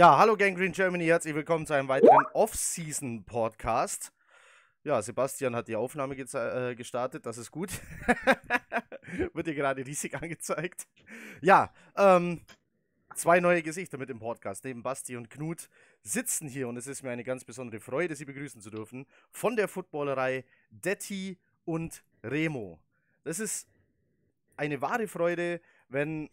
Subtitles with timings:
[0.00, 4.14] Ja, hallo Gang Green Germany, herzlich willkommen zu einem weiteren Off-Season-Podcast.
[4.82, 7.70] Ja, Sebastian hat die Aufnahme äh, gestartet, das ist gut.
[9.34, 10.88] Wird dir gerade riesig angezeigt.
[11.42, 12.40] Ja, ähm,
[13.14, 14.64] zwei neue Gesichter mit dem Podcast.
[14.64, 15.68] Neben Basti und Knut
[16.00, 19.04] sitzen hier und es ist mir eine ganz besondere Freude, sie begrüßen zu dürfen.
[19.30, 22.80] Von der Footballerei Detti und Remo.
[23.22, 23.68] Das ist
[24.56, 26.30] eine wahre Freude, wenn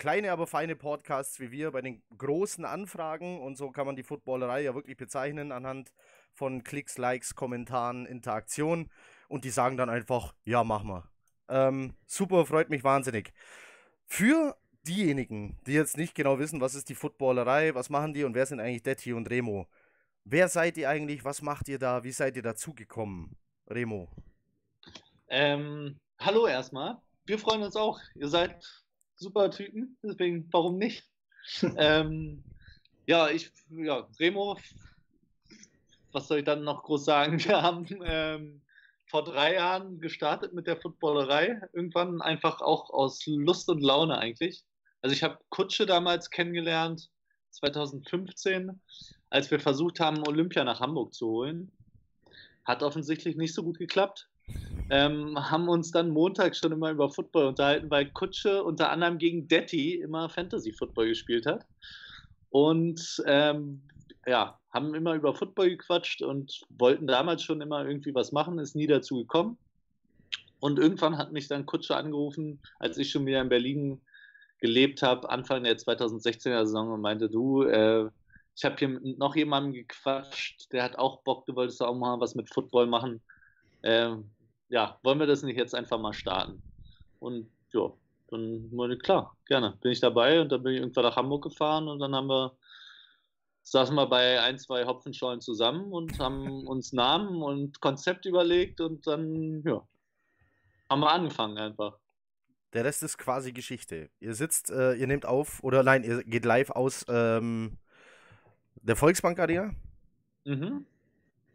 [0.00, 4.02] kleine, aber feine Podcasts wie wir bei den großen Anfragen und so kann man die
[4.02, 5.92] Footballerei ja wirklich bezeichnen anhand
[6.32, 8.90] von Klicks, Likes, Kommentaren, Interaktion
[9.28, 11.04] und die sagen dann einfach, ja, mach mal.
[11.48, 13.34] Ähm, super, freut mich wahnsinnig.
[14.06, 14.56] Für
[14.86, 18.46] diejenigen, die jetzt nicht genau wissen, was ist die Footballerei, was machen die und wer
[18.46, 19.68] sind eigentlich Detti und Remo?
[20.24, 21.24] Wer seid ihr eigentlich?
[21.26, 22.04] Was macht ihr da?
[22.04, 23.36] Wie seid ihr dazugekommen?
[23.68, 24.08] Remo.
[25.28, 26.96] Ähm, hallo erstmal.
[27.26, 28.00] Wir freuen uns auch.
[28.14, 28.64] Ihr seid
[29.20, 31.04] super Typen, deswegen warum nicht?
[31.76, 32.42] ähm,
[33.06, 34.58] ja, ich, ja, Remo,
[36.12, 37.42] was soll ich dann noch groß sagen?
[37.44, 38.62] Wir haben ähm,
[39.06, 44.64] vor drei Jahren gestartet mit der Footballerei, irgendwann einfach auch aus Lust und Laune eigentlich.
[45.02, 47.10] Also ich habe Kutsche damals kennengelernt,
[47.50, 48.80] 2015,
[49.28, 51.72] als wir versucht haben, Olympia nach Hamburg zu holen.
[52.64, 54.28] Hat offensichtlich nicht so gut geklappt
[54.90, 59.46] ähm, haben uns dann Montag schon immer über Football unterhalten, weil Kutsche unter anderem gegen
[59.46, 61.64] Detti immer Fantasy Football gespielt hat.
[62.50, 63.82] Und ähm,
[64.26, 68.74] ja, haben immer über Football gequatscht und wollten damals schon immer irgendwie was machen, ist
[68.74, 69.58] nie dazu gekommen.
[70.58, 74.00] Und irgendwann hat mich dann Kutsche angerufen, als ich schon wieder in Berlin
[74.60, 78.10] gelebt habe, Anfang der 2016er Saison und meinte, du, äh,
[78.54, 82.20] ich habe hier mit noch jemandem gequatscht, der hat auch Bock, du wolltest auch mal
[82.20, 83.22] was mit Football machen.
[83.82, 84.30] Ähm,
[84.70, 86.62] ja, wollen wir das nicht jetzt einfach mal starten?
[87.18, 87.92] Und ja,
[88.28, 89.76] dann wurde klar, gerne.
[89.82, 92.56] Bin ich dabei und dann bin ich irgendwann nach Hamburg gefahren und dann haben wir,
[93.62, 99.06] saßen wir bei ein, zwei Hopfenschollen zusammen und haben uns Namen und Konzept überlegt und
[99.06, 99.86] dann, ja,
[100.88, 101.98] haben wir angefangen einfach.
[102.72, 104.10] Der Rest ist quasi Geschichte.
[104.20, 107.78] Ihr sitzt, äh, ihr nehmt auf, oder nein, ihr geht live aus ähm,
[108.76, 109.74] der Volksbank Arena.
[110.44, 110.86] Mhm.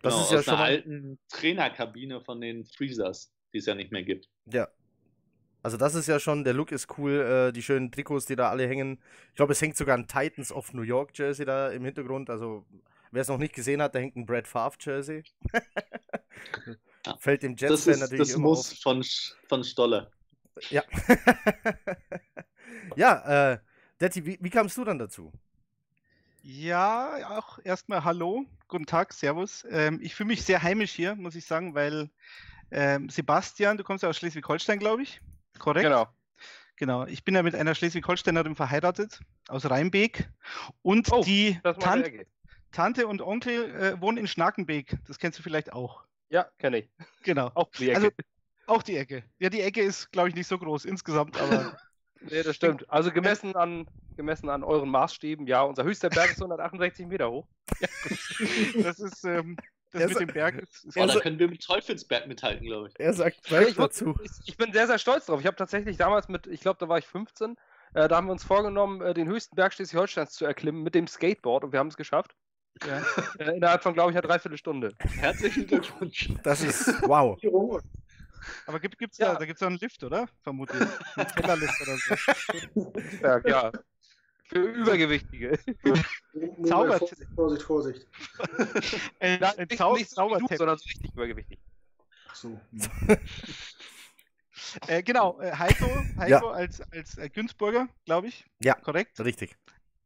[0.05, 3.73] Das genau, ist ja aus schon einer alten Trainerkabine von den Freezers, die es ja
[3.73, 4.29] nicht mehr gibt.
[4.45, 4.67] Ja.
[5.63, 8.51] Also das ist ja schon, der Look ist cool, äh, die schönen Trikots, die da
[8.51, 9.01] alle hängen.
[9.29, 12.29] Ich glaube, es hängt sogar ein Titans of New York Jersey da im Hintergrund.
[12.29, 12.67] Also
[13.09, 15.23] wer es noch nicht gesehen hat, da hängt ein Brad Favre Jersey.
[17.07, 17.17] ja.
[17.17, 18.79] Fällt dem Jets-Fan natürlich das immer muss auf.
[18.81, 19.03] Von,
[19.49, 20.11] von Stolle.
[20.69, 20.83] Ja.
[22.95, 23.57] ja, äh,
[23.99, 25.33] Detti, wie, wie kamst du dann dazu?
[26.47, 29.65] Ja, auch erstmal Hallo, guten Tag, Servus.
[29.67, 32.11] Ähm, ich fühle mich sehr heimisch hier, muss ich sagen, weil
[32.69, 35.21] ähm, Sebastian, du kommst ja aus Schleswig-Holstein, glaube ich.
[35.57, 35.85] Korrekt?
[35.85, 36.07] Genau.
[36.75, 40.29] Genau, ich bin ja mit einer Schleswig-Holsteinerin verheiratet, aus Rheinbeek.
[40.83, 42.03] Und oh, die Tan
[42.71, 44.99] Tante und Onkel äh, wohnen in Schnackenbeek.
[45.07, 46.03] Das kennst du vielleicht auch.
[46.29, 46.89] Ja, kenne ich.
[47.23, 47.49] Genau.
[47.55, 47.95] Auch die Ecke.
[47.95, 48.09] Also,
[48.67, 49.23] auch die Ecke.
[49.39, 51.75] Ja, die Ecke ist, glaube ich, nicht so groß insgesamt, aber.
[52.29, 52.89] nee, das stimmt.
[52.89, 57.47] Also gemessen an gemessen an euren Maßstäben, ja, unser höchster Berg ist 168 Meter hoch.
[58.81, 59.57] Das ist, ähm,
[59.91, 60.85] das mit dem Berg ist.
[60.85, 62.93] ist oh, da können wir mit Teufelsberg mithalten, glaube ich.
[62.99, 64.15] Er sagt gleich dazu.
[64.23, 65.39] Ich, ich, bin sehr, sehr stolz drauf.
[65.39, 67.55] Ich habe tatsächlich damals mit, ich glaube, da war ich 15,
[67.93, 71.07] äh, da haben wir uns vorgenommen, äh, den höchsten Berg Schleswig-Holsteins zu erklimmen mit dem
[71.07, 72.35] Skateboard und wir haben es geschafft.
[72.85, 73.01] Ja.
[73.39, 74.93] äh, innerhalb von, glaube ich, einer Dreiviertelstunde.
[74.99, 76.29] Herzlichen Glückwunsch.
[76.43, 77.37] Das ist wow.
[78.65, 79.33] Aber gibt es ja.
[79.33, 80.27] da, da gibt's einen Lift, oder?
[80.41, 80.87] Vermutlich.
[81.15, 82.93] Ein Kellerlift oder so.
[83.21, 83.71] Ja, ja.
[84.47, 85.57] Für Übergewichtige.
[86.65, 87.27] Zaubertipp.
[87.33, 88.07] Vorsicht, Vorsicht.
[89.19, 90.57] ein, ein nicht, Zau nicht so Zaubertipp.
[90.57, 91.59] sondern so richtig übergewichtig.
[92.27, 92.61] Ach so.
[94.87, 95.87] äh, genau, äh, Heiko,
[96.17, 96.51] Heiko ja.
[96.51, 98.45] als, als äh, Günzburger, glaube ich.
[98.59, 99.19] Ja, korrekt.
[99.19, 99.55] Richtig.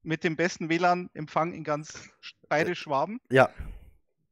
[0.03, 2.09] Mit dem besten WLAN-Empfang in ganz
[2.47, 3.19] Bayerisch-Schwaben.
[3.29, 3.49] Ja.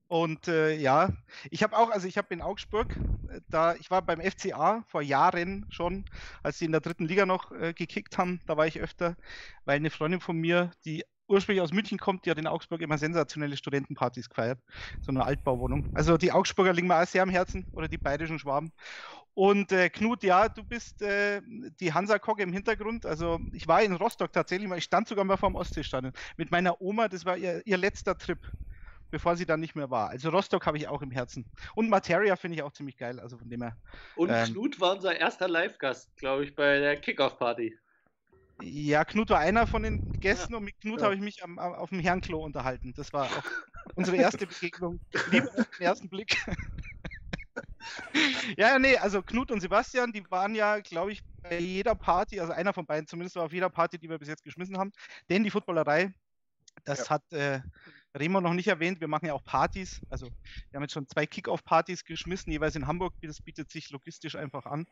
[0.07, 1.09] Und äh, ja,
[1.51, 2.95] ich habe auch, also ich habe in Augsburg,
[3.29, 6.05] äh, da, ich war beim FCA vor Jahren schon,
[6.43, 9.17] als sie in der dritten Liga noch äh, gekickt haben, da war ich öfter,
[9.65, 12.97] weil eine Freundin von mir, die ursprünglich aus München kommt, die hat in Augsburg immer
[12.97, 14.59] sensationelle Studentenpartys gefeiert.
[15.01, 15.91] So eine Altbauwohnung.
[15.93, 18.71] Also die Augsburger liegen mir auch sehr am Herzen oder die bayerischen Schwaben.
[19.33, 21.41] Und äh, Knut, ja, du bist äh,
[21.79, 23.05] die Hansa-Kogge im Hintergrund.
[23.05, 27.07] Also ich war in Rostock tatsächlich, ich stand sogar mal vorm Ostseestadion mit meiner Oma,
[27.09, 28.39] das war ihr, ihr letzter Trip,
[29.09, 30.09] bevor sie dann nicht mehr war.
[30.09, 31.45] Also Rostock habe ich auch im Herzen.
[31.75, 33.77] Und Materia finde ich auch ziemlich geil, also von dem her.
[34.15, 37.77] Und ähm, Knut war unser erster Live-Gast, glaube ich, bei der Kickoff-Party.
[38.61, 40.57] Ja, Knut war einer von den Gästen ja.
[40.57, 41.05] und mit Knut ja.
[41.05, 42.93] habe ich mich am, am, auf dem Herrenklo unterhalten.
[42.95, 43.43] Das war auch
[43.95, 44.99] unsere erste Begegnung.
[45.31, 46.35] Liebe auf den ersten Blick.
[48.57, 52.51] ja, nee, also Knut und Sebastian, die waren ja, glaube ich, bei jeder Party, also
[52.51, 54.91] einer von beiden zumindest war auf jeder Party, die wir bis jetzt geschmissen haben.
[55.29, 56.13] Denn die Footballerei,
[56.83, 57.09] das ja.
[57.09, 57.61] hat äh,
[58.15, 58.99] Remo noch nicht erwähnt.
[58.99, 60.01] Wir machen ja auch Partys.
[60.09, 63.13] Also wir haben jetzt schon zwei Kick-Off-Partys geschmissen, jeweils in Hamburg.
[63.21, 64.85] Das bietet sich logistisch einfach an.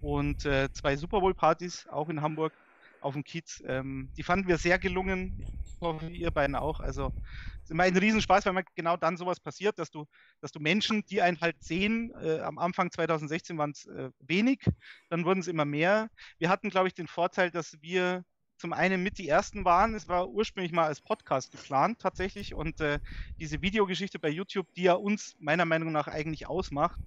[0.00, 2.52] Und äh, zwei Super Bowl-Partys auch in Hamburg
[3.00, 3.62] auf dem Kiez.
[3.66, 5.44] Ähm, die fanden wir sehr gelungen.
[5.64, 6.80] Ich hoffe, ihr beiden auch.
[6.80, 10.06] Also es ist immer ein Riesenspaß, weil man genau dann sowas passiert, dass du,
[10.40, 14.60] dass du Menschen, die einen halt sehen, äh, am Anfang 2016 waren es äh, wenig,
[15.08, 16.10] dann wurden es immer mehr.
[16.38, 18.24] Wir hatten, glaube ich, den Vorteil, dass wir
[18.60, 19.94] zum einen mit die ersten waren.
[19.94, 23.00] Es war ursprünglich mal als Podcast geplant tatsächlich und äh,
[23.40, 27.00] diese Videogeschichte bei YouTube, die ja uns meiner Meinung nach eigentlich ausmacht,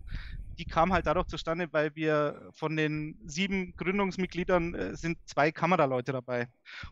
[0.57, 6.11] die kam halt dadurch zustande, weil wir von den sieben Gründungsmitgliedern äh, sind zwei Kameraleute
[6.11, 6.47] dabei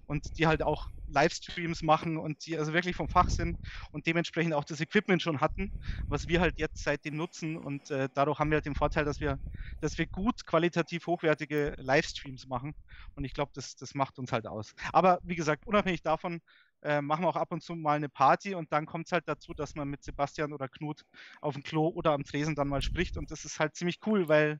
[0.05, 3.57] und die halt auch Livestreams machen und die also wirklich vom Fach sind
[3.91, 5.73] und dementsprechend auch das Equipment schon hatten,
[6.07, 9.19] was wir halt jetzt seitdem nutzen und äh, dadurch haben wir halt den Vorteil, dass
[9.19, 9.39] wir,
[9.79, 12.73] dass wir gut qualitativ hochwertige Livestreams machen
[13.15, 14.73] und ich glaube, das, das macht uns halt aus.
[14.93, 16.41] Aber wie gesagt, unabhängig davon,
[16.83, 19.27] äh, machen wir auch ab und zu mal eine Party und dann kommt es halt
[19.27, 21.03] dazu, dass man mit Sebastian oder Knut
[21.41, 24.27] auf dem Klo oder am Tresen dann mal spricht und das ist halt ziemlich cool,
[24.27, 24.59] weil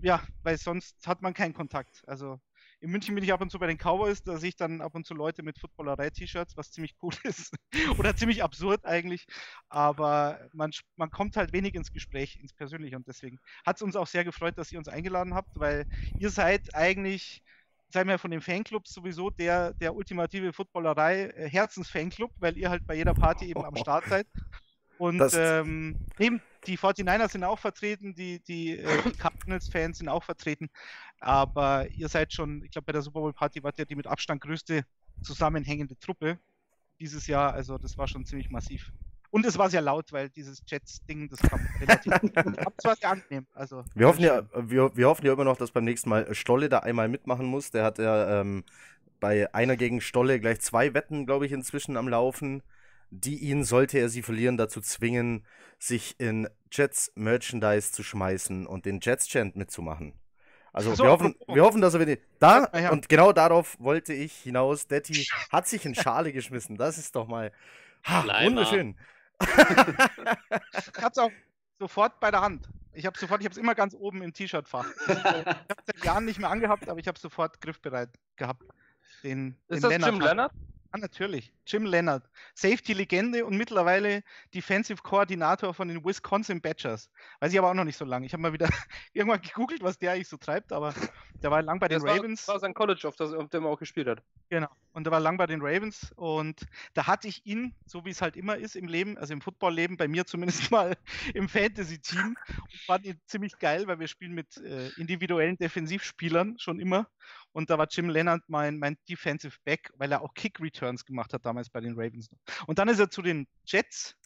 [0.00, 2.02] ja, weil sonst hat man keinen Kontakt.
[2.06, 2.40] Also
[2.80, 4.94] in München bin ich ab und zu bei den Cowboys, da sehe ich dann ab
[4.94, 7.54] und zu Leute mit Footballerei-T-Shirts, was ziemlich cool ist.
[7.98, 9.26] Oder ziemlich absurd eigentlich.
[9.68, 12.96] Aber man, man kommt halt wenig ins Gespräch, ins Persönliche.
[12.96, 15.86] Und deswegen hat es uns auch sehr gefreut, dass ihr uns eingeladen habt, weil
[16.18, 17.42] ihr seid eigentlich
[17.94, 22.86] seid mir von den Fanclubs sowieso der, der ultimative Footballerei äh, Herzensfanclub, weil ihr halt
[22.86, 24.26] bei jeder Party eben am Start seid.
[24.98, 30.24] Und ähm, eben die 49ers sind auch vertreten, die, die, äh, die Cardinals-Fans sind auch
[30.24, 30.68] vertreten.
[31.20, 34.40] Aber ihr seid schon, ich glaube, bei der Super Bowl-Party wart ihr die mit Abstand
[34.42, 34.84] größte
[35.22, 36.38] zusammenhängende Truppe
[37.00, 37.54] dieses Jahr.
[37.54, 38.92] Also das war schon ziemlich massiv.
[39.34, 42.12] Und es war sehr laut, weil dieses Jets-Ding, das kam relativ.
[42.76, 43.48] es war sehr angenehm.
[43.52, 46.68] Also, wir, hoffen ja, wir, wir hoffen ja immer noch, dass beim nächsten Mal Stolle
[46.68, 47.72] da einmal mitmachen muss.
[47.72, 48.62] Der hat ja ähm,
[49.18, 52.62] bei einer gegen Stolle gleich zwei Wetten, glaube ich, inzwischen am Laufen,
[53.10, 55.44] die ihn, sollte er sie verlieren, dazu zwingen,
[55.80, 60.12] sich in Jets Merchandise zu schmeißen und den Jets Chant mitzumachen.
[60.72, 62.18] Also so, wir, hoffen, wir hoffen, dass er wieder.
[62.38, 62.92] Da, ja.
[62.92, 64.86] und genau darauf wollte ich hinaus.
[64.86, 66.76] Detti hat sich in Schale geschmissen.
[66.76, 67.50] Das ist doch mal
[68.04, 68.94] ha, wunderschön
[69.40, 71.30] ich hab's auch
[71.78, 72.68] sofort bei der Hand.
[72.92, 74.86] Ich habe sofort, ich habe es immer ganz oben im T-Shirt-Fach.
[75.08, 78.62] ich habe seit Jahren nicht mehr angehabt, aber ich habe sofort griffbereit gehabt.
[79.22, 80.52] Den, ist den das Lennart Jim Leonard?
[80.94, 81.52] Ja, natürlich.
[81.66, 82.28] Jim Leonard.
[82.54, 84.22] Safety-Legende und mittlerweile
[84.54, 87.10] Defensive Koordinator von den Wisconsin Badgers.
[87.40, 88.26] Weiß ich aber auch noch nicht so lange.
[88.26, 88.68] Ich habe mal wieder
[89.12, 90.94] irgendwann gegoogelt, was der eigentlich so treibt, aber
[91.42, 92.46] der war lang bei den das Ravens.
[92.46, 94.22] Das war sein College, auf, das, auf dem er auch gespielt hat.
[94.50, 94.68] Genau.
[94.94, 98.22] Und der war lang bei den Ravens und da hatte ich ihn, so wie es
[98.22, 100.96] halt immer ist im Leben, also im Footballleben, bei mir zumindest mal
[101.34, 106.78] im Fantasy-Team und fand ihn ziemlich geil, weil wir spielen mit äh, individuellen Defensivspielern schon
[106.78, 107.08] immer
[107.52, 111.44] und da war Jim Leonard mein, mein Defensive Back, weil er auch Kick-Returns gemacht hat
[111.44, 112.28] damals bei den Ravens.
[112.66, 114.16] Und dann ist er zu den Jets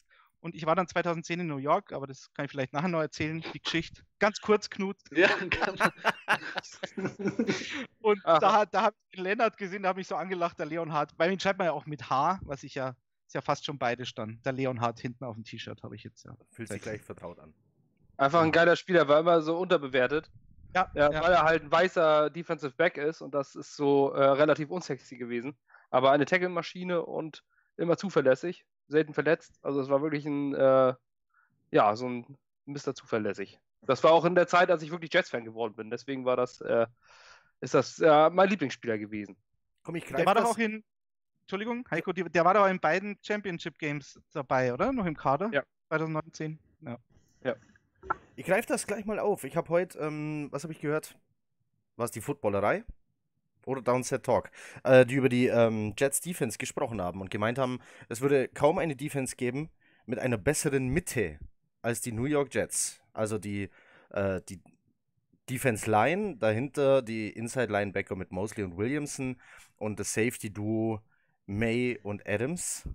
[0.41, 3.01] und ich war dann 2010 in New York, aber das kann ich vielleicht nachher noch
[3.01, 4.03] erzählen, die Geschichte.
[4.19, 4.97] Ganz kurz, Knut.
[5.13, 5.29] Ja,
[8.01, 8.39] und Aha.
[8.39, 11.17] da, da habe ich den Leonard gesehen, da habe ich so angelacht, der Leonhard.
[11.17, 12.95] Bei ihm schreibt man ja auch mit H, was ich ja,
[13.27, 14.45] ist ja fast schon beide stand.
[14.47, 16.37] Der Leonhard hinten auf dem T-Shirt habe ich jetzt ja.
[16.51, 17.53] Fühlt sich gleich vertraut an.
[18.17, 20.31] Einfach ein geiler Spieler, war immer so unterbewertet.
[20.75, 24.11] Ja, ja, ja, weil er halt ein weißer Defensive Back ist und das ist so
[24.13, 25.57] äh, relativ unsexy gewesen.
[25.91, 27.43] Aber eine Tackle-Maschine und
[27.77, 29.59] immer zuverlässig, selten verletzt.
[29.63, 30.95] Also es war wirklich ein, äh,
[31.71, 32.95] ja, so ein Mr.
[32.95, 33.61] zuverlässig.
[33.83, 35.91] Das war auch in der Zeit, als ich wirklich Jets-Fan geworden bin.
[35.91, 36.87] Deswegen war das, äh,
[37.61, 39.37] ist das äh, mein Lieblingsspieler gewesen.
[39.83, 40.85] Komm, ich der war doch auch in,
[41.43, 44.93] Entschuldigung, Heiko, der war doch in beiden Championship Games dabei, oder?
[44.93, 45.51] Noch im Kader?
[45.53, 45.63] Ja.
[45.89, 46.59] 2019.
[46.83, 46.99] Ja.
[47.45, 47.57] Ja.
[48.37, 49.45] Ich greife das gleich mal auf.
[49.45, 51.17] Ich habe heute, ähm, was habe ich gehört?
[51.97, 52.85] War es die Footballerei?
[53.69, 54.51] Oder Downset Talk,
[54.83, 58.79] äh, die über die ähm, Jets Defense gesprochen haben und gemeint haben, es würde kaum
[58.79, 59.69] eine Defense geben
[60.07, 61.39] mit einer besseren Mitte
[61.83, 63.01] als die New York Jets.
[63.13, 63.69] Also die,
[64.11, 64.61] äh, die
[65.51, 69.37] Defense Line, dahinter die Inside Linebacker mit Mosley und Williamson
[69.77, 71.01] und das Safety Duo
[71.47, 72.89] May und Adams.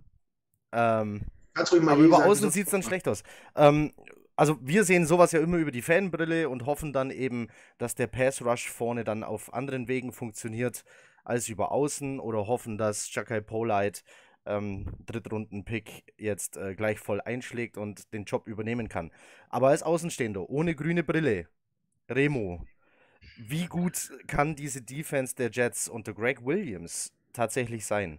[0.72, 1.22] Ähm,
[1.54, 3.22] aber über Außen sieht es dann schlecht aus.
[3.54, 3.92] Ähm,
[4.36, 7.48] also wir sehen sowas ja immer über die Fanbrille und hoffen dann eben,
[7.78, 10.84] dass der Pass Rush vorne dann auf anderen Wegen funktioniert
[11.24, 14.02] als über Außen oder hoffen, dass Jakai Polite
[14.46, 19.10] ähm, Drittrunden-Pick jetzt äh, gleich voll einschlägt und den Job übernehmen kann.
[19.48, 21.48] Aber als Außenstehender, ohne grüne Brille,
[22.10, 22.66] Remo,
[23.38, 28.18] wie gut kann diese Defense der Jets unter Greg Williams tatsächlich sein?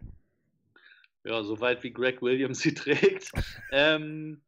[1.23, 3.31] Ja, so weit wie Greg Williams sie trägt.
[3.71, 4.41] ähm,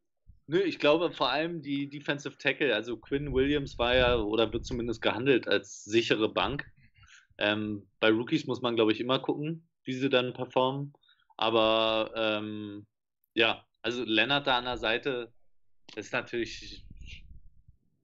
[0.48, 4.64] nö, ich glaube vor allem die Defensive Tackle, also Quinn Williams war ja oder wird
[4.66, 6.66] zumindest gehandelt als sichere Bank.
[7.38, 10.92] Ähm, bei Rookies muss man, glaube ich, immer gucken, wie sie dann performen.
[11.36, 12.86] Aber ähm,
[13.34, 15.32] ja, also Lennart da an der Seite
[15.94, 16.84] ist natürlich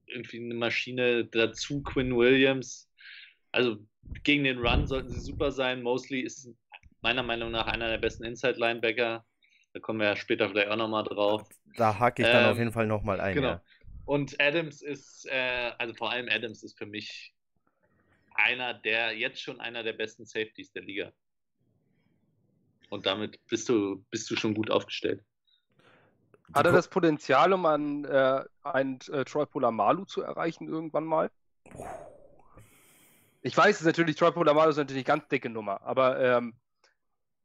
[0.07, 1.83] irgendwie eine Maschine dazu.
[1.83, 2.91] Quinn Williams,
[3.53, 3.79] also
[4.23, 5.83] gegen den Run sollten sie super sein.
[5.83, 6.49] Mosley ist
[7.03, 9.25] meiner Meinung nach einer der besten Inside-Linebacker.
[9.75, 11.49] Da kommen wir ja später vielleicht auch nochmal drauf.
[11.77, 13.35] Da hake ich dann ähm, auf jeden Fall nochmal ein.
[13.35, 13.49] Genau.
[13.49, 13.63] Ja.
[14.05, 17.35] Und Adams ist, äh, also vor allem Adams ist für mich
[18.35, 21.13] einer der, jetzt schon einer der besten Safeties der Liga.
[22.89, 25.25] Und damit bist du, bist du schon gut aufgestellt.
[26.55, 31.33] Hat er das Potenzial, um an äh, einen äh, Troy Polamalu zu erreichen irgendwann mal?
[33.43, 36.55] Ich weiß es natürlich, Troy Polamalu ist natürlich eine ganz dicke Nummer, aber, ähm,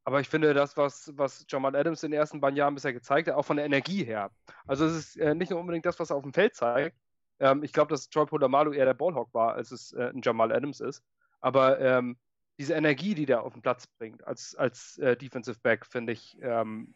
[0.03, 3.27] aber ich finde das, was, was Jamal Adams in den ersten beiden Jahren bisher gezeigt
[3.27, 4.31] hat, auch von der Energie her.
[4.65, 6.97] Also es ist äh, nicht nur unbedingt das, was er auf dem Feld zeigt.
[7.39, 10.51] Ähm, ich glaube, dass Troy Polamalu eher der Ballhawk war, als es äh, ein Jamal
[10.51, 11.03] Adams ist.
[11.41, 12.17] Aber ähm,
[12.57, 16.37] diese Energie, die der auf den Platz bringt, als, als äh, Defensive Back, finde ich,
[16.41, 16.93] ähm,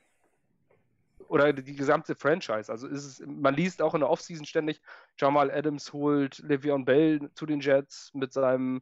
[1.30, 2.70] oder die gesamte Franchise.
[2.70, 4.82] Also ist es, man liest auch in der Offseason ständig,
[5.18, 8.82] Jamal Adams holt Le'Veon Bell zu den Jets mit seinem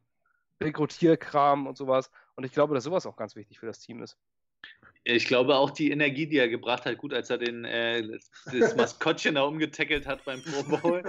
[0.59, 2.11] Rekrutierkram und sowas.
[2.35, 4.17] Und ich glaube, dass sowas auch ganz wichtig für das Team ist.
[5.03, 8.75] Ich glaube auch die Energie, die er gebracht hat, gut, als er den, äh, das
[8.75, 11.03] Maskottchen da umgetackelt hat beim Pro Bowl.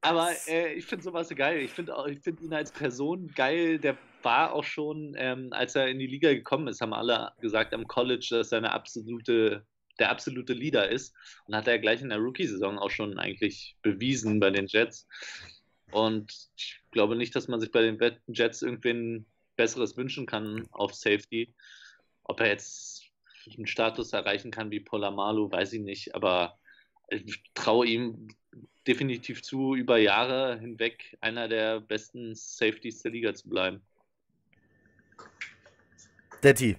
[0.00, 1.60] Aber äh, ich finde sowas geil.
[1.60, 3.78] Ich finde find ihn als Person geil.
[3.78, 7.74] Der war auch schon, ähm, als er in die Liga gekommen ist, haben alle gesagt
[7.74, 9.66] am College, dass er eine absolute,
[9.98, 11.14] der absolute Leader ist.
[11.46, 15.06] Und hat er gleich in der Rookie-Saison auch schon eigentlich bewiesen bei den Jets.
[15.90, 17.98] Und ich glaube nicht, dass man sich bei den
[18.28, 19.26] Jets irgendwen
[19.58, 21.52] Besseres wünschen kann auf Safety.
[22.22, 23.04] Ob er jetzt
[23.56, 26.14] einen Status erreichen kann wie Polamalu, weiß ich nicht.
[26.14, 26.58] Aber
[27.08, 28.28] ich traue ihm
[28.86, 33.82] definitiv zu, über Jahre hinweg einer der besten Safeties der Liga zu bleiben.
[36.42, 36.76] Detti,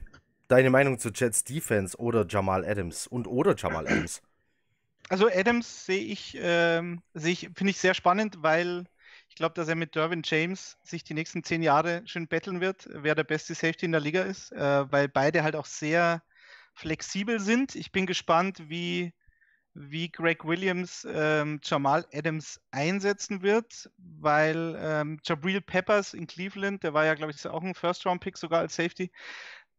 [0.47, 4.21] deine Meinung zu Jets Defense oder Jamal Adams und oder Jamal Adams?
[5.09, 8.85] Also Adams sehe ich, ähm, seh ich finde ich sehr spannend, weil
[9.39, 13.15] glaube, dass er mit Derwin James sich die nächsten zehn Jahre schön betteln wird, wer
[13.15, 16.21] der beste Safety in der Liga ist, äh, weil beide halt auch sehr
[16.75, 17.75] flexibel sind.
[17.75, 19.13] Ich bin gespannt, wie
[19.73, 26.93] wie Greg Williams ähm, Jamal Adams einsetzen wird, weil ähm, Jabril Peppers in Cleveland, der
[26.93, 29.09] war ja, glaube ich, auch ein First-Round-Pick sogar als Safety,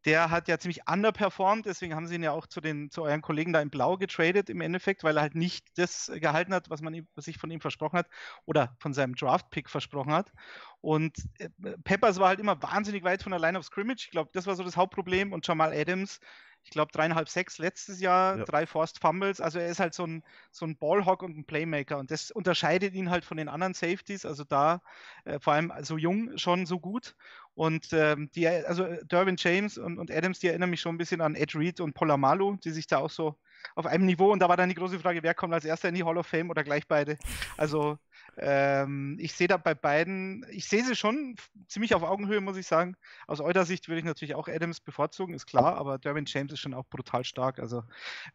[0.04, 3.21] der hat ja ziemlich underperformed, deswegen haben sie ihn ja auch zu, den, zu euren
[3.21, 6.80] Kollegen da in Blau getradet im Endeffekt, weil er halt nicht das gehalten hat, was
[6.80, 8.09] man ihm, was sich von ihm versprochen hat
[8.47, 10.33] oder von seinem Draft-Pick versprochen hat.
[10.80, 11.50] Und äh,
[11.85, 14.04] Peppers war halt immer wahnsinnig weit von der Line of Scrimmage.
[14.07, 15.33] Ich glaube, das war so das Hauptproblem.
[15.33, 16.21] Und Jamal Adams
[16.64, 18.45] ich glaube, dreieinhalb, sechs letztes Jahr, ja.
[18.45, 19.40] drei Forced Fumbles.
[19.40, 21.99] Also er ist halt so ein, so ein Ballhawk und ein Playmaker.
[21.99, 24.25] Und das unterscheidet ihn halt von den anderen Safeties.
[24.25, 24.83] Also da
[25.25, 27.17] äh, vor allem so jung schon so gut.
[27.55, 31.21] Und ähm, die, also Derwin James und, und Adams, die erinnern mich schon ein bisschen
[31.21, 33.37] an Ed Reed und Polamalu, die sich da auch so
[33.75, 34.31] auf einem Niveau.
[34.33, 36.26] Und da war dann die große Frage, wer kommt als erster in die Hall of
[36.26, 37.19] Fame oder gleich beide.
[37.57, 37.99] Also
[38.37, 41.37] ähm, ich sehe da bei beiden, ich sehe sie schon
[41.69, 42.97] ziemlich auf Augenhöhe, muss ich sagen.
[43.27, 46.61] Aus eurer Sicht würde ich natürlich auch Adams bevorzugen, ist klar, aber Derwin James ist
[46.61, 47.59] schon auch brutal stark.
[47.59, 47.85] Also,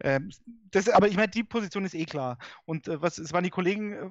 [0.01, 0.31] ähm,
[0.71, 2.37] das, aber ich meine, die Position ist eh klar.
[2.65, 4.09] Und äh, was, es waren die Kollegen, äh,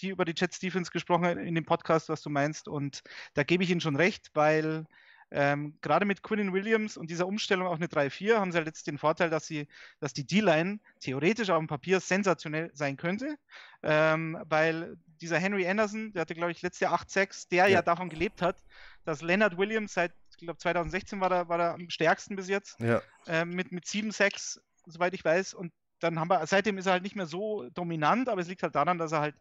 [0.00, 2.68] die über die Jet Stephens gesprochen haben in dem Podcast, was du meinst.
[2.68, 3.02] Und
[3.34, 4.86] da gebe ich Ihnen schon recht, weil
[5.30, 8.86] ähm, gerade mit Quinnen Williams und dieser Umstellung auf eine 3-4 haben sie halt jetzt
[8.86, 9.68] den Vorteil, dass sie,
[10.00, 13.36] dass die D-Line theoretisch auf dem Papier sensationell sein könnte,
[13.82, 17.74] ähm, weil dieser Henry Anderson, der hatte glaube ich letztes Jahr 8-6, der ja.
[17.74, 17.82] ja.
[17.82, 18.56] davon gelebt hat,
[19.04, 22.80] dass Leonard Williams seit, ich glaube 2016 war er, war er am stärksten bis jetzt,
[22.80, 23.00] ja.
[23.26, 27.02] äh, mit, mit 7-6, soweit ich weiß, und dann haben wir, seitdem ist er halt
[27.02, 29.34] nicht mehr so dominant, aber es liegt halt daran, dass er halt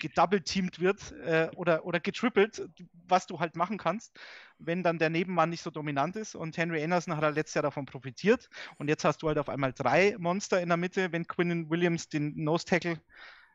[0.00, 2.68] gedouble-teamt wird äh, oder, oder getrippelt,
[3.08, 4.18] was du halt machen kannst,
[4.58, 6.34] wenn dann der Nebenmann nicht so dominant ist.
[6.34, 8.48] Und Henry Anderson hat halt letztes Jahr davon profitiert.
[8.78, 12.08] Und jetzt hast du halt auf einmal drei Monster in der Mitte, wenn Quinn Williams
[12.08, 13.00] den Nose-Tackle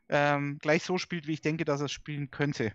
[0.08, 2.72] ähm, gleich so spielt, wie ich denke, dass er spielen könnte.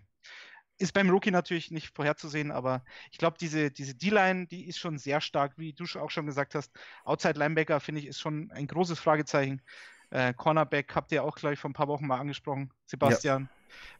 [0.77, 4.97] Ist beim Rookie natürlich nicht vorherzusehen, aber ich glaube, diese, diese D-Line, die ist schon
[4.97, 6.71] sehr stark, wie du auch schon gesagt hast.
[7.05, 9.61] Outside Linebacker, finde ich, ist schon ein großes Fragezeichen.
[10.09, 13.49] Äh, Cornerback habt ihr auch, glaube ich, vor ein paar Wochen mal angesprochen, Sebastian.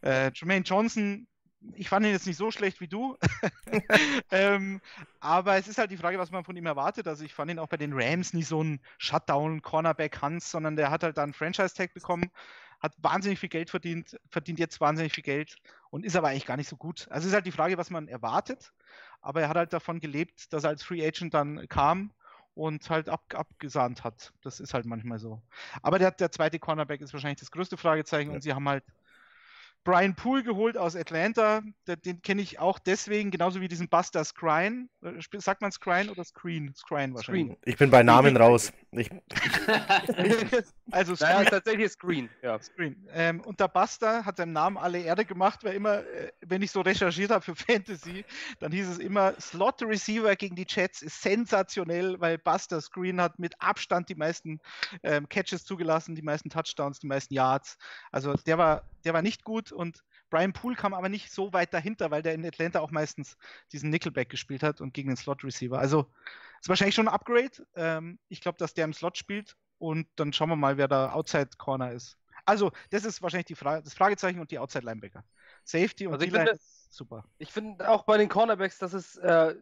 [0.04, 0.28] Ja.
[0.28, 1.28] Äh, Jermaine Johnson,
[1.74, 3.18] ich fand ihn jetzt nicht so schlecht wie du.
[4.32, 4.82] ähm,
[5.20, 7.08] aber es ist halt die Frage, was man von ihm erwartet.
[7.08, 11.04] Also ich fand ihn auch bei den Rams nie so ein Shutdown-Cornerback-Hans, sondern der hat
[11.04, 12.30] halt dann Franchise-Tag bekommen,
[12.84, 15.56] hat wahnsinnig viel Geld verdient, verdient jetzt wahnsinnig viel Geld
[15.90, 17.08] und ist aber eigentlich gar nicht so gut.
[17.10, 18.74] Also es ist halt die Frage, was man erwartet.
[19.22, 22.12] Aber er hat halt davon gelebt, dass er als Free Agent dann kam
[22.56, 24.34] und halt ab, abgesahnt hat.
[24.42, 25.42] Das ist halt manchmal so.
[25.82, 28.36] Aber der, der zweite Cornerback ist wahrscheinlich das größte Fragezeichen ja.
[28.36, 28.84] und sie haben halt
[29.84, 31.62] Brian Poole geholt aus Atlanta.
[32.06, 34.88] Den kenne ich auch deswegen, genauso wie diesen Buster Scrine.
[35.04, 36.74] Äh, sagt man Scrine oder Screen?
[36.74, 37.46] Screen wahrscheinlich.
[37.46, 37.58] Screen.
[37.66, 38.72] Ich bin bei Namen raus.
[38.92, 39.10] Ich...
[40.92, 41.30] also Screen.
[41.30, 42.30] Naja, tatsächlich Screen.
[42.42, 42.60] Ja.
[42.60, 43.08] Screen.
[43.12, 46.72] Ähm, und der Buster hat seinem Namen alle Erde gemacht, weil immer, äh, wenn ich
[46.72, 48.24] so recherchiert habe für Fantasy,
[48.60, 53.38] dann hieß es immer, Slot Receiver gegen die Jets ist sensationell, weil Buster Screen hat
[53.38, 54.60] mit Abstand die meisten
[55.04, 57.78] ähm, Catches zugelassen, die meisten Touchdowns, die meisten Yards.
[58.12, 61.74] Also der war der war nicht gut und Brian Poole kam aber nicht so weit
[61.74, 63.38] dahinter, weil der in Atlanta auch meistens
[63.72, 65.78] diesen Nickelback gespielt hat und gegen den Slot Receiver.
[65.78, 66.12] Also
[66.62, 67.66] ist wahrscheinlich schon ein Upgrade.
[67.76, 71.12] Ähm, ich glaube, dass der im Slot spielt und dann schauen wir mal, wer da
[71.12, 72.18] Outside Corner ist.
[72.46, 75.24] Also, das ist wahrscheinlich die Frage, das Fragezeichen und die Outside Linebacker.
[75.64, 76.58] Safety und also ich finde,
[76.90, 77.24] super.
[77.38, 79.56] Ich finde auch bei den Cornerbacks, dass es äh,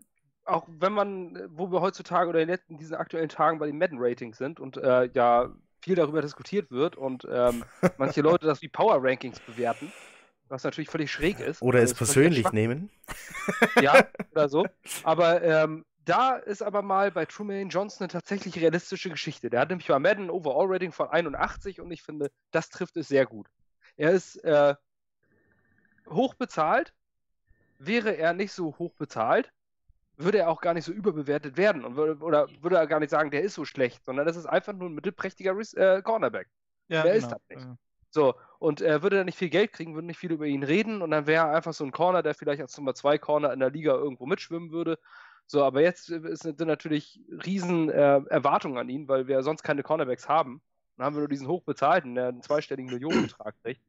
[0.45, 4.37] auch wenn man, wo wir heutzutage oder in diesen aktuellen Tagen bei den Madden Ratings
[4.37, 7.63] sind und äh, ja viel darüber diskutiert wird und ähm,
[7.97, 9.91] manche Leute das wie Power Rankings bewerten,
[10.47, 11.61] was natürlich völlig schräg ist.
[11.61, 12.89] Oder es persönlich nehmen.
[13.81, 14.65] Ja, oder so.
[15.03, 19.49] Aber ähm, da ist aber mal bei Truman Johnson eine tatsächlich realistische Geschichte.
[19.49, 23.07] Der hat nämlich bei Madden ein Overall-Rating von 81 und ich finde, das trifft es
[23.07, 23.47] sehr gut.
[23.97, 24.75] Er ist äh,
[26.09, 26.93] hoch bezahlt.
[27.77, 29.51] Wäre er nicht so hoch bezahlt,
[30.23, 33.09] würde er auch gar nicht so überbewertet werden und würde, oder würde er gar nicht
[33.09, 36.47] sagen, der ist so schlecht, sondern das ist einfach nur ein mittelprächtiger äh, Cornerback.
[36.87, 37.25] Ja, der genau.
[37.25, 37.61] ist das nicht.
[37.61, 37.77] Ja.
[38.09, 41.01] So, und er würde dann nicht viel Geld kriegen, würde nicht viel über ihn reden
[41.01, 43.59] und dann wäre er einfach so ein Corner, der vielleicht als Nummer zwei Corner in
[43.59, 44.99] der Liga irgendwo mitschwimmen würde.
[45.47, 50.27] So, aber jetzt sind natürlich riesen äh, Erwartungen an ihn, weil wir sonst keine Cornerbacks
[50.27, 50.61] haben.
[50.97, 53.81] Dann haben wir nur diesen hochbezahlten, der einen zweistelligen Millionenbetrag kriegt.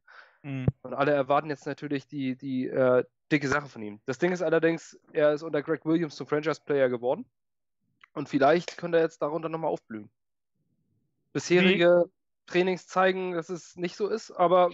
[0.42, 0.66] Mhm.
[0.82, 4.00] Und alle erwarten jetzt natürlich die, die, äh, dicke Sache von ihm.
[4.04, 7.24] Das Ding ist allerdings, er ist unter Greg Williams zum Franchise-Player geworden.
[8.12, 10.10] Und vielleicht könnte er jetzt darunter nochmal aufblühen.
[11.32, 12.50] Bisherige Wie?
[12.50, 14.70] Trainings zeigen, dass es nicht so ist, aber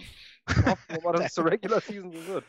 [0.65, 2.43] hoffen wir mal, dass es zur Regular Season so wird.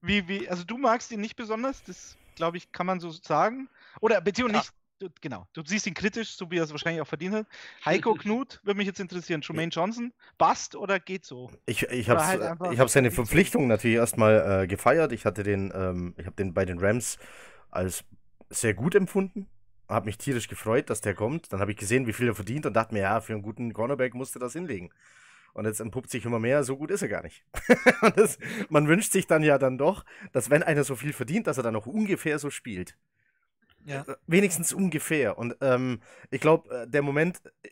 [0.00, 3.68] Wie, wie, also du magst ihn nicht besonders, das glaube ich, kann man so sagen.
[4.00, 7.06] Oder beziehungsweise nicht, du, genau, du siehst ihn kritisch, so wie er es wahrscheinlich auch
[7.06, 7.46] verdient hat.
[7.84, 9.40] Heiko Knut würde mich jetzt interessieren.
[9.42, 11.50] Jermaine Johnson, Bast oder geht so?
[11.66, 15.12] Ich, ich habe halt hab seine Verpflichtung natürlich erstmal äh, gefeiert.
[15.12, 17.18] Ich hatte den, ähm, ich habe den bei den Rams
[17.70, 18.04] als
[18.48, 19.46] sehr gut empfunden.
[19.88, 21.52] Habe mich tierisch gefreut, dass der kommt.
[21.52, 23.72] Dann habe ich gesehen, wie viel er verdient und dachte mir, ja, für einen guten
[23.72, 24.90] Cornerback musste das hinlegen.
[25.52, 27.44] Und jetzt entpuppt sich immer mehr, so gut ist er gar nicht.
[28.16, 31.56] das, man wünscht sich dann ja dann doch, dass wenn einer so viel verdient, dass
[31.56, 32.98] er dann auch ungefähr so spielt.
[33.86, 34.02] Ja.
[34.02, 35.38] Äh, wenigstens ungefähr.
[35.38, 37.70] Und ähm, ich glaube, äh, der Moment, äh,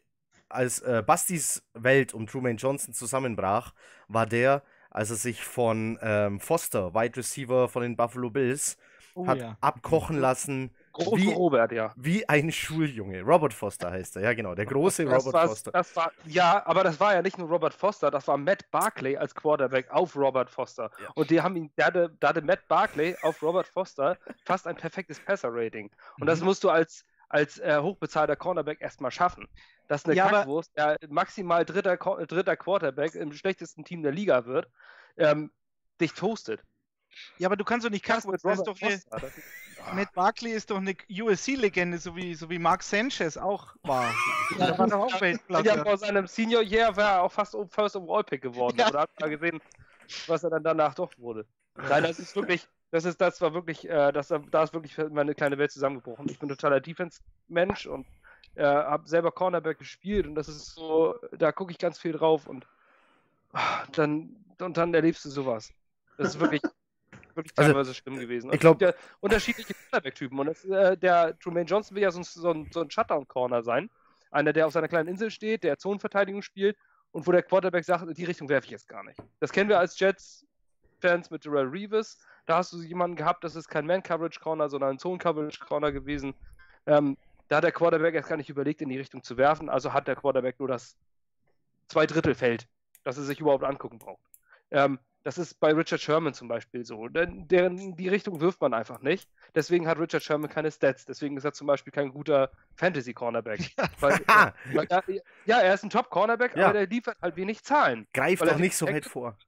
[0.48, 3.74] als äh, Bastis Welt um Truman Johnson zusammenbrach,
[4.09, 8.77] war der, als er sich von ähm, Foster, Wide Receiver von den Buffalo Bills,
[9.14, 9.59] oh, hat ja.
[9.61, 11.92] abkochen lassen Große wie, Robert, ja.
[11.96, 13.22] Wie ein Schuljunge.
[13.22, 14.54] Robert Foster heißt er, ja genau.
[14.54, 15.72] Der große das Robert Foster.
[15.72, 19.16] Das war, ja, aber das war ja nicht nur Robert Foster, das war Matt Barkley
[19.16, 20.90] als Quarterback auf Robert Foster.
[21.02, 21.11] Ja.
[21.16, 24.76] Und die haben ihn, da hatte, da hatte Matt Barkley auf Robert Foster fast ein
[24.76, 25.87] perfektes Passer-Rating.
[25.87, 26.26] Und mhm.
[26.26, 29.48] das musst du als, als äh, hochbezahlter Cornerback erstmal schaffen.
[29.88, 34.68] Dass eine ja, Kackwurst, der maximal dritter, dritter Quarterback im schlechtesten Team der Liga wird,
[35.16, 35.50] ähm,
[36.00, 36.62] dich toastet.
[37.38, 39.00] Ja, aber du kannst doch nicht Kackwurst, das ist doch eine,
[39.92, 44.12] Matt Barkley ist doch eine USC-Legende, so wie, so wie Mark Sanchez auch war.
[44.59, 45.66] Ja, war doch auch Weltklasse.
[45.66, 48.77] Ja, vor seinem Senior Year war er auch fast First Overall Pick geworden.
[48.79, 48.88] Ja.
[48.88, 49.61] Oder habt ihr gesehen,
[50.27, 51.44] was er dann danach doch wurde?
[51.77, 55.35] Nein, das ist wirklich, das ist, das war wirklich, äh, das, da ist wirklich meine
[55.35, 56.29] kleine Welt zusammengebrochen.
[56.29, 58.07] Ich bin totaler Defense-Mensch und
[58.55, 62.46] äh, habe selber Cornerback gespielt und das ist so, da gucke ich ganz viel drauf
[62.46, 62.66] und
[63.92, 65.72] dann, und dann erlebst du sowas.
[66.16, 66.62] Das ist wirklich,
[67.37, 68.53] wirklich also, teilweise schlimm gewesen.
[68.53, 70.38] Ich glaube, ja unterschiedliche Quarterback-Typen.
[70.38, 73.90] Und das, äh, der Truman Johnson will ja so, so ein, so ein Shutdown-Corner sein.
[74.31, 76.77] Einer, der auf seiner kleinen Insel steht, der Zonenverteidigung spielt
[77.12, 79.18] und wo der Quarterback sagt, in die Richtung werfe ich jetzt gar nicht.
[79.40, 82.18] Das kennen wir als Jets-Fans mit Darrell Reeves.
[82.47, 86.35] Da hast du jemanden gehabt, das ist kein Man-Coverage-Corner, sondern ein Zone-Coverage-Corner gewesen.
[86.87, 87.16] Ähm,
[87.49, 89.68] da hat der Quarterback erst gar nicht überlegt, in die Richtung zu werfen.
[89.68, 90.97] Also hat der Quarterback nur das
[91.88, 92.66] Zweidrittelfeld,
[93.05, 94.23] das er sich überhaupt angucken braucht.
[94.70, 97.09] Ähm, Das ist bei Richard Sherman zum Beispiel so.
[97.09, 99.29] Denn der, die Richtung wirft man einfach nicht.
[99.55, 101.07] Deswegen hat Richard Sherman keine Stats.
[101.07, 103.61] Deswegen ist er zum Beispiel kein guter Fantasy-Cornerback.
[104.73, 105.03] ja,
[105.47, 106.67] ja, er ist ein Top-Cornerback, ja.
[106.67, 108.07] aber der liefert halt wenig Zahlen.
[108.13, 109.39] Greift doch nicht so weit vor.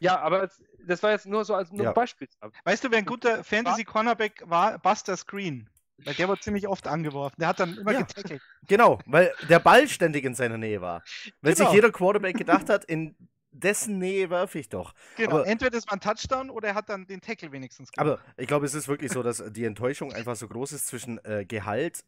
[0.00, 0.50] Ja, aber
[0.86, 1.92] das war jetzt nur so als nur ja.
[1.92, 2.28] Beispiel.
[2.64, 4.78] Weißt du, wer ein guter Fantasy-Cornerback war?
[4.78, 5.70] Buster Screen.
[6.04, 7.36] Weil der wurde ziemlich oft angeworfen.
[7.38, 8.42] Der hat dann immer ja, getackelt.
[8.66, 11.02] Genau, weil der Ball ständig in seiner Nähe war.
[11.40, 11.66] Wenn genau.
[11.66, 13.14] sich jeder Quarterback gedacht hat, in
[13.52, 14.94] dessen Nähe werfe ich doch.
[15.16, 18.18] Genau, aber, entweder ist man Touchdown oder er hat dann den Tackle wenigstens gemacht.
[18.20, 21.22] Aber ich glaube, es ist wirklich so, dass die Enttäuschung einfach so groß ist zwischen
[21.24, 22.04] äh, Gehalt,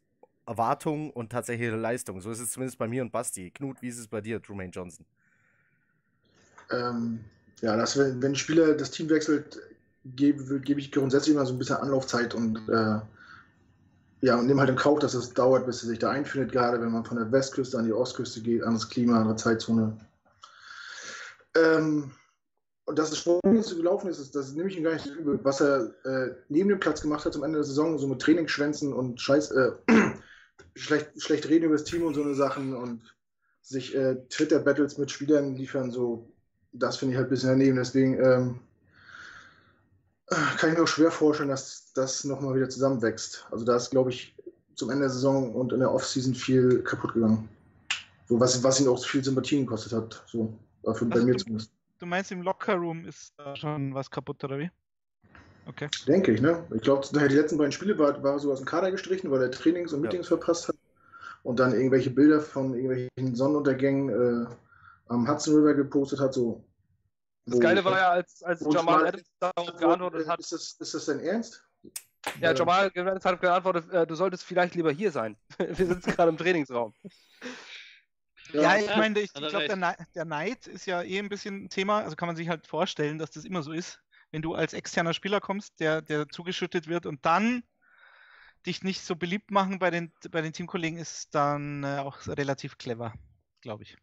[0.47, 2.21] Erwartung und tatsächlicher Leistung.
[2.21, 3.51] So ist es zumindest bei mir und Basti.
[3.51, 5.07] Knut, wie ist es bei dir, Trumaine Johnson?
[6.71, 7.21] Ähm,
[7.61, 9.61] ja, dass, wenn, wenn ein Spieler das Team wechselt,
[10.05, 13.01] gebe, gebe ich grundsätzlich immer so ein bisschen Anlaufzeit und äh,
[14.21, 16.81] ja, und nehme halt in Kauf, dass es dauert, bis er sich da einfindet, gerade
[16.81, 19.99] wenn man von der Westküste an die Ostküste geht, anderes Klima, andere Zeitzone.
[21.57, 22.13] Ähm,
[22.87, 25.41] und dass es sportlich so gelaufen ist, das nehme ich ihm gar nicht übel.
[25.43, 28.93] Was er äh, neben dem Platz gemacht hat zum Ende der Saison, so mit Trainingsschwänzen
[28.93, 29.73] und Scheiß, äh,
[30.75, 33.15] schlecht, schlecht reden über das Team und so eine Sachen und
[33.63, 36.29] sich äh, Twitter-Battles mit Spielern liefern, so,
[36.73, 37.77] das finde ich halt ein bisschen daneben.
[37.79, 38.61] Deswegen ähm,
[40.29, 43.47] kann ich mir auch schwer vorstellen, dass das nochmal wieder zusammenwächst.
[43.51, 44.37] Also da ist, glaube ich,
[44.75, 47.49] zum Ende der Saison und in der Offseason viel kaputt gegangen.
[48.29, 50.23] So, was, was ihn auch viel Sympathien gekostet hat.
[50.27, 50.53] So.
[50.93, 51.73] Für, bei also mir zumindest.
[51.99, 54.71] Du meinst, im Lockerroom ist da schon was kaputt, oder wie?
[55.67, 55.89] Okay.
[56.07, 56.63] Denke ich, ne?
[56.75, 59.51] Ich glaube, die letzten beiden Spiele war, war so aus dem Kader gestrichen, weil er
[59.51, 60.37] Trainings und Meetings ja.
[60.37, 60.77] verpasst hat.
[61.43, 64.47] Und dann irgendwelche Bilder von irgendwelchen Sonnenuntergängen äh,
[65.09, 66.65] am Hudson River gepostet hat, so.
[67.47, 70.41] Das Geile war ja, als, als Jamal Adams darauf geantwortet hat.
[70.41, 71.63] Ist das, ist das dein Ernst?
[72.41, 75.37] Ja, Jamal Adams hat geantwortet, äh, du solltest vielleicht lieber hier sein.
[75.59, 76.95] Wir sitzen gerade im Trainingsraum.
[78.53, 81.69] Ja, ich meine, ich, ich glaube, der, der Neid ist ja eh ein bisschen ein
[81.69, 82.01] Thema.
[82.01, 84.01] Also kann man sich halt vorstellen, dass das immer so ist.
[84.31, 87.63] Wenn du als externer Spieler kommst, der, der zugeschüttet wird und dann
[88.67, 92.79] dich nicht so beliebt machen bei den, bei den Teamkollegen, ist dann äh, auch relativ
[92.79, 93.15] clever,
[93.61, 93.97] glaube ich.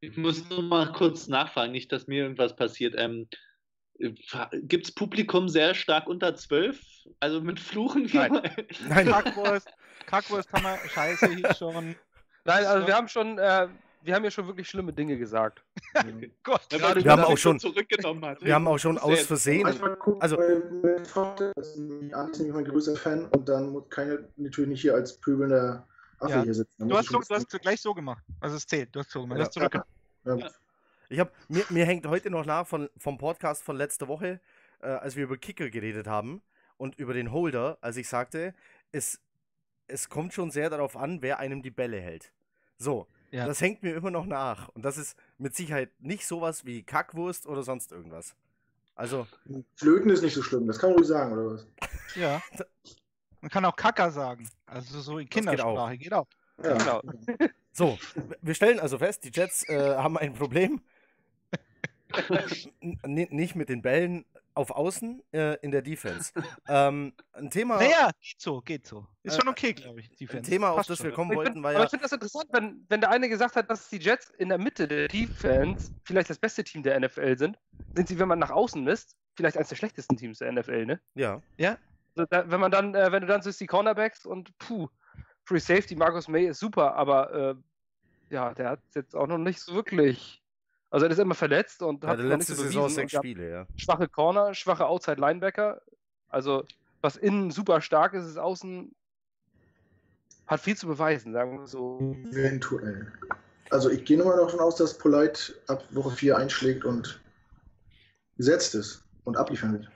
[0.00, 2.94] Ich muss nur mal kurz nachfragen, nicht, dass mir irgendwas passiert.
[2.96, 3.28] Ähm,
[4.62, 6.80] Gibt es Publikum sehr stark unter 12?
[7.20, 8.08] Also mit Fluchen?
[8.12, 8.40] Nein.
[8.88, 9.08] Nein.
[9.08, 9.68] Kackwurst,
[10.06, 11.96] Kackwurst kann man, Scheiße hier schon.
[12.44, 13.68] Nein, also wir haben schon, äh,
[14.02, 15.62] wir haben ja schon wirklich schlimme Dinge gesagt.
[16.42, 18.42] Gott, Gerade wir haben auch schon zurückgenommen hat.
[18.42, 19.66] Wir haben auch schon aus Versehen.
[19.66, 25.18] Also, das ist nämlich mein größter Fan und dann kann ich natürlich nicht hier als
[25.18, 25.86] pöbelnder
[26.18, 26.42] Affe ja.
[26.42, 26.88] hier sitzen.
[26.88, 28.22] Du hast, so, du hast gleich so gemacht.
[28.40, 28.94] Also es zählt.
[28.94, 29.38] Du hast so gemacht.
[29.38, 29.44] Ja.
[29.44, 29.84] Du hast zurück.
[30.22, 30.36] Ja.
[31.08, 34.38] Ich habe mir, mir hängt heute noch nach von, vom Podcast von letzter Woche,
[34.82, 36.42] äh, als wir über Kicker geredet haben
[36.76, 38.54] und über den Holder, als ich sagte,
[38.92, 39.18] es,
[39.90, 42.32] es kommt schon sehr darauf an, wer einem die Bälle hält.
[42.78, 43.46] So, ja.
[43.46, 44.68] das hängt mir immer noch nach.
[44.68, 48.34] Und das ist mit Sicherheit nicht sowas wie Kackwurst oder sonst irgendwas.
[48.94, 49.26] Also.
[49.76, 51.66] Flöten ist nicht so schlimm, das kann man ruhig sagen, oder was?
[52.14, 52.42] Ja.
[53.42, 54.46] Man kann auch Kacker sagen.
[54.66, 56.28] Also so in Kindersprache geht auch.
[56.58, 56.70] Geht auch.
[56.70, 57.00] Ja.
[57.00, 57.02] Genau.
[57.72, 57.96] So,
[58.42, 60.82] wir stellen also fest, die Jets äh, haben ein Problem.
[63.06, 64.24] nicht mit den Bällen
[64.60, 66.32] auf Außen äh, in der Defense.
[66.68, 67.76] ähm, ein Thema.
[67.76, 69.06] Naja, geht so, geht so.
[69.22, 70.10] Ist schon äh, okay, glaube ich.
[70.10, 70.38] Defense.
[70.38, 71.06] Ein Thema, auf das schon.
[71.06, 71.78] wir kommen wollten, war ja.
[71.78, 74.50] Aber ich finde das interessant, wenn, wenn der eine gesagt hat, dass die Jets in
[74.50, 77.58] der Mitte der Defense vielleicht das beste Team der NFL sind,
[77.94, 81.00] sind sie, wenn man nach außen misst, vielleicht eines der schlechtesten Teams der NFL, ne?
[81.14, 81.42] Ja.
[81.56, 81.78] Ja.
[82.16, 84.88] Also da, wenn man dann, äh, wenn du dann siehst, die Cornerbacks und puh,
[85.44, 87.54] Free Safety, Marcus May ist super, aber äh,
[88.34, 90.39] ja, der hat jetzt auch noch nicht so wirklich
[90.90, 93.66] also er ist immer verletzt und hat ja, letzte Saison sechs Spiele, ja.
[93.76, 95.80] Schwache Corner, schwache Outside Linebacker.
[96.28, 96.64] Also
[97.00, 98.94] was innen super stark ist, ist außen
[100.46, 102.00] hat viel zu beweisen, sagen wir so.
[102.32, 103.12] Eventuell.
[103.70, 107.20] Also ich gehe nochmal davon aus, dass Polite ab Woche 4 einschlägt und
[108.36, 109.88] gesetzt ist und abliefern wird.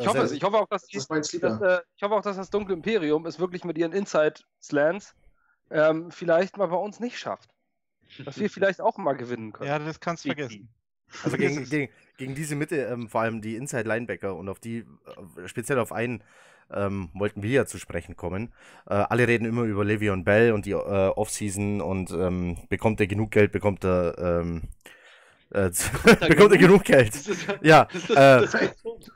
[0.00, 0.32] Ich hoffe es.
[0.32, 3.24] Ich hoffe auch, dass, die, das dass äh, ich hoffe auch, dass das dunkle Imperium
[3.26, 5.14] es wirklich mit ihren Inside-Slants
[5.70, 7.50] ähm, vielleicht mal bei uns nicht schafft
[8.24, 9.68] dass wir vielleicht auch mal gewinnen können.
[9.68, 10.68] Ja, das kannst du vergessen.
[11.24, 14.78] Also gegen, gegen, gegen diese Mitte, ähm, vor allem die Inside Linebacker und auf die,
[14.78, 16.22] äh, speziell auf einen,
[16.72, 18.52] ähm, wollten wir ja zu sprechen kommen.
[18.88, 23.06] Äh, alle reden immer über Le'Veon Bell und die äh, Offseason und ähm, bekommt er
[23.06, 24.62] genug Geld, bekommt er, ähm,
[25.50, 25.70] äh,
[26.28, 27.12] bekommt er genug Geld.
[27.60, 28.46] ja, äh,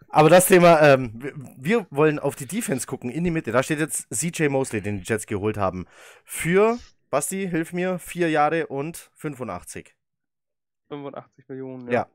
[0.08, 3.52] aber das Thema, ähm, wir wollen auf die Defense gucken, in die Mitte.
[3.52, 5.86] Da steht jetzt CJ Mosley, den die Jets geholt haben,
[6.24, 6.78] für
[7.14, 8.00] Basti, hilf mir.
[8.00, 9.94] Vier Jahre und 85.
[10.88, 12.08] 85 Millionen, ja.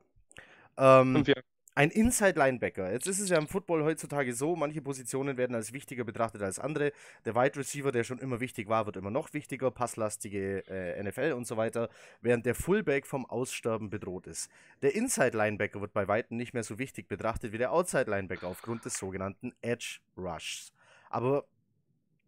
[0.76, 1.00] ja.
[1.00, 1.42] Ähm, Fünf Jahre.
[1.74, 2.92] ein Inside-Linebacker.
[2.92, 6.58] Jetzt ist es ja im Football heutzutage so, manche Positionen werden als wichtiger betrachtet als
[6.58, 6.92] andere.
[7.24, 11.32] Der Wide Receiver, der schon immer wichtig war, wird immer noch wichtiger, passlastige äh, NFL
[11.32, 11.88] und so weiter,
[12.20, 14.50] während der Fullback vom Aussterben bedroht ist.
[14.82, 18.98] Der Inside-Linebacker wird bei Weitem nicht mehr so wichtig betrachtet wie der Outside-Linebacker aufgrund des
[18.98, 20.74] sogenannten Edge Rushs.
[21.08, 21.46] Aber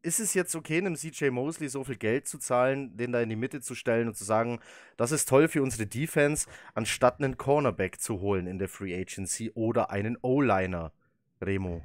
[0.02, 3.28] ist es jetzt okay, einem CJ Mosley so viel Geld zu zahlen, den da in
[3.28, 4.60] die Mitte zu stellen und zu sagen,
[4.96, 9.50] das ist toll für unsere Defense, anstatt einen Cornerback zu holen in der Free Agency
[9.54, 10.92] oder einen O-Liner,
[11.40, 11.82] Remo?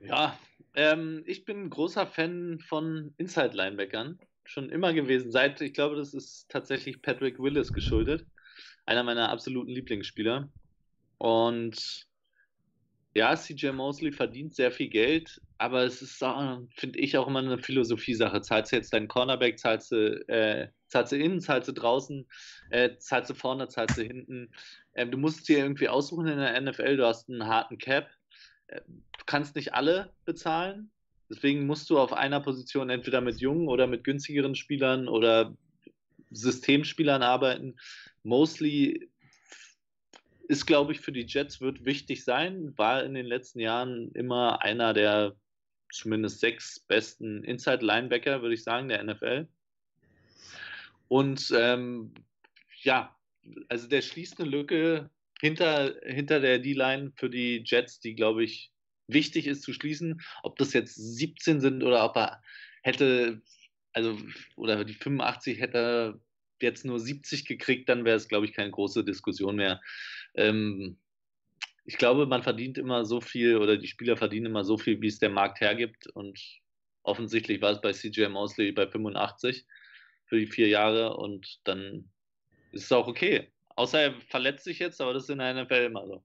[0.00, 0.38] Ja,
[0.74, 4.18] ähm, ich bin großer Fan von Inside-Linebackern.
[4.44, 5.30] Schon immer gewesen.
[5.30, 8.24] Seit, ich glaube, das ist tatsächlich Patrick Willis geschuldet.
[8.86, 10.48] Einer meiner absoluten Lieblingsspieler.
[11.18, 12.06] Und
[13.14, 16.24] ja, CJ Mosley verdient sehr viel Geld, aber es ist,
[16.76, 18.40] finde ich, auch immer eine Philosophie-Sache.
[18.42, 22.26] Zahlst du jetzt deinen Cornerback, zahlst du, äh, zahlst du innen, zahlst du draußen,
[22.70, 24.52] äh, zahlst du vorne, zahlst du hinten.
[24.92, 28.08] Äh, du musst dir irgendwie aussuchen in der NFL, du hast einen harten Cap.
[28.68, 30.92] Äh, du kannst nicht alle bezahlen.
[31.28, 35.56] Deswegen musst du auf einer Position entweder mit jungen oder mit günstigeren Spielern oder
[36.30, 37.76] Systemspielern arbeiten.
[38.22, 39.10] Mosley
[40.46, 44.62] ist, glaube ich, für die Jets wird wichtig sein, war in den letzten Jahren immer
[44.62, 45.34] einer der
[45.92, 49.48] zumindest sechs besten Inside-Linebacker, würde ich sagen, der NFL.
[51.08, 52.12] Und ähm,
[52.82, 53.16] ja,
[53.68, 58.70] also der schließt eine Lücke hinter, hinter der D-Line für die Jets, die, glaube ich,
[59.06, 60.20] wichtig ist zu schließen.
[60.42, 62.42] Ob das jetzt 17 sind oder ob er
[62.82, 63.42] hätte,
[63.92, 64.18] also,
[64.56, 66.20] oder die 85 hätte
[66.60, 69.80] jetzt nur 70 gekriegt, dann wäre es, glaube ich, keine große Diskussion mehr.
[70.34, 70.98] Ähm,
[71.88, 75.06] ich glaube, man verdient immer so viel oder die Spieler verdienen immer so viel, wie
[75.06, 76.06] es der Markt hergibt.
[76.08, 76.38] Und
[77.02, 79.64] offensichtlich war es bei CJ Mosley bei 85
[80.26, 82.10] für die vier Jahre und dann
[82.72, 83.50] ist es auch okay.
[83.74, 86.22] Außer er verletzt sich jetzt, aber das ist in der NFL immer so.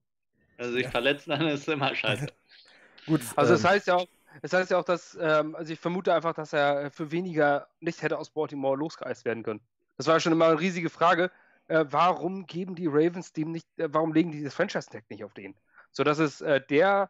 [0.58, 0.92] Also sich ja.
[0.92, 2.28] verletzen, dann ist es immer scheiße.
[3.06, 3.22] Gut.
[3.38, 4.08] Also ähm, das heißt ja auch,
[4.42, 8.02] das heißt ja auch, dass, ähm, also ich vermute einfach, dass er für weniger nicht
[8.02, 9.62] hätte aus Baltimore losgeeist werden können.
[9.96, 11.32] Das war schon immer eine riesige Frage.
[11.68, 15.34] Äh, warum geben die Ravens dem nicht, äh, warum legen die das Franchise-Tag nicht auf
[15.34, 15.56] den?
[15.92, 17.10] So, das ist äh, der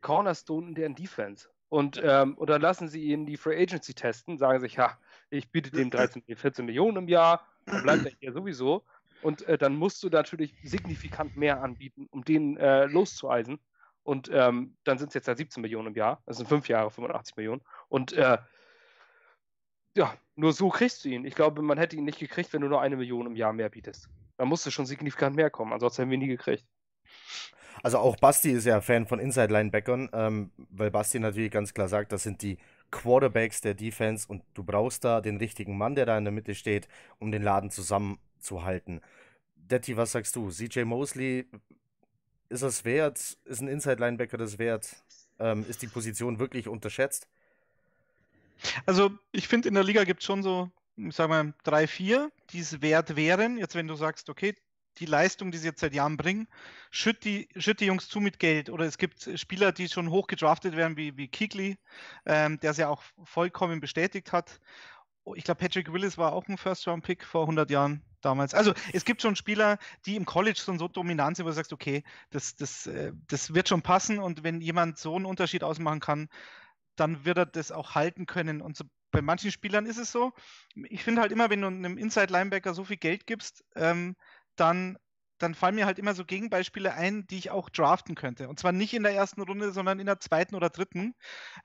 [0.00, 1.48] Cornerstone in deren Defense.
[1.68, 4.96] Und, ähm, und dann lassen sie ihn die Free Agency testen, sagen sich, ja,
[5.30, 8.84] ich biete dem 13, 14 Millionen im Jahr, dann bleibt er hier sowieso.
[9.22, 13.58] Und äh, dann musst du natürlich signifikant mehr anbieten, um den äh, loszueisen.
[14.02, 16.22] Und ähm, dann sind es jetzt ja 17 Millionen im Jahr.
[16.26, 17.62] Das sind fünf Jahre, 85 Millionen.
[17.88, 18.36] Und äh,
[19.96, 21.24] ja, nur so kriegst du ihn.
[21.24, 23.68] Ich glaube, man hätte ihn nicht gekriegt, wenn du nur eine Million im Jahr mehr
[23.68, 24.08] bietest.
[24.36, 26.64] Da musste schon signifikant mehr kommen, ansonsten hätten wir nie gekriegt.
[27.82, 32.12] Also auch Basti ist ja Fan von Inside-Linebackern, ähm, weil Basti natürlich ganz klar sagt,
[32.12, 32.58] das sind die
[32.90, 36.54] Quarterbacks der Defense und du brauchst da den richtigen Mann, der da in der Mitte
[36.54, 39.00] steht, um den Laden zusammenzuhalten.
[39.56, 40.50] Detti, was sagst du?
[40.50, 41.46] CJ Mosley,
[42.48, 43.36] ist das wert?
[43.44, 44.96] Ist ein Inside-Linebacker das wert?
[45.38, 47.28] Ähm, ist die Position wirklich unterschätzt?
[48.86, 50.70] Also ich finde, in der Liga gibt es schon so,
[51.10, 53.58] sagen wir, drei, vier, die es wert wären.
[53.58, 54.54] Jetzt, wenn du sagst, okay,
[54.98, 56.46] die Leistung, die sie jetzt seit Jahren bringen,
[56.90, 58.70] schütt die, schütt die Jungs zu mit Geld.
[58.70, 61.76] Oder es gibt Spieler, die schon hoch gedraftet werden, wie, wie Kigli,
[62.26, 64.60] ähm, der es ja auch vollkommen bestätigt hat.
[65.24, 68.54] Oh, ich glaube, Patrick Willis war auch ein First-Round-Pick vor 100 Jahren damals.
[68.54, 71.72] Also es gibt schon Spieler, die im College schon so dominant sind, wo du sagst,
[71.72, 74.18] okay, das, das, äh, das wird schon passen.
[74.18, 76.28] Und wenn jemand so einen Unterschied ausmachen kann,
[76.96, 78.60] dann wird er das auch halten können.
[78.60, 80.32] Und so, bei manchen Spielern ist es so.
[80.88, 84.16] Ich finde halt immer, wenn du einem Inside-Linebacker so viel Geld gibst, ähm,
[84.56, 84.98] dann,
[85.38, 88.48] dann fallen mir halt immer so Gegenbeispiele ein, die ich auch draften könnte.
[88.48, 91.14] Und zwar nicht in der ersten Runde, sondern in der zweiten oder dritten.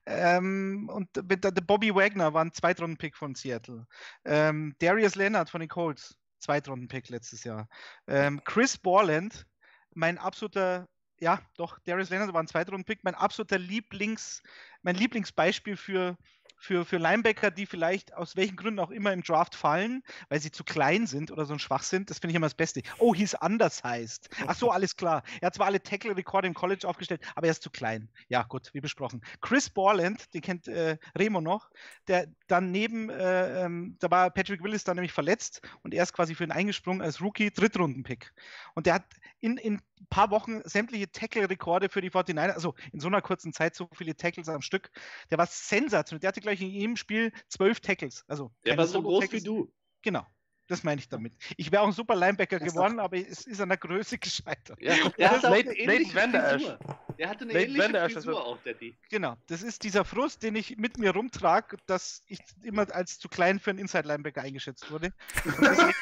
[0.05, 3.85] Ähm, und der, Bobby Wagner war ein Zweitrunden-Pick von Seattle.
[4.25, 7.67] Ähm, Darius Leonard von den Colts, Zweitrunden-Pick letztes Jahr.
[8.07, 9.45] Ähm, Chris Borland,
[9.93, 10.87] mein absoluter
[11.21, 14.41] ja, doch, Darius Leonard war ein Zweitrunden-Pick, mein absoluter Lieblings,
[14.81, 16.17] mein Lieblingsbeispiel für,
[16.59, 20.51] für, für Linebacker, die vielleicht aus welchen Gründen auch immer im Draft fallen, weil sie
[20.51, 22.09] zu klein sind oder so ein Schwach sind.
[22.09, 22.81] Das finde ich immer das Beste.
[22.97, 24.29] Oh, hieß anders heißt.
[24.45, 25.23] Ach so, alles klar.
[25.41, 28.09] Er hat zwar alle Tackle-Rekorde im College aufgestellt, aber er ist zu klein.
[28.27, 29.21] Ja, gut, wie besprochen.
[29.41, 31.69] Chris Borland, den kennt äh, Remo noch,
[32.07, 36.13] der dann neben, äh, ähm, da war Patrick Willis dann nämlich verletzt und er ist
[36.13, 38.33] quasi für ihn eingesprungen als Rookie, Drittrunden-Pick.
[38.75, 39.05] Und der hat
[39.39, 43.75] in, in paar Wochen sämtliche Tackle-Rekorde für die 49 also in so einer kurzen Zeit
[43.75, 44.91] so viele Tackles am Stück.
[45.29, 46.19] Der war sensationell.
[46.19, 48.23] Der hatte gleich in jedem Spiel zwölf Tackles.
[48.27, 49.71] Also der war so groß wie du.
[50.01, 50.25] Genau.
[50.69, 51.33] Das meine ich damit.
[51.57, 54.79] Ich wäre auch ein super Linebacker das geworden, aber es ist an der Größe gescheitert.
[54.79, 56.79] Ja, der hat eine ähnliche Frisur.
[57.17, 58.95] Der hatte eine Nate ähnliche Frisur auch, Daddy.
[59.09, 63.29] Genau, das ist dieser Frust, den ich mit mir rumtrage, dass ich immer als zu
[63.29, 65.11] klein für einen Inside-Linebacker eingeschätzt wurde.
[65.43, 65.93] Deswegen,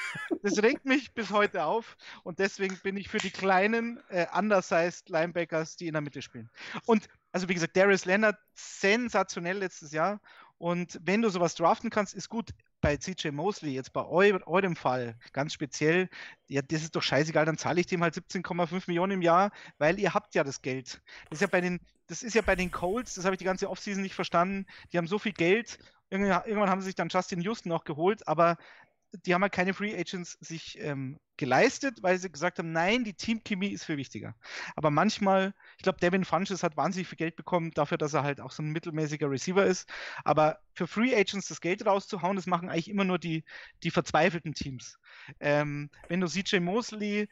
[0.44, 5.08] das regt mich bis heute auf und deswegen bin ich für die kleinen, äh, undersized
[5.08, 6.50] Linebackers, die in der Mitte spielen.
[6.86, 10.20] Und also wie gesagt, Darius Leonard, sensationell letztes Jahr.
[10.58, 12.50] Und wenn du sowas draften kannst, ist gut
[12.82, 16.10] bei CJ Mosley, jetzt bei eu eurem Fall ganz speziell,
[16.48, 20.00] ja, das ist doch scheißegal, dann zahle ich dem halt 17,5 Millionen im Jahr, weil
[20.00, 21.02] ihr habt ja das Geld.
[21.30, 23.46] Das ist ja bei den, das ist ja bei den Colts, das habe ich die
[23.46, 24.66] ganze Offseason nicht verstanden.
[24.92, 25.80] Die haben so viel Geld.
[26.10, 28.58] Irgendwann haben sie sich dann Justin Houston noch geholt, aber
[29.26, 33.14] die haben halt keine Free Agents sich ähm, geleistet, weil sie gesagt haben, nein, die
[33.14, 34.36] Teamchemie ist viel wichtiger.
[34.76, 38.42] Aber manchmal, ich glaube, Devin Funches hat wahnsinnig viel Geld bekommen dafür, dass er halt
[38.42, 39.88] auch so ein mittelmäßiger Receiver ist.
[40.24, 43.44] Aber für Free Agents das Geld rauszuhauen, das machen eigentlich immer nur die,
[43.84, 44.98] die verzweifelten Teams.
[45.40, 47.28] Ähm, wenn du CJ Mosley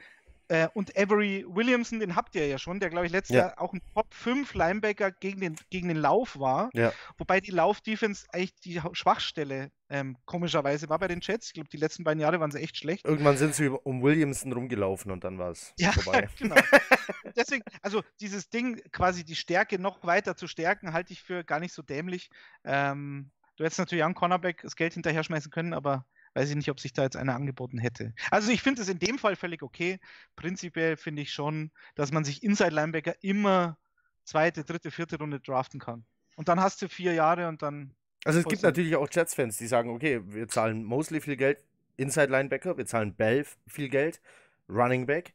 [0.48, 3.48] äh, und Avery Williamson, den habt ihr ja schon, der, glaube ich, letztes ja.
[3.48, 6.70] Jahr auch ein Top 5 Linebacker gegen den, gegen den Lauf war.
[7.18, 11.48] Wobei die Lauf-Defense eigentlich die Schwachstelle ähm, komischerweise war bei den Jets.
[11.48, 13.06] Ich glaube, die letzten beiden Jahre waren sie echt schlecht.
[13.06, 16.28] Irgendwann sind sie um Williamson rumgelaufen und dann war es ja, vorbei.
[16.40, 16.56] genau.
[17.36, 21.60] Deswegen, also dieses Ding, quasi die Stärke noch weiter zu stärken, halte ich für gar
[21.60, 22.30] nicht so dämlich.
[22.64, 26.70] Ähm, du hättest natürlich an Cornerback das Geld hinterher schmeißen können, aber weiß ich nicht,
[26.70, 28.14] ob sich da jetzt einer angeboten hätte.
[28.30, 30.00] Also ich finde es in dem Fall völlig okay.
[30.36, 33.78] Prinzipiell finde ich schon, dass man sich Inside Linebacker immer
[34.26, 36.06] zweite, dritte, vierte Runde draften kann.
[36.36, 37.96] Und dann hast du vier Jahre und dann.
[38.26, 41.60] Also es gibt natürlich auch Jets-Fans, die sagen, okay, wir zahlen Mosley viel Geld,
[41.96, 44.20] Inside Linebacker, wir zahlen Bell viel Geld,
[44.68, 45.34] Running Back.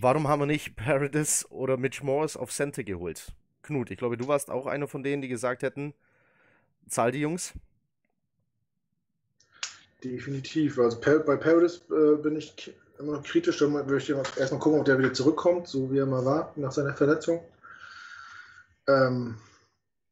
[0.00, 3.32] Warum haben wir nicht Paradis oder Mitch Morris auf Center geholt?
[3.62, 5.94] Knut, ich glaube, du warst auch einer von denen, die gesagt hätten,
[6.88, 7.54] zahl die Jungs.
[10.02, 10.78] Definitiv.
[10.78, 13.58] Also bei Paradis äh, bin ich immer noch kritisch.
[13.58, 16.72] Da möchte ich erstmal gucken, ob der wieder zurückkommt, so wie er mal war nach
[16.72, 17.44] seiner Verletzung.
[18.88, 19.36] Ähm,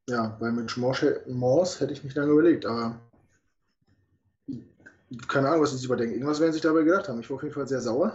[0.09, 3.01] ja, bei Mitch Morse hätte ich mich lange überlegt, aber
[5.27, 6.15] keine Ahnung, was sie sich überdenken.
[6.15, 7.21] Irgendwas werden sie sich dabei gedacht haben.
[7.21, 8.13] Ich war auf jeden Fall sehr sauer.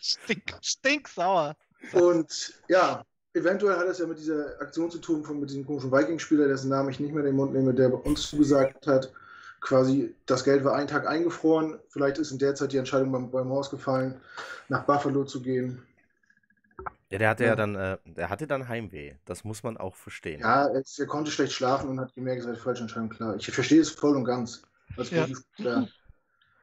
[0.00, 1.54] stink, stink sauer.
[1.92, 5.92] Und ja, eventuell hat es ja mit dieser Aktion zu tun, von, mit diesem komischen
[5.92, 9.12] Viking-Spieler, dessen Namen ich nicht mehr in den Mund nehme, der uns zugesagt hat,
[9.60, 11.78] quasi das Geld war einen Tag eingefroren.
[11.88, 14.20] Vielleicht ist in der Zeit die Entscheidung beim, beim Haus gefallen,
[14.68, 15.82] nach Buffalo zu gehen.
[17.10, 19.14] Ja, der hatte ja, ja dann, äh, der hatte dann Heimweh.
[19.24, 20.40] Das muss man auch verstehen.
[20.40, 23.36] Ja, er, er konnte schlecht schlafen und hat gemerkt, es war die falsche Entscheidung, klar.
[23.36, 24.62] Ich verstehe es voll und ganz.
[24.96, 25.26] Als ja.
[25.58, 25.88] ja.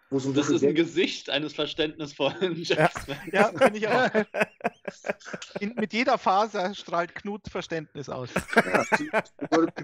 [0.09, 2.89] So das ist ein Gesicht eines verständnisvollen Ja,
[3.29, 4.09] ja finde ich auch.
[5.59, 8.29] In, mit jeder Faser strahlt Knut Verständnis aus.
[8.55, 8.85] Ja,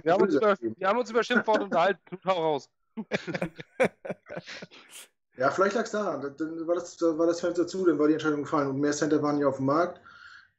[0.02, 2.00] wir, haben uns über, wir haben uns über Schimpfwort unterhalten.
[2.06, 2.70] Knut, hau raus.
[5.38, 6.36] ja, vielleicht lag es daran.
[6.38, 8.70] Dann war das, war das Fenster zu, dann war die Entscheidung gefallen.
[8.70, 10.02] Und mehr Center waren ja auf dem Markt.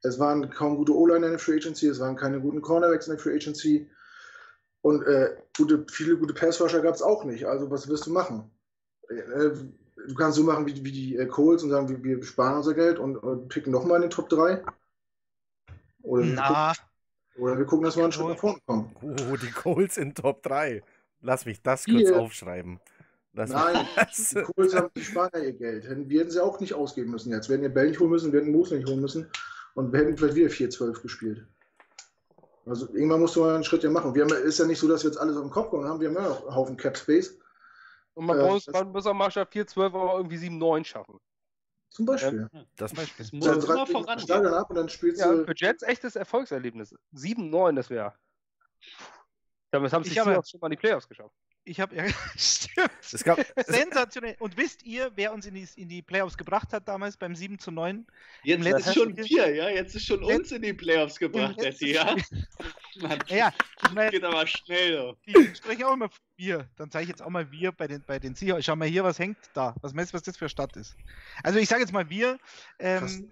[0.03, 3.15] Es waren kaum gute O-Liner in der Free Agency, es waren keine guten Cornerbacks in
[3.15, 3.91] der Free Agency.
[4.83, 7.47] Und äh, gute, viele gute Passrusher gab es auch nicht.
[7.47, 8.51] Also, was wirst du machen?
[9.09, 9.51] Äh,
[10.07, 12.75] du kannst so machen wie, wie die äh, Coles und sagen, wir, wir sparen unser
[12.75, 14.63] Geld und, und picken nochmal in den Top 3.
[16.03, 16.43] Oder, Na.
[16.43, 18.95] Wir gucken, oder wir gucken, dass wir einen Schritt nach vorne kommen.
[19.03, 20.83] Oh, die Coles in Top 3.
[21.25, 22.21] Lass mich das kurz Hier.
[22.21, 22.81] aufschreiben.
[23.33, 23.87] Lass Nein,
[24.31, 26.09] die Kohls haben, die ja ihr Geld.
[26.09, 27.49] Wir hätten sie auch nicht ausgeben müssen jetzt.
[27.49, 29.29] Wir hätten ihr Bell nicht holen müssen, wir hätten Moos nicht holen müssen
[29.75, 31.47] und wir hätten vielleicht wieder 4-12 gespielt.
[32.67, 34.15] Also irgendwann musst du mal einen Schritt ja machen.
[34.15, 35.99] Wir haben, ist ja nicht so, dass wir jetzt alles auf dem Kopf kommen haben.
[36.01, 37.39] Wir haben ja noch einen Haufen Cap Space.
[38.15, 41.19] Und man äh, muss, man muss am Marschall 4-12 aber irgendwie 7-9 schaffen.
[41.91, 42.49] Zum Beispiel.
[42.53, 43.25] Ja, das Beispiel.
[43.25, 44.47] Das muss ja, immer vorangehen.
[44.47, 45.45] Ab und dann spielst ja, du...
[45.45, 46.95] Für Jets echtes Erfolgserlebnis.
[47.15, 48.15] 7-9, das wäre.
[49.75, 51.35] Damit haben sie schon mal in die Playoffs geschafft.
[51.65, 52.05] Ich habe ja,
[52.37, 52.91] stimmt.
[53.01, 54.37] Es gab, Sensationell.
[54.39, 57.59] Und wisst ihr, wer uns in die, in die Playoffs gebracht hat damals beim 7
[57.59, 58.07] zu 9?
[58.45, 59.69] Jetzt ist schon wir, ja?
[59.71, 62.15] Jetzt ist schon uns in die Playoffs gebracht, Essi, ja?
[63.01, 65.17] Mann, ja, ich mein, geht aber schnell.
[65.25, 66.69] Ich spreche auch immer von wir.
[66.77, 68.67] Dann zeige ich jetzt auch mal wir bei den, bei den Seahawks.
[68.67, 69.75] Schau mal hier, was hängt da.
[69.83, 70.95] Was meinst du, was das für Stadt ist?
[71.43, 72.39] Also ich sage jetzt mal wir.
[72.79, 73.29] Ähm,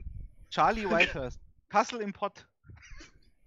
[0.50, 1.38] Charlie Whitehurst.
[1.68, 2.48] Kassel im Pott.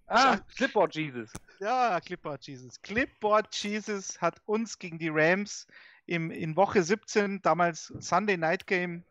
[0.08, 1.32] Ah, Clipboard Jesus.
[1.58, 2.80] Ja, Clipboard Jesus.
[2.82, 5.66] Clipboard Jesus hat uns gegen die Rams
[6.06, 9.04] im, in Woche 17, damals Sunday Night Game,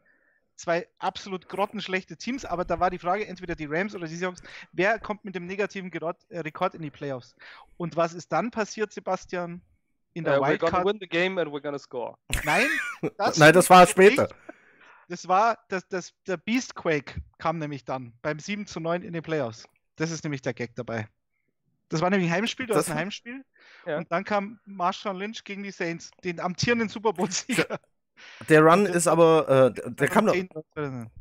[0.55, 4.41] zwei absolut grottenschlechte Teams, aber da war die Frage, entweder die Rams oder die Seahawks,
[4.71, 7.35] wer kommt mit dem negativen äh, Rekord in die Playoffs?
[7.77, 9.61] Und was ist dann passiert, Sebastian?
[10.13, 10.71] In der uh, Wildcard?
[10.71, 12.17] We're gonna win the game and we're gonna score.
[12.45, 12.67] Nein,
[13.17, 14.29] das, Nein, das war später.
[15.09, 19.21] Das war, das, das, der Beastquake kam nämlich dann beim 7 zu 9 in den
[19.21, 19.67] Playoffs.
[19.95, 21.07] Das ist nämlich der Gag dabei.
[21.89, 23.43] Das war nämlich ein Heimspiel, du das hast ein Heimspiel.
[23.85, 23.97] Ja.
[23.97, 27.79] Und dann kam Marshall Lynch gegen die Saints, den amtierenden Super Bowl-Sieger.
[28.49, 30.35] Der Run ist aber, äh, der kam noch.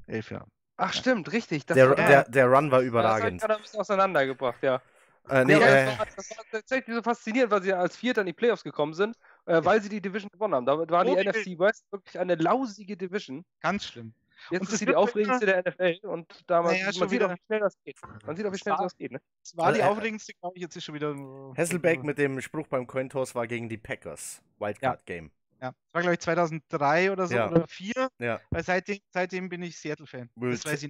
[0.06, 0.46] 11 Jahre.
[0.76, 1.66] Ach, stimmt, richtig.
[1.66, 3.42] Der, war, der, der, Run war überragend.
[3.42, 4.80] Das hat ein bisschen auseinandergebracht, ja.
[5.28, 8.20] Äh, nee, ja, äh, das, war, das war tatsächlich so faszinierend, weil sie als Vierter
[8.20, 9.16] in die Playoffs gekommen sind,
[9.46, 10.66] äh, weil sie die Division gewonnen haben.
[10.66, 13.44] Da war die NFC West wirklich eine lausige Division.
[13.60, 14.12] Ganz schlimm.
[14.50, 17.42] Jetzt und ist sie die aufregendste der NFL und damals naja, man sieht auch, wie
[17.46, 17.96] schnell das geht.
[18.26, 19.12] Man sieht auch, wie schnell das geht.
[19.12, 19.20] Ne?
[19.42, 21.14] Das war die äh, aufregendste, glaube ich, jetzt ist schon wieder.
[21.56, 24.42] Hasselbeck mit dem Spruch beim Cointoss war gegen die Packers.
[24.58, 25.30] Wildcard-Game.
[25.60, 27.46] Ja, das war, glaube ich, 2003 oder so ja.
[27.46, 28.08] oder 2004.
[28.18, 28.40] Ja.
[28.50, 30.30] Weil seitdem, seitdem bin ich Seattle-Fan.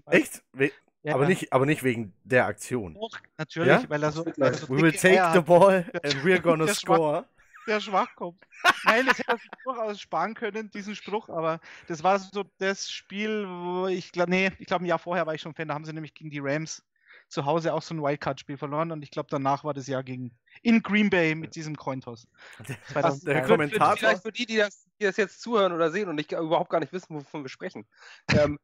[0.07, 0.43] Echt?
[0.53, 0.71] We
[1.05, 1.15] ja.
[1.15, 2.95] aber, nicht, aber nicht wegen der Aktion.
[2.95, 3.85] Doch, natürlich, ja?
[3.89, 4.25] weil er so.
[4.25, 7.27] Weil so We will take the ball and we're gonna score
[7.67, 8.37] der Schwachkopf.
[8.85, 12.91] Nein, das hätte er sich durchaus sparen können, diesen Spruch, aber das war so das
[12.91, 15.75] Spiel, wo ich glaube, nee, ich glaube, ein Jahr vorher war ich schon Fan, da
[15.75, 16.83] haben sie nämlich gegen die Rams
[17.29, 20.37] zu Hause auch so ein Wildcard-Spiel verloren und ich glaube, danach war das Jahr gegen
[20.63, 22.29] in Green Bay mit diesem Cointoss.
[22.95, 23.97] Der, der Kommentator.
[23.97, 26.81] Vielleicht für die, die das, die das, jetzt zuhören oder sehen und nicht, überhaupt gar
[26.81, 27.87] nicht wissen, wovon wir sprechen.
[28.33, 28.59] ähm,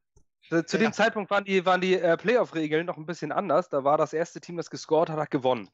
[0.66, 0.92] zu dem ja.
[0.92, 3.68] Zeitpunkt waren die, waren die äh, Playoff-Regeln noch ein bisschen anders.
[3.68, 5.70] Da war das erste Team, das gescored hat, hat gewonnen.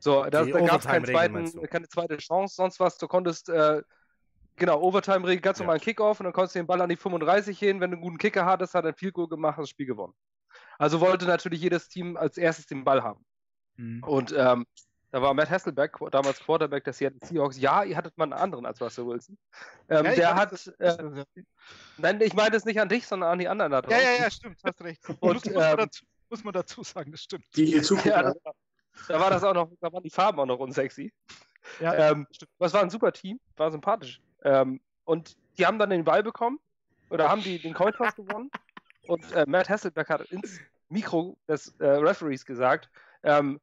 [0.00, 1.04] So, da, da gab es keinen
[1.68, 2.96] keine zweite Chance, sonst was.
[2.96, 3.82] Du konntest, äh,
[4.56, 5.84] genau, Overtime-Regel, ganz normal ja.
[5.84, 7.80] Kickoff und dann konntest du den Ball an die 35 hin.
[7.80, 10.14] Wenn du einen guten Kicker hattest, hat er ein Field Goal gemacht, das Spiel gewonnen.
[10.78, 13.24] Also wollte natürlich jedes Team als erstes den Ball haben.
[13.76, 14.02] Mhm.
[14.02, 14.66] Und ähm,
[15.12, 17.58] da war Matt Hasselbeck, damals Quarterback der Seattle Seahawks.
[17.58, 19.36] Ja, ihr hattet mal einen anderen als Russell Wilson.
[19.88, 20.72] Ähm, ja, der hat.
[20.78, 21.24] Äh,
[21.98, 24.00] nein, ich meine es nicht an dich, sondern an die anderen da draußen.
[24.00, 25.02] Ja, ja, ja, stimmt, hast recht.
[25.20, 27.44] Und, muss, ähm, man dazu, muss, man dazu, sagen, das stimmt.
[27.56, 28.12] Die hier zugucken.
[28.12, 28.34] Ja,
[29.08, 31.12] da war das auch noch, da waren die Farben auch noch unsexy.
[31.80, 32.26] Ja, ähm,
[32.58, 34.20] das war ein super Team, war sympathisch.
[34.42, 36.58] Ähm, und die haben dann den Ball bekommen
[37.10, 38.50] oder haben die den Cointoss gewonnen.
[39.06, 42.88] Und äh, Matt Hasselbeck hat ins Mikro des äh, Referees gesagt,
[43.22, 43.60] ähm,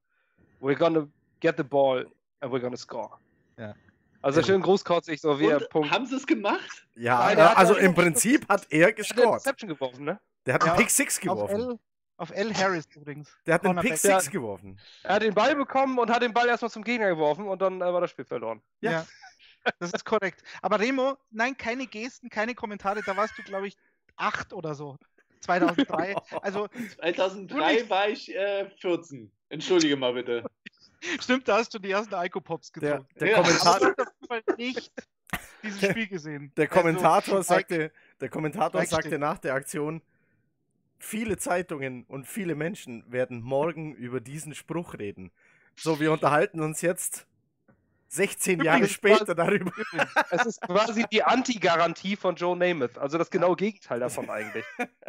[0.62, 1.08] we're gonna
[1.40, 2.06] get the ball
[2.42, 3.18] and we're gonna score.
[3.58, 3.74] Ja.
[4.22, 5.92] Also schön großkotzig, so wie er Punkt.
[5.92, 6.88] Haben sie es gemacht?
[6.96, 9.46] Ja, Nein, also im Prinzip hat er gescored.
[9.46, 10.20] Der hat geworfen, ne?
[10.46, 11.80] Der hat einen Pick 6 geworfen.
[12.18, 12.54] Auf L.
[12.54, 13.32] Harris übrigens.
[13.46, 14.80] Der hat einen Pick 6 geworfen.
[15.04, 17.80] Er hat den Ball bekommen und hat den Ball erstmal zum Gegner geworfen und dann
[17.80, 18.62] äh, war das Spiel verloren.
[18.82, 18.92] Ja.
[18.92, 19.08] ja.
[19.80, 20.44] Das ist korrekt.
[20.62, 23.02] Aber Remo, nein, keine Gesten, keine Kommentare.
[23.06, 23.78] Da warst du, glaube ich,
[24.16, 24.98] 8 oder so.
[25.42, 26.16] 2003.
[26.42, 26.68] Also,
[27.00, 29.32] 2003 war ich äh, 14.
[29.50, 30.44] Entschuldige mal bitte.
[31.20, 33.06] Stimmt, da hast du die ersten Ico-Pops gezogen.
[33.16, 33.96] Der, der ja, Kommentator
[34.30, 34.92] hat nicht
[35.64, 36.52] dieses Spiel gesehen.
[36.58, 40.02] Der Kommentator also, sagte, der Kommentator sagte nach der Aktion,
[41.00, 45.32] viele Zeitungen und viele Menschen werden morgen über diesen Spruch reden.
[45.76, 47.28] So, wir unterhalten uns jetzt
[48.10, 49.72] 16 Jahre später darüber.
[50.32, 52.98] Es ist quasi die Anti-Garantie von Joe Namath.
[52.98, 54.66] Also das genaue Gegenteil davon eigentlich.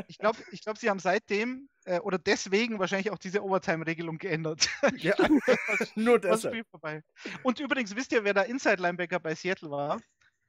[0.08, 4.68] Ich glaube, ich glaub, sie haben seitdem äh, oder deswegen wahrscheinlich auch diese Overtime-Regelung geändert.
[4.96, 5.14] Ja,
[5.94, 6.46] nur das.
[7.42, 10.00] Und übrigens, wisst ihr, wer da Inside-Linebacker bei Seattle war?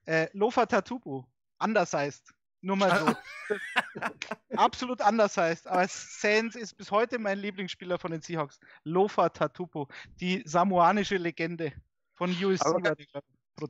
[0.06, 1.24] Äh, Lofa Tatupu.
[1.60, 2.34] Anders heißt.
[2.62, 3.16] Nur mal
[3.50, 3.56] so.
[4.58, 5.68] Absolut anders heißt.
[5.68, 8.60] Aber Sands ist bis heute mein Lieblingsspieler von den Seahawks.
[8.84, 9.88] Lofa Tatupo,
[10.20, 11.72] die samoanische Legende
[12.16, 12.66] von USC.
[12.66, 12.96] Aber,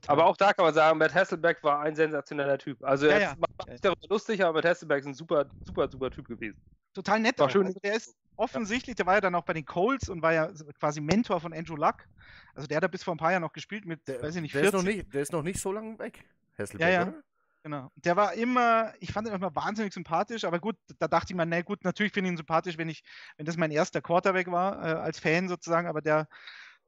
[0.08, 2.84] aber, auch da kann man sagen, Matt Hasselbeck war ein sensationeller Typ.
[2.84, 6.12] Also er ja, macht sich darüber lustig, aber Matt Hasselbeck ist ein super, super, super
[6.12, 6.60] Typ gewesen.
[6.94, 7.38] Total nett.
[7.40, 7.68] War schön.
[7.68, 10.52] Also der ist offensichtlich, der war ja dann auch bei den Colts und war ja
[10.80, 12.08] quasi Mentor von Andrew Luck.
[12.56, 14.42] Also der hat da bis vor ein paar Jahren noch gespielt mit, der, weiß ich
[14.42, 16.26] nicht, der Ist noch nicht, der ist noch nicht so lange weg.
[16.58, 17.02] Hasselbeck, ja, ja.
[17.04, 17.24] Oder?
[17.64, 17.92] Genau.
[17.96, 21.46] Der war immer, ich fand ihn immer wahnsinnig sympathisch, aber gut, da dachte ich mir,
[21.46, 23.04] na gut, natürlich finde ich ihn sympathisch, wenn ich,
[23.38, 26.28] wenn das mein erster Quarterback war, äh, als Fan sozusagen, aber der,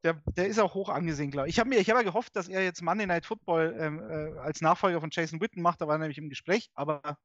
[0.03, 1.55] der, der ist auch hoch angesehen, glaube ich.
[1.55, 4.39] Ich habe mir, ich habe ja gehofft, dass er jetzt Monday Night Football ähm, äh,
[4.39, 7.17] als Nachfolger von Jason Witten macht, da war er nämlich im Gespräch, aber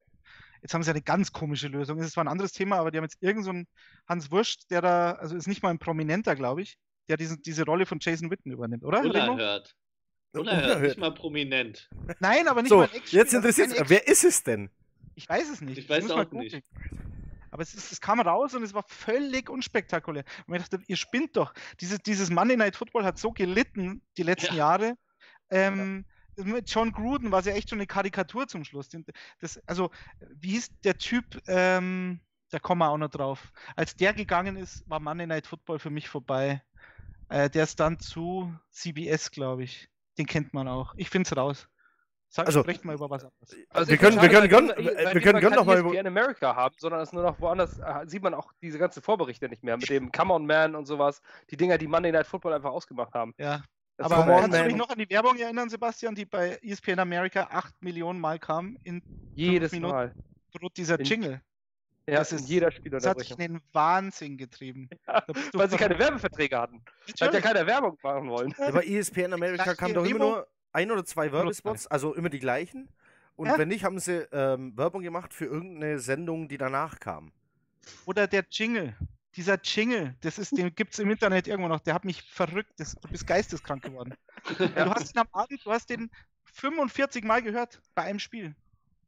[0.61, 1.99] jetzt haben sie eine ganz komische Lösung.
[1.99, 5.13] Es war ein anderes Thema, aber die haben jetzt irgendeinen so Hans Wurscht, der da,
[5.13, 6.77] also ist nicht mal ein Prominenter, glaube ich,
[7.07, 8.99] der diese, diese Rolle von Jason Witten übernimmt, oder?
[8.99, 9.73] Unerhört.
[10.33, 11.89] Unerhört, nicht mal prominent.
[12.19, 14.69] Nein, aber nicht so, mal ein Jetzt interessiert es, wer ist es denn?
[15.15, 15.77] Ich weiß es nicht.
[15.77, 16.63] Ich weiß es auch nicht.
[17.49, 20.23] Aber es, ist, es, kam raus und es war völlig unspektakulär.
[20.45, 21.53] Und ich dachte, ihr spinnt doch.
[21.79, 24.59] Dieses, dieses Monday Night Football hat so gelitten die letzten ja.
[24.59, 24.97] Jahre.
[25.49, 26.05] Ähm,
[26.37, 26.43] ja.
[26.43, 28.89] Mit John Gruden war es ja echt schon eine Karikatur zum Schluss.
[29.39, 29.89] Das, also,
[30.35, 32.19] wie hieß der Typ, ähm,
[32.51, 33.51] da kommen wir auch noch drauf.
[33.75, 36.61] Als der gegangen ist, war Monday Night Football für mich vorbei.
[37.29, 39.89] Äh, der ist dann zu CBS, glaube ich.
[40.17, 40.93] Den kennt man auch.
[40.97, 41.67] Ich finde es raus.
[42.29, 43.55] Sag, also, sprecht mal über was anderes.
[43.69, 45.97] Also wir können, wir können, gern, wir können gern noch mal über...
[45.97, 49.47] in America haben, sondern es nur noch woanders äh, sieht man auch diese ganzen Vorberichte
[49.47, 51.21] nicht mehr mit dem Come on Man und sowas.
[51.49, 53.33] Die Dinger, die Monday Night Football einfach ausgemacht haben.
[53.37, 53.63] Ja.
[53.95, 57.47] Das aber kannst du dich noch an die Werbung erinnern, Sebastian, die bei ESPN America
[57.49, 59.01] 8 Millionen Mal kam in
[59.33, 60.15] jedes Minuten Mal.
[60.75, 61.41] Dieser Jingle.
[62.09, 62.99] Ja, das ist jeder Spieler.
[62.99, 64.89] Das hat sich in den Wahnsinn getrieben.
[65.07, 66.81] Ja, weil sie keine Werbeverträge hatten.
[67.19, 68.53] Hat ja keine Werbung machen wollen.
[68.57, 72.39] Ja, bei ESPN Amerika kam doch immer nur ein oder zwei Werbespots, also immer die
[72.39, 72.89] gleichen.
[73.35, 73.57] Und ja?
[73.57, 77.31] wenn nicht, haben sie ähm, Werbung gemacht für irgendeine Sendung, die danach kam.
[78.05, 78.95] Oder der Jingle.
[79.35, 82.73] Dieser Jingle, das ist, den gibt es im Internet irgendwo noch, der hat mich verrückt.
[82.77, 84.13] Das, du bist geisteskrank geworden.
[84.59, 84.85] Ja.
[84.85, 86.09] Du hast ihn am Abend, du hast den
[86.53, 88.55] 45 Mal gehört bei einem Spiel.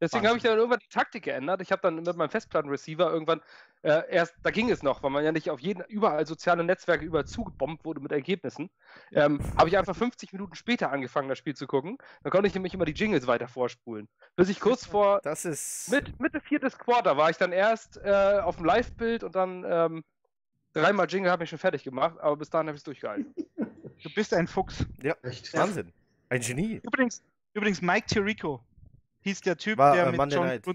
[0.01, 1.61] Deswegen habe ich dann irgendwann die Taktik geändert.
[1.61, 3.41] Ich habe dann mit meinem Festplattenreceiver irgendwann
[3.81, 7.05] äh, erst, da ging es noch, weil man ja nicht auf jeden, überall soziale Netzwerke
[7.05, 8.69] überall zugebombt wurde mit Ergebnissen.
[9.11, 11.97] Ähm, habe ich einfach 50 Minuten später angefangen, das Spiel zu gucken.
[12.23, 14.07] Dann konnte ich nämlich immer die Jingles weiter vorspulen.
[14.35, 15.89] Bis ich kurz vor das ist...
[15.91, 20.03] mit, Mitte viertes Quarter war ich dann erst äh, auf dem Live-Bild und dann ähm,
[20.73, 23.33] dreimal Jingle habe ich schon fertig gemacht, aber bis dahin habe ich es durchgehalten.
[24.01, 24.85] Du bist ein Fuchs.
[25.03, 25.53] Ja, echt.
[25.53, 25.91] Wahnsinn.
[26.29, 26.79] Ein Genie.
[26.83, 27.21] Übrigens,
[27.53, 28.63] übrigens Mike Tirico
[29.21, 30.65] hieß der Typ, War, der äh, mit Monday John Night.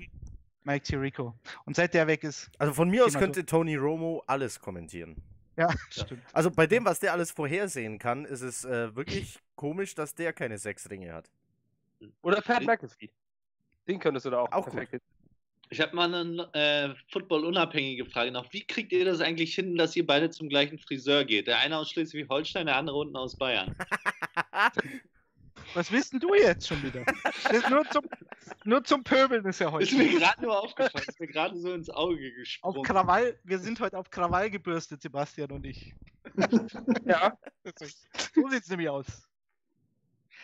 [0.65, 1.35] Mike Tirico.
[1.67, 2.51] Und seit der weg ist.
[2.59, 3.47] Also von mir aus könnte so.
[3.47, 5.17] Tony Romo alles kommentieren.
[5.57, 6.23] Ja, stimmt.
[6.33, 10.33] Also bei dem, was der alles vorhersehen kann, ist es äh, wirklich komisch, dass der
[10.33, 11.31] keine sechs Ringe hat.
[12.23, 13.11] Oder Pat McAfee.
[13.87, 15.03] Den könntest du da auch, auch perfekt gut.
[15.71, 18.53] Ich habe mal eine äh, Football-unabhängige Frage noch.
[18.53, 21.47] Wie kriegt ihr das eigentlich hin, dass ihr beide zum gleichen Friseur geht?
[21.47, 23.75] Der eine aus Schleswig-Holstein, der andere unten aus Bayern.
[25.75, 27.05] Was wissen du jetzt schon wieder?
[27.71, 28.05] nur, zum,
[28.65, 29.85] nur zum Pöbeln ist ja heute.
[29.85, 32.79] Ist mir gerade nur aufgefallen, ist mir gerade so ins Auge gesprungen.
[32.79, 35.95] Auf Krawall, wir sind heute auf Krawall gebürstet, Sebastian und ich.
[37.05, 37.37] ja.
[38.35, 39.07] So sieht es nämlich aus.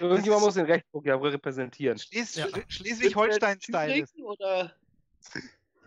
[0.01, 1.99] Irgendjemand muss den Rechtsdruck ja repräsentieren.
[1.99, 2.47] Schles ja.
[2.69, 4.07] Schleswig-Holstein-Style.
[4.25, 4.75] Oder.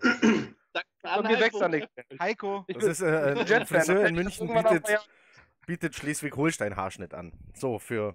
[0.02, 1.90] Und wir wechseln nicht.
[2.20, 2.66] Heiko.
[2.68, 4.88] Das ist äh, ein Friseur in München bietet,
[5.66, 7.34] bietet Schleswig-Holstein-Haarschnitt an.
[7.56, 8.14] So, für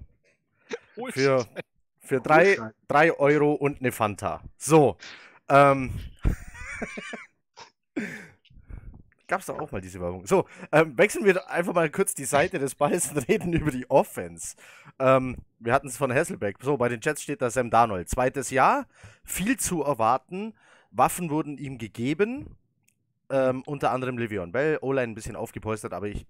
[1.10, 1.46] für,
[2.00, 4.42] für drei, drei Euro und eine Fanta.
[4.56, 4.96] So.
[5.48, 5.92] Ähm.
[9.28, 10.26] Gab es doch auch mal diese Werbung.
[10.26, 13.88] So, ähm, wechseln wir einfach mal kurz die Seite des Balls und reden über die
[13.90, 14.56] Offense.
[14.98, 16.56] Ähm, wir hatten es von Hasselbeck.
[16.62, 18.08] So, bei den Jets steht da Sam Darnold.
[18.08, 18.86] Zweites Jahr,
[19.24, 20.54] viel zu erwarten.
[20.90, 22.56] Waffen wurden ihm gegeben.
[23.28, 26.24] Ähm, unter anderem Le'Veon Bell, O-Line ein bisschen aufgepolstert, aber ich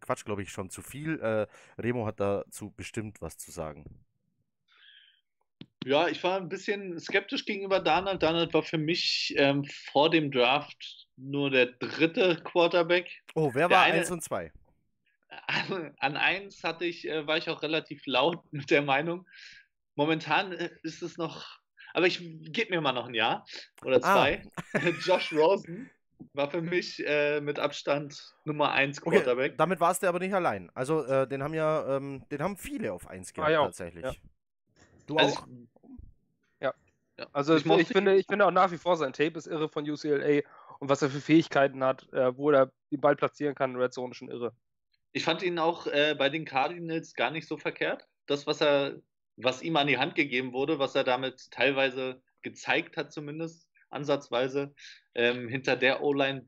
[0.00, 1.20] Quatsch, glaube ich, schon zu viel.
[1.20, 1.46] Äh,
[1.80, 3.84] Remo hat dazu bestimmt was zu sagen.
[5.84, 8.22] Ja, ich war ein bisschen skeptisch gegenüber Donald.
[8.22, 13.22] Donald war für mich ähm, vor dem Draft nur der dritte Quarterback.
[13.34, 14.52] Oh, wer war 1 und 2?
[15.98, 19.26] An 1 hatte ich, äh, war ich auch relativ laut mit der Meinung.
[19.94, 21.58] Momentan äh, ist es noch,
[21.92, 22.18] aber ich
[22.52, 23.46] gebe mir mal noch ein Jahr
[23.82, 24.00] oder ah.
[24.00, 24.42] zwei.
[24.74, 24.78] Ah.
[25.04, 25.90] Josh Rosen
[26.32, 29.52] war für mich äh, mit Abstand Nummer 1 Quarterback.
[29.52, 30.70] Okay, damit warst du aber nicht allein.
[30.74, 33.64] Also äh, den haben ja, ähm, den haben viele auf 1 gehabt ah, ja.
[33.64, 34.04] tatsächlich.
[34.04, 34.12] Ja.
[35.06, 35.46] Du also auch?
[36.60, 36.74] ja.
[37.18, 37.26] ja.
[37.32, 39.88] Also ich, ich, finde, ich finde auch nach wie vor sein Tape ist irre von
[39.88, 40.42] UCLA
[40.78, 44.14] und was er für Fähigkeiten hat, äh, wo er den Ball platzieren kann, Red Zone
[44.14, 44.52] schon irre.
[45.12, 48.06] Ich fand ihn auch äh, bei den Cardinals gar nicht so verkehrt.
[48.26, 49.00] Das, was er,
[49.36, 54.74] was ihm an die Hand gegeben wurde, was er damit teilweise gezeigt hat, zumindest, ansatzweise.
[55.14, 56.46] Ähm, hinter der O-Line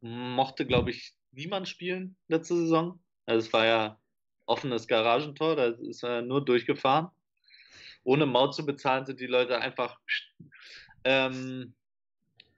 [0.00, 3.00] mochte, glaube ich, niemand spielen letzte Saison.
[3.26, 4.00] Also es war ja
[4.46, 7.08] offenes Garagentor, da ist er nur durchgefahren.
[8.02, 9.98] Ohne Maut zu bezahlen, sind die Leute einfach.
[11.04, 11.74] Ähm,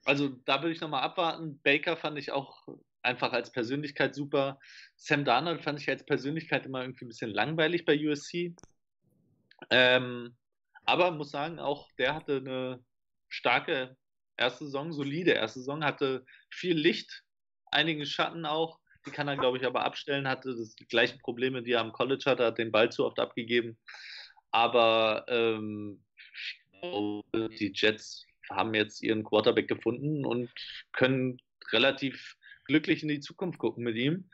[0.04, 1.60] also da würde ich nochmal abwarten.
[1.62, 2.66] Baker fand ich auch
[3.02, 4.58] einfach als Persönlichkeit super.
[4.96, 8.54] Sam Darnold fand ich als Persönlichkeit immer irgendwie ein bisschen langweilig bei USC.
[9.70, 10.36] Ähm,
[10.84, 12.84] aber muss sagen, auch der hatte eine
[13.28, 13.96] starke
[14.37, 17.22] erste Saison, solide erste Saison, hatte viel Licht,
[17.70, 18.78] einige Schatten auch.
[19.07, 21.93] Die kann er, glaube ich, aber abstellen, hatte das, die gleichen Probleme, die er am
[21.93, 23.78] College hatte, hat den Ball zu oft abgegeben.
[24.51, 26.03] Aber ähm,
[26.82, 30.51] die Jets haben jetzt ihren Quarterback gefunden und
[30.93, 31.39] können
[31.72, 34.28] relativ glücklich in die Zukunft gucken mit ihm.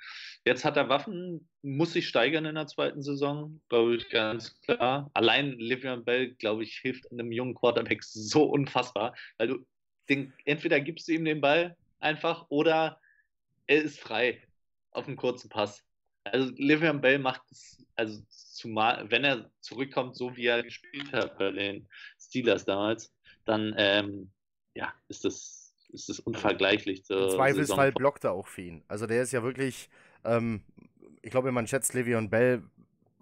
[0.45, 5.11] Jetzt hat er Waffen, muss sich steigern in der zweiten Saison, glaube ich, ganz klar.
[5.15, 9.67] Allein Livian Bell, glaube ich, hilft einem jungen Quarterback so unfassbar, weil du
[10.09, 13.01] den, entweder gibst du ihm den Ball einfach oder
[13.67, 14.43] er ist frei
[14.91, 15.85] auf einem kurzen Pass.
[16.25, 21.39] Also Livian Bell macht es, also zumal, wenn er zurückkommt, so wie er gespielt hat
[21.39, 21.89] bei den
[22.21, 23.13] Steelers damals,
[23.45, 24.31] dann ähm,
[24.75, 27.03] ja, ist das, ist das unvergleichlich.
[27.11, 28.85] Im Zweifelsfall blockt er auch für ihn.
[28.89, 29.89] Also der ist ja wirklich,
[30.25, 30.63] ähm,
[31.23, 32.63] ich glaube, man schätzt Le'Veon Bell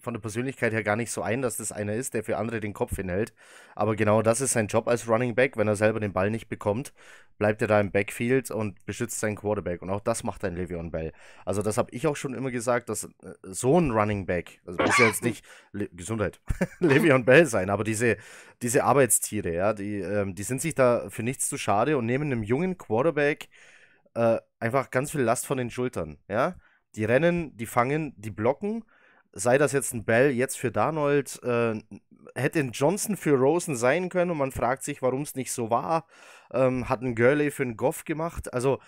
[0.00, 2.60] von der Persönlichkeit her gar nicht so ein, dass das einer ist, der für andere
[2.60, 3.32] den Kopf hinhält.
[3.74, 5.56] Aber genau das ist sein Job als Running Back.
[5.56, 6.92] Wenn er selber den Ball nicht bekommt,
[7.38, 9.82] bleibt er da im Backfield und beschützt seinen Quarterback.
[9.82, 11.12] Und auch das macht ein Le'Veon Bell.
[11.44, 13.08] Also das habe ich auch schon immer gesagt, dass äh,
[13.42, 16.40] so ein Running Back, also muss ja jetzt nicht Le Gesundheit,
[16.80, 18.16] Le'Veon Bell sein, aber diese,
[18.62, 22.30] diese Arbeitstiere, ja, die, ähm, die sind sich da für nichts zu schade und nehmen
[22.30, 23.48] einem jungen Quarterback
[24.14, 26.56] äh, einfach ganz viel Last von den Schultern, ja.
[26.96, 28.84] Die rennen, die fangen, die blocken
[29.32, 31.80] sei das jetzt ein Bell jetzt für Darnold, äh,
[32.34, 35.70] hätte ein Johnson für Rosen sein können und man fragt sich, warum es nicht so
[35.70, 36.06] war.
[36.52, 38.52] Ähm, hat ein Gurley für einen Goff gemacht.
[38.52, 38.78] Also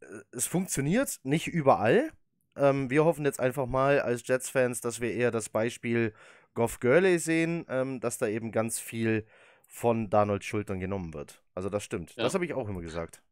[0.00, 2.10] äh, es funktioniert nicht überall.
[2.56, 6.12] Ähm, wir hoffen jetzt einfach mal als Jets-Fans, dass wir eher das Beispiel
[6.54, 9.26] Goff Gurley sehen, ähm, dass da eben ganz viel
[9.66, 11.42] von Darnolds Schultern genommen wird.
[11.54, 12.14] Also das stimmt.
[12.16, 12.22] Ja.
[12.22, 13.22] Das habe ich auch immer gesagt.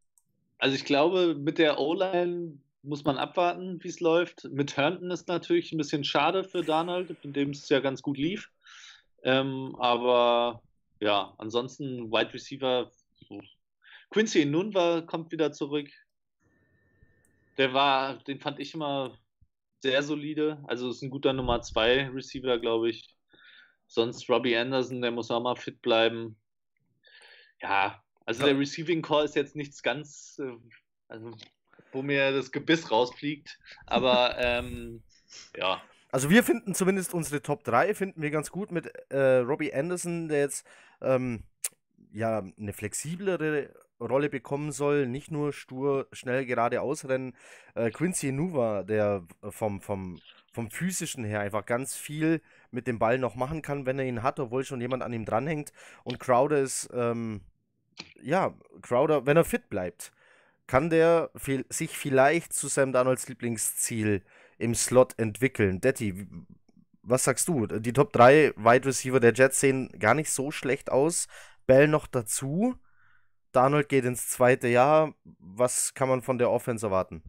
[0.59, 4.45] Also ich glaube, mit der O-Line muss man abwarten, wie es läuft.
[4.45, 8.16] Mit Herndon ist natürlich ein bisschen schade für Donald, in dem es ja ganz gut
[8.16, 8.51] lief.
[9.22, 10.62] Ähm, aber
[11.01, 12.91] ja, ansonsten Wide Receiver.
[14.11, 15.89] Quincy Nunva kommt wieder zurück.
[17.59, 19.18] Der war, den fand ich immer
[19.82, 20.62] sehr solide.
[20.68, 23.14] Also ist ein guter Nummer 2 Receiver, glaube ich.
[23.89, 26.37] Sonst Robbie Anderson, der muss auch mal fit bleiben.
[27.61, 30.57] Ja, also der Receiving Call ist jetzt nichts ganz, äh,
[31.09, 31.30] also
[31.97, 33.59] wo mir das Gebiss rausfliegt.
[33.86, 35.03] Aber ähm,
[35.57, 35.80] ja.
[36.12, 40.28] Also wir finden zumindest unsere Top 3 finden wir ganz gut mit äh, Robbie Anderson,
[40.28, 40.66] der jetzt
[41.01, 41.42] ähm,
[42.12, 43.70] ja eine flexiblere
[44.01, 47.34] Rolle bekommen soll, nicht nur stur schnell geradeaus rennen.
[47.74, 50.20] Äh, Quincy Nuva, der vom, vom,
[50.53, 54.22] vom physischen her einfach ganz viel mit dem Ball noch machen kann, wenn er ihn
[54.22, 55.72] hat, obwohl schon jemand an ihm dranhängt.
[56.05, 57.40] Und Crowder ist, ähm,
[58.22, 60.12] ja, Crowder, wenn er fit bleibt,
[60.67, 61.31] kann der
[61.69, 64.23] sich vielleicht zu Sam Darnolds Lieblingsziel
[64.59, 65.81] im Slot entwickeln?
[65.81, 66.27] Detti,
[67.03, 67.67] was sagst du?
[67.67, 71.29] Die Top 3 Wide Receiver der Jets sehen gar nicht so schlecht aus.
[71.67, 72.75] Bell noch dazu.
[73.53, 75.14] Darnold geht ins zweite Jahr.
[75.39, 77.23] Was kann man von der Offense erwarten?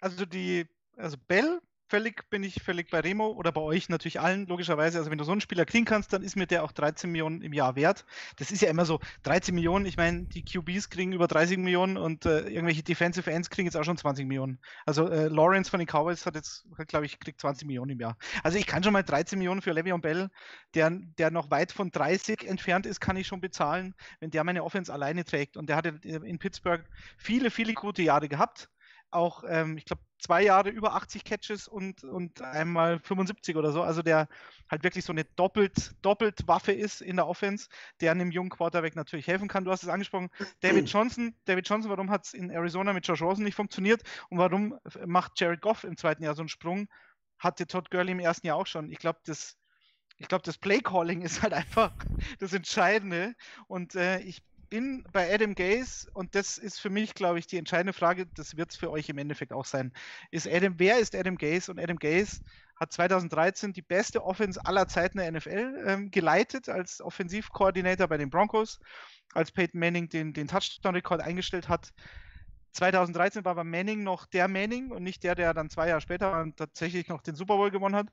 [0.00, 0.66] Also die,
[0.96, 4.98] also Bell völlig, bin ich völlig bei Remo oder bei euch natürlich allen, logischerweise.
[4.98, 7.42] Also wenn du so einen Spieler kriegen kannst, dann ist mir der auch 13 Millionen
[7.42, 8.04] im Jahr wert.
[8.36, 11.96] Das ist ja immer so, 13 Millionen, ich meine, die QBs kriegen über 30 Millionen
[11.96, 14.58] und äh, irgendwelche Defensive Ends kriegen jetzt auch schon 20 Millionen.
[14.84, 18.16] Also äh, Lawrence von den Cowboys hat jetzt, glaube ich, kriegt 20 Millionen im Jahr.
[18.42, 20.28] Also ich kann schon mal 13 Millionen für Le'Veon Bell,
[20.74, 24.64] der, der noch weit von 30 entfernt ist, kann ich schon bezahlen, wenn der meine
[24.64, 25.56] Offense alleine trägt.
[25.56, 26.84] Und der hatte in Pittsburgh
[27.16, 28.68] viele, viele gute Jahre gehabt
[29.10, 33.82] auch, ähm, ich glaube, zwei Jahre über 80 Catches und, und einmal 75 oder so.
[33.82, 34.28] Also der
[34.70, 37.68] halt wirklich so eine doppelt, doppelt Waffe ist in der Offense,
[38.00, 39.64] der einem jungen Quarterback natürlich helfen kann.
[39.64, 41.34] Du hast es angesprochen, David Johnson.
[41.44, 45.38] David Johnson, warum hat es in Arizona mit Josh Rosen nicht funktioniert und warum macht
[45.40, 46.88] Jared Goff im zweiten Jahr so einen Sprung?
[47.38, 48.90] Hatte Todd Gurley im ersten Jahr auch schon.
[48.90, 49.56] Ich glaube, das
[50.18, 51.92] ich das Play-Calling ist halt einfach
[52.38, 53.34] das Entscheidende.
[53.68, 57.56] Und äh, ich bin bei Adam Gaze und das ist für mich, glaube ich, die
[57.56, 59.92] entscheidende Frage, das wird es für euch im Endeffekt auch sein.
[60.30, 61.70] Ist Adam, wer ist Adam Gaze?
[61.70, 62.40] Und Adam Gaze
[62.76, 68.30] hat 2013 die beste Offense aller Zeiten der NFL ähm, geleitet als Offensivkoordinator bei den
[68.30, 68.80] Broncos,
[69.32, 71.92] als Peyton Manning den, den Touchdown-Rekord eingestellt hat.
[72.72, 76.46] 2013 war aber Manning noch der Manning und nicht der, der dann zwei Jahre später
[76.56, 78.08] tatsächlich noch den Super Bowl gewonnen hat.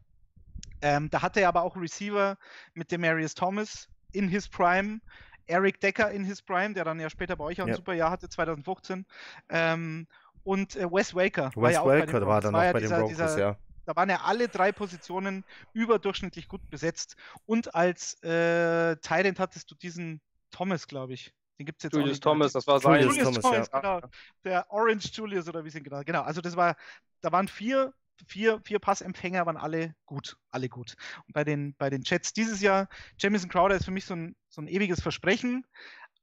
[0.81, 2.37] Ähm, da hatte er aber auch Receiver
[2.73, 4.99] mit dem Marius Thomas in his Prime,
[5.47, 7.75] Eric Decker in his Prime, der dann ja später bei euch auch ein ja.
[7.75, 9.05] super Jahr hatte, 2015.
[9.49, 10.07] Ähm,
[10.43, 11.51] und äh, Wes Waker.
[11.55, 13.57] Wes war ja Waker war dann noch bei dieser, den Broncos, dieser, ja.
[13.85, 17.17] Da waren ja alle drei Positionen überdurchschnittlich gut besetzt.
[17.45, 20.21] Und als äh, Tyrant hattest du diesen
[20.51, 21.33] Thomas, glaube ich.
[21.59, 23.03] Den gibt es jetzt Julius Thomas, das war sein.
[23.03, 23.79] Julius Thomas, Thomas ja.
[23.79, 24.01] genau.
[24.43, 26.01] Der Orange Julius oder wie sie ihn genau.
[26.03, 26.75] Genau, also das war,
[27.21, 27.93] da waren vier
[28.27, 30.95] vier, vier Passempfänger waren alle gut, alle gut.
[31.27, 32.87] Und bei den, bei den Jets dieses Jahr,
[33.17, 35.65] Jamison Crowder ist für mich so ein, so ein ewiges Versprechen,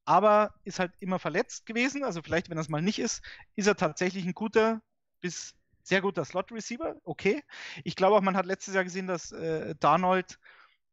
[0.05, 2.05] aber ist halt immer verletzt gewesen.
[2.05, 3.23] Also vielleicht, wenn das mal nicht ist,
[3.57, 4.81] ist er tatsächlich ein guter
[5.21, 6.97] bis sehr guter Slot-Receiver.
[7.05, 7.43] Okay.
[7.83, 10.39] Ich glaube auch, man hat letztes Jahr gesehen, dass äh, Darnold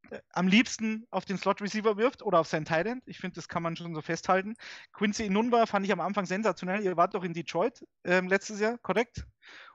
[0.09, 3.61] äh, am liebsten auf den Slot-Receiver wirft oder auf sein Tight Ich finde, das kann
[3.61, 4.55] man schon so festhalten.
[4.93, 6.81] Quincy Inunba fand ich am Anfang sensationell.
[6.81, 9.27] Ihr wart doch in Detroit äh, letztes Jahr, korrekt?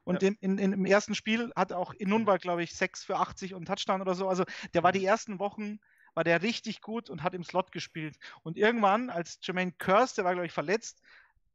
[0.02, 0.28] Und ja.
[0.28, 3.66] in, in, in, im ersten Spiel hat auch Inunba, glaube ich, 6 für 80 und
[3.66, 4.28] Touchdown oder so.
[4.28, 4.44] Also
[4.74, 5.78] der war die ersten Wochen,
[6.14, 8.18] war der richtig gut und hat im Slot gespielt.
[8.42, 11.00] Und irgendwann, als Jermaine Curse, der war, glaube ich, verletzt,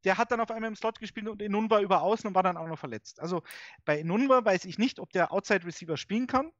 [0.03, 2.57] der hat dann auf einmal im Slot gespielt und Inunba über außen und war dann
[2.57, 3.19] auch noch verletzt.
[3.19, 3.43] Also
[3.85, 6.51] bei Inunba weiß ich nicht, ob der Outside Receiver spielen kann,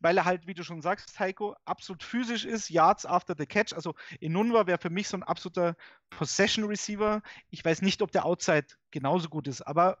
[0.00, 3.74] weil er halt, wie du schon sagst, Heiko, absolut physisch ist, Yards after the catch.
[3.74, 5.76] Also Inunba wäre für mich so ein absoluter
[6.08, 7.22] Possession Receiver.
[7.50, 9.98] Ich weiß nicht, ob der Outside genauso gut ist, aber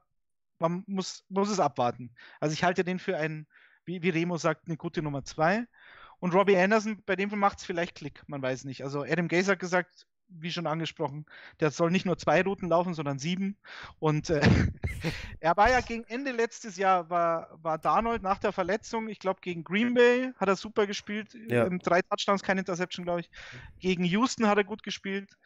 [0.58, 2.14] man muss, muss es abwarten.
[2.40, 3.46] Also ich halte den für einen,
[3.84, 5.66] wie, wie Remo sagt, eine gute Nummer zwei.
[6.20, 8.84] Und Robbie Anderson, bei dem macht es vielleicht Klick, man weiß nicht.
[8.84, 11.26] Also Adam Gaze hat gesagt, wie schon angesprochen,
[11.58, 13.56] der soll nicht nur zwei Routen laufen, sondern sieben.
[13.98, 14.40] Und äh,
[15.40, 19.40] er war ja gegen Ende letztes Jahr, war, war Darnold nach der Verletzung, ich glaube
[19.40, 21.66] gegen Green Bay hat er super gespielt, ja.
[21.66, 23.30] ähm, drei Touchdowns, keine Interception, glaube ich.
[23.80, 25.36] Gegen Houston hat er gut gespielt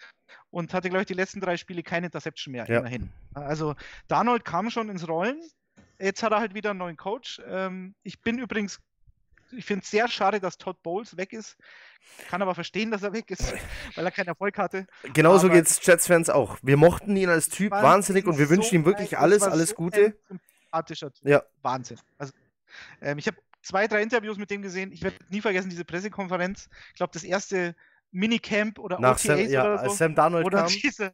[0.51, 2.81] und hatte, glaube ich, die letzten drei Spiele keine Interception mehr, ja.
[2.81, 3.11] immerhin.
[3.33, 3.75] Also
[4.09, 5.41] Darnold kam schon ins Rollen.
[5.99, 7.41] Jetzt hat er halt wieder einen neuen Coach.
[7.47, 8.81] Ähm, ich bin übrigens
[9.53, 11.57] ich finde es sehr schade, dass Todd Bowles weg ist.
[12.29, 13.53] Kann aber verstehen, dass er weg ist,
[13.95, 14.87] weil er keinen Erfolg hatte.
[15.15, 16.59] Genauso geht es Jets-Fans auch.
[16.63, 19.77] Wir mochten ihn als Typ wahnsinnig und wir wünschen so ihm wirklich alles, alles so
[19.77, 20.17] Gute.
[20.29, 21.29] sympathischer Typ.
[21.29, 21.43] Ja.
[21.63, 21.99] Wahnsinn.
[22.19, 22.33] Also,
[23.01, 24.93] ähm, ich habe zwei, drei Interviews mit dem gesehen.
[24.93, 26.69] Ich werde nie vergessen, diese Pressekonferenz.
[26.91, 27.75] Ich glaube, das erste
[28.11, 29.85] Minicamp oder Nach OTAs Sam, ja, oder so.
[29.85, 30.69] Als Sam Darnold oder kam.
[30.69, 31.13] Diese,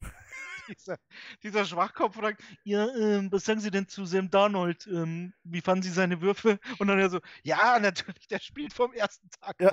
[0.77, 0.97] dieser,
[1.43, 4.87] dieser Schwachkopf fragt, ja, ähm, was sagen Sie denn zu Sam Darnold?
[4.87, 6.59] Ähm, wie fanden Sie seine Würfe?
[6.79, 9.57] Und dann er so, ja, natürlich, der spielt vom ersten Tag.
[9.61, 9.73] Ja.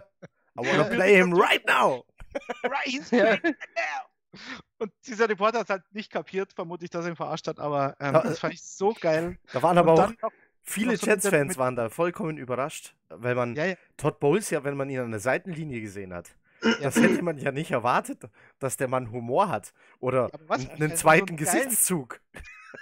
[0.59, 2.03] I wanna play him right now.
[2.63, 4.41] right, right now.
[4.77, 7.95] Und dieser Reporter hat es halt nicht kapiert, vermutlich, dass er ihn verarscht hat, aber
[7.99, 9.37] ähm, ja, das fand ich so geil.
[9.51, 10.31] Da waren aber auch
[10.61, 13.75] viele Jets-Fans waren da vollkommen überrascht, weil man ja, ja.
[13.95, 16.35] Todd Bowles ja, wenn man ihn an der Seitenlinie gesehen hat,
[16.81, 18.23] das hätte man ja nicht erwartet,
[18.59, 19.73] dass der Mann Humor hat.
[19.99, 22.21] Oder was, einen zweiten so Gesichtszug.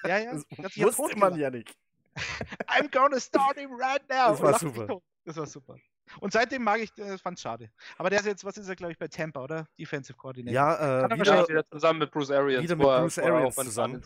[0.03, 0.33] Ja, ja.
[0.33, 1.75] Das wusste man ja nicht.
[2.67, 4.31] I'm gonna start him right now.
[4.31, 5.01] Das war super.
[5.25, 5.75] Das war super.
[6.19, 7.71] Und seitdem mag ich, äh, fand's schade.
[7.97, 9.67] Aber der ist jetzt, was ist er, glaube ich, bei Tampa, oder?
[9.77, 10.53] Defensive Coordinator.
[10.53, 12.63] Ja, äh, wieder, wieder, zusammen mit Bruce Arians.
[12.63, 14.01] Wieder mit Bruce Arians zusammen.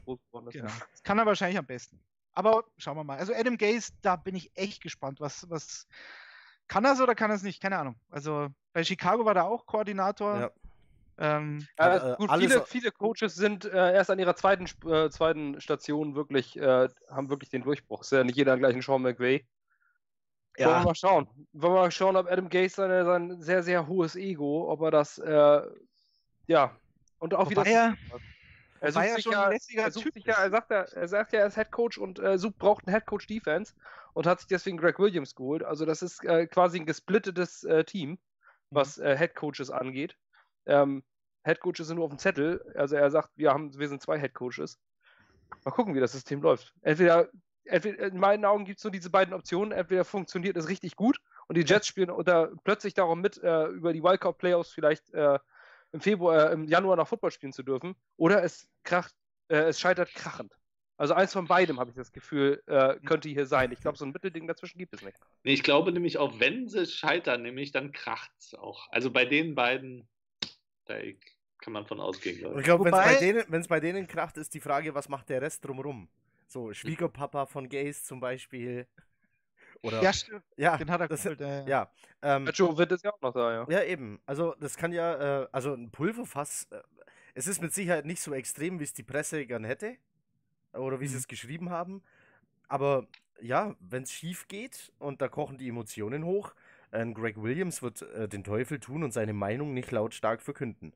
[0.51, 0.69] Genau.
[0.91, 1.99] Das kann er wahrscheinlich am besten.
[2.33, 3.17] Aber schauen wir mal.
[3.17, 5.87] Also Adam Gaze, da bin ich echt gespannt, was, was
[6.69, 7.61] kann es oder kann es nicht?
[7.61, 7.95] Keine Ahnung.
[8.09, 10.39] Also bei Chicago war er auch Koordinator.
[10.39, 10.51] Ja.
[11.17, 15.59] Ähm, ja, äh, gut, viele, viele, Coaches sind äh, erst an ihrer zweiten, äh, zweiten
[15.59, 18.01] Station wirklich, äh, haben wirklich den Durchbruch.
[18.01, 19.45] Ist ja nicht jeder gleich ein Sean McVay.
[20.57, 20.67] Ja.
[20.67, 21.27] Wollen wir mal schauen.
[21.51, 24.91] Wollen wir mal schauen, ob Adam Gase sein, sein sehr, sehr hohes Ego, ob er
[24.91, 25.61] das, äh,
[26.47, 26.73] ja,
[27.17, 27.65] und auch wieder.
[27.65, 27.97] Er,
[28.81, 31.47] er, sucht sich ja, er, sucht sich ja, er sagt ja, er sagt ja, er
[31.47, 33.73] ist Head Coach und äh, sucht, braucht einen Head Coach Defense
[34.13, 35.63] und hat sich deswegen Greg Williams geholt.
[35.63, 38.17] Also das ist äh, quasi ein gesplittetes äh, Team, mhm.
[38.69, 40.17] was äh, Head Coaches angeht.
[40.65, 41.03] Ähm,
[41.45, 42.63] Head Coaches sind nur auf dem Zettel.
[42.75, 44.79] Also er sagt, wir haben, wir sind zwei Head Coaches.
[45.63, 46.73] Mal gucken, wie das System läuft.
[46.81, 47.29] Entweder,
[47.65, 49.71] entweder in meinen Augen gibt es nur diese beiden Optionen.
[49.71, 53.93] Entweder funktioniert es richtig gut und die Jets spielen unter, plötzlich darum mit, äh, über
[53.93, 55.39] die Wildcard Playoffs vielleicht äh,
[55.91, 57.95] im Februar, äh, im Januar noch Football spielen zu dürfen.
[58.17, 59.13] Oder es kracht,
[59.47, 60.53] äh, es scheitert krachend.
[60.97, 63.71] Also eins von beidem habe ich das Gefühl, äh, könnte hier sein.
[63.71, 65.17] Ich glaube, so ein Mittelding dazwischen gibt es nicht.
[65.43, 68.89] Nee, ich glaube nämlich auch, wenn sie scheitern, nämlich dann kracht es auch.
[68.91, 70.09] Also bei den beiden,
[70.85, 70.95] da
[71.59, 72.59] kann man von ausgehen, glaube ich.
[72.59, 75.41] Ich glaube, wenn es bei, denen, bei denen kracht, ist die Frage, was macht der
[75.41, 76.09] Rest drumherum?
[76.47, 78.85] So, Schwiegerpapa von Gays zum Beispiel.
[79.81, 80.43] Oder, ja, stimmt.
[80.57, 81.89] Ja, den hat er das, geholt, äh, ja.
[82.21, 83.65] Ähm, Joe wird es ja auch noch da, ja.
[83.69, 84.19] Ja, eben.
[84.25, 86.81] Also, das kann ja, äh, also ein Pulverfass, äh,
[87.33, 89.95] es ist mit Sicherheit nicht so extrem, wie es die Presse gern hätte
[90.73, 91.09] oder wie mhm.
[91.09, 92.03] sie es geschrieben haben.
[92.67, 93.07] Aber
[93.41, 96.53] ja, wenn es schief geht und da kochen die Emotionen hoch,
[96.91, 100.93] äh, Greg Williams wird äh, den Teufel tun und seine Meinung nicht lautstark verkünden.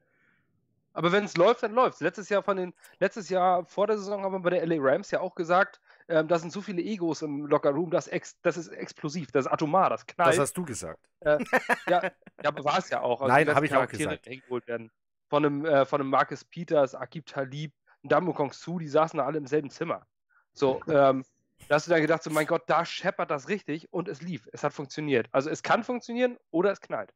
[0.93, 4.23] Aber wenn es läuft, dann läuft Letztes Jahr von den, letztes Jahr vor der Saison
[4.23, 7.21] haben wir bei der LA Rams ja auch gesagt, ähm, da sind so viele Egos
[7.21, 10.33] im Locker Room, das, ex, das ist explosiv, das ist atomar, das knallt.
[10.33, 10.99] Das hast du gesagt.
[11.21, 11.39] Äh,
[11.87, 12.11] ja, ja,
[12.43, 13.21] aber war es ja auch.
[13.21, 14.27] Also Nein, habe ich auch gesagt.
[14.67, 14.91] Werden.
[15.29, 17.73] Von einem, äh, von einem Marcus Peters, Akib Talib,
[18.03, 20.05] Dambo Kong Su, die saßen da alle im selben Zimmer.
[20.53, 21.23] So, ähm,
[21.67, 24.47] da hast du dann gedacht, so mein Gott, da scheppert das richtig und es lief.
[24.51, 25.27] Es hat funktioniert.
[25.31, 27.13] Also es kann funktionieren oder es knallt.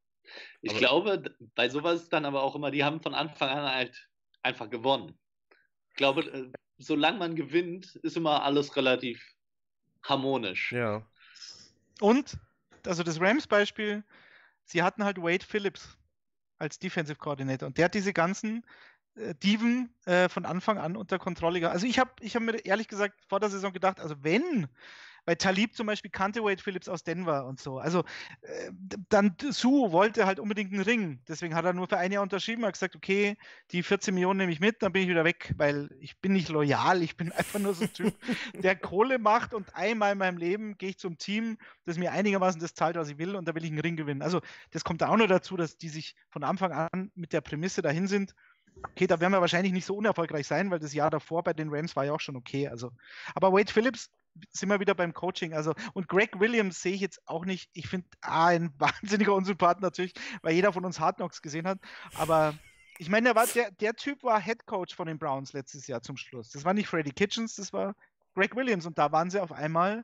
[0.61, 3.73] Ich aber glaube, bei sowas ist dann aber auch immer, die haben von Anfang an
[3.73, 4.09] halt
[4.41, 5.17] einfach gewonnen.
[5.89, 9.21] Ich glaube, äh, solange man gewinnt, ist immer alles relativ
[10.03, 10.71] harmonisch.
[10.71, 11.05] Ja.
[11.99, 12.37] Und,
[12.85, 14.03] also das Rams-Beispiel,
[14.63, 15.97] sie hatten halt Wade Phillips
[16.59, 18.63] als Defensive Coordinator und der hat diese ganzen
[19.15, 21.75] äh, Diven äh, von Anfang an unter Kontrolle gehabt.
[21.75, 24.67] Also ich habe ich hab mir ehrlich gesagt vor der Saison gedacht, also wenn,
[25.27, 27.79] weil Talib zum Beispiel kannte Wade Phillips aus Denver und so.
[27.79, 28.05] Also
[28.41, 28.71] äh,
[29.09, 31.19] dann Su wollte halt unbedingt einen Ring.
[31.27, 33.37] Deswegen hat er nur für ein Jahr unterschrieben, hat gesagt, okay,
[33.71, 36.47] die 14 Millionen nehme ich mit, dann bin ich wieder weg, weil ich bin nicht
[36.47, 38.15] loyal, ich bin einfach nur so ein Typ,
[38.53, 42.61] der Kohle macht und einmal in meinem Leben gehe ich zum Team, das mir einigermaßen
[42.61, 44.21] das zahlt, was ich will und da will ich einen Ring gewinnen.
[44.21, 44.39] Also
[44.71, 48.07] das kommt auch noch dazu, dass die sich von Anfang an mit der Prämisse dahin
[48.07, 48.33] sind,
[48.91, 51.67] okay, da werden wir wahrscheinlich nicht so unerfolgreich sein, weil das Jahr davor bei den
[51.69, 52.69] Rams war ja auch schon okay.
[52.69, 52.91] Also,
[53.35, 54.09] aber Wade Phillips
[54.51, 55.53] sind wir wieder beim Coaching.
[55.53, 57.69] Also, und Greg Williams sehe ich jetzt auch nicht.
[57.73, 61.79] Ich finde, ah, ein wahnsinniger Unsympath natürlich, weil jeder von uns Hard Knocks gesehen hat.
[62.15, 62.53] Aber
[62.99, 66.17] ich meine, der, der, der Typ war Head Coach von den Browns letztes Jahr zum
[66.17, 66.49] Schluss.
[66.49, 67.95] Das war nicht Freddy Kitchens, das war
[68.33, 68.85] Greg Williams.
[68.85, 70.03] Und da waren sie auf einmal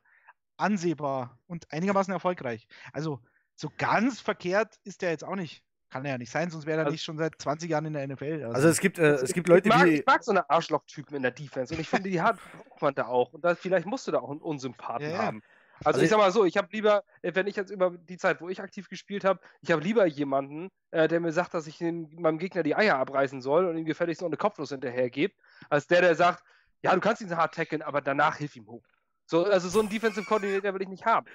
[0.57, 2.67] ansehbar und einigermaßen erfolgreich.
[2.91, 3.19] Also
[3.55, 5.63] so ganz verkehrt ist der jetzt auch nicht.
[5.93, 7.93] Kann er ja nicht sein, sonst wäre er also, nicht schon seit 20 Jahren in
[7.93, 8.45] der NFL.
[8.45, 9.99] Also, also es gibt, äh, es gibt Leute, ich mag, die.
[9.99, 12.95] Ich mag so eine Arschlochtypen in der Defense und ich finde, die hat braucht man
[12.95, 13.31] da auch.
[13.31, 15.43] Und da, vielleicht musst du da auch einen Unsympathen ja, haben.
[15.83, 18.17] Also, also, ich sag mal so, ich habe lieber, äh, wenn ich jetzt über die
[18.17, 21.67] Zeit, wo ich aktiv gespielt habe, ich habe lieber jemanden, äh, der mir sagt, dass
[21.67, 25.35] ich den, meinem Gegner die Eier abreißen soll und ihm gefälligst noch eine Kopflos hinterhergebe,
[25.69, 26.43] als der, der sagt,
[26.81, 28.83] ja, du kannst ihn hart tackeln, aber danach hilf ihm hoch.
[29.27, 31.27] So, also so einen Defensive Coordinator will ich nicht haben.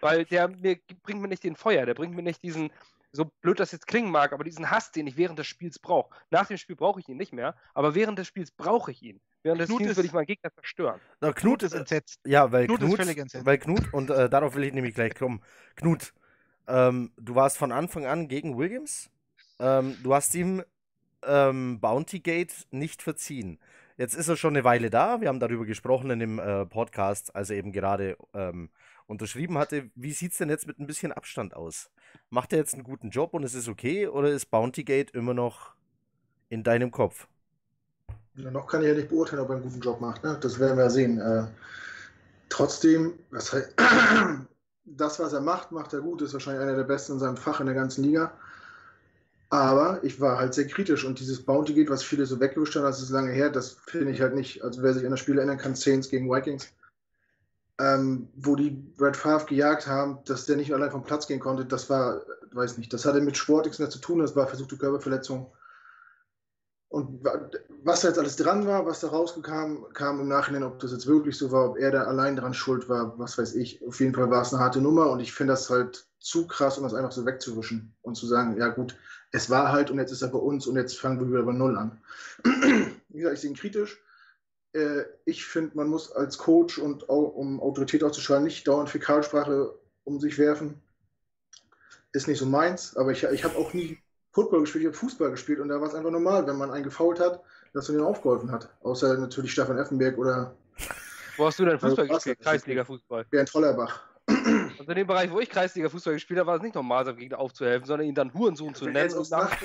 [0.00, 2.70] Weil der mir, bringt mir nicht den Feuer, der bringt mir nicht diesen,
[3.12, 6.14] so blöd das jetzt klingen mag, aber diesen Hass, den ich während des Spiels brauche.
[6.30, 9.20] Nach dem Spiel brauche ich ihn nicht mehr, aber während des Spiels brauche ich ihn.
[9.42, 11.00] Während des Knut Spiels will ich meinen Gegner zerstören.
[11.20, 12.20] Na, Knut, Knut, ist entsetzt.
[12.24, 13.46] Ja, weil Knut, Knut ist völlig entsetzt.
[13.46, 15.42] Weil Knut, und äh, darauf will ich nämlich gleich kommen.
[15.76, 16.12] Knut,
[16.68, 19.10] ähm, du warst von Anfang an gegen Williams.
[19.58, 20.62] Ähm, du hast ihm
[21.26, 23.58] ähm, Bounty Gate nicht verziehen.
[23.96, 25.20] Jetzt ist er schon eine Weile da.
[25.20, 28.70] Wir haben darüber gesprochen in dem äh, Podcast, als er eben gerade ähm,
[29.10, 29.90] unterschrieben hatte.
[29.94, 31.90] Wie sieht es denn jetzt mit ein bisschen Abstand aus?
[32.30, 35.74] Macht er jetzt einen guten Job und es ist okay oder ist Bountygate immer noch
[36.48, 37.26] in deinem Kopf?
[38.36, 40.22] Ja, noch kann ich ja nicht beurteilen, ob er einen guten Job macht.
[40.24, 40.38] Ne?
[40.40, 41.18] Das werden wir sehen.
[41.18, 41.44] Äh,
[42.48, 43.74] trotzdem, was heißt,
[44.84, 46.22] das, was er macht, macht er gut.
[46.22, 48.32] Ist wahrscheinlich einer der Besten in seinem Fach in der ganzen Liga.
[49.50, 53.02] Aber ich war halt sehr kritisch und dieses Bounty was viele so weggewischt haben, das
[53.02, 54.62] ist lange her, das finde ich halt nicht.
[54.62, 56.72] Also wer sich an das Spiel erinnern kann, Saints gegen Vikings,
[57.80, 61.64] ähm, wo die Brad Favre gejagt haben, dass der nicht allein vom Platz gehen konnte,
[61.64, 62.22] das war,
[62.52, 65.50] weiß nicht, das hatte mit Sport nichts mehr zu tun, das war versuchte Körperverletzung.
[66.88, 67.24] Und
[67.84, 71.06] was da jetzt alles dran war, was da rauskam, kam im Nachhinein, ob das jetzt
[71.06, 73.80] wirklich so war, ob er da allein dran schuld war, was weiß ich.
[73.86, 76.78] Auf jeden Fall war es eine harte Nummer und ich finde das halt zu krass,
[76.78, 78.96] um das einfach so wegzuwischen und zu sagen, ja gut,
[79.30, 81.52] es war halt und jetzt ist er bei uns und jetzt fangen wir wieder bei
[81.52, 82.02] Null an.
[83.08, 84.02] Wie gesagt, ich sehe ihn kritisch
[84.72, 90.20] äh, ich finde, man muss als Coach und um Autorität auszuschreiben, nicht dauernd Fäkalsprache um
[90.20, 90.80] sich werfen.
[92.12, 93.98] Ist nicht so meins, aber ich, ich habe auch nie
[94.32, 96.84] Football gespielt, ich habe Fußball gespielt und da war es einfach normal, wenn man einen
[96.84, 97.42] gefault hat,
[97.72, 98.68] dass man ihn aufgeholfen hat.
[98.82, 100.54] Außer natürlich Stefan Effenberg oder.
[101.36, 102.40] Wo hast du denn Fußball also, gespielt?
[102.40, 103.24] Kreisliga-Fußball.
[103.30, 104.02] Bernd Trollerbach.
[104.26, 107.38] Also in dem Bereich, wo ich Kreisliga-Fußball gespielt habe, war es nicht normal, seinem Gegner
[107.38, 109.56] aufzuhelfen, sondern ihn dann Hurensohn zu nennen und nach,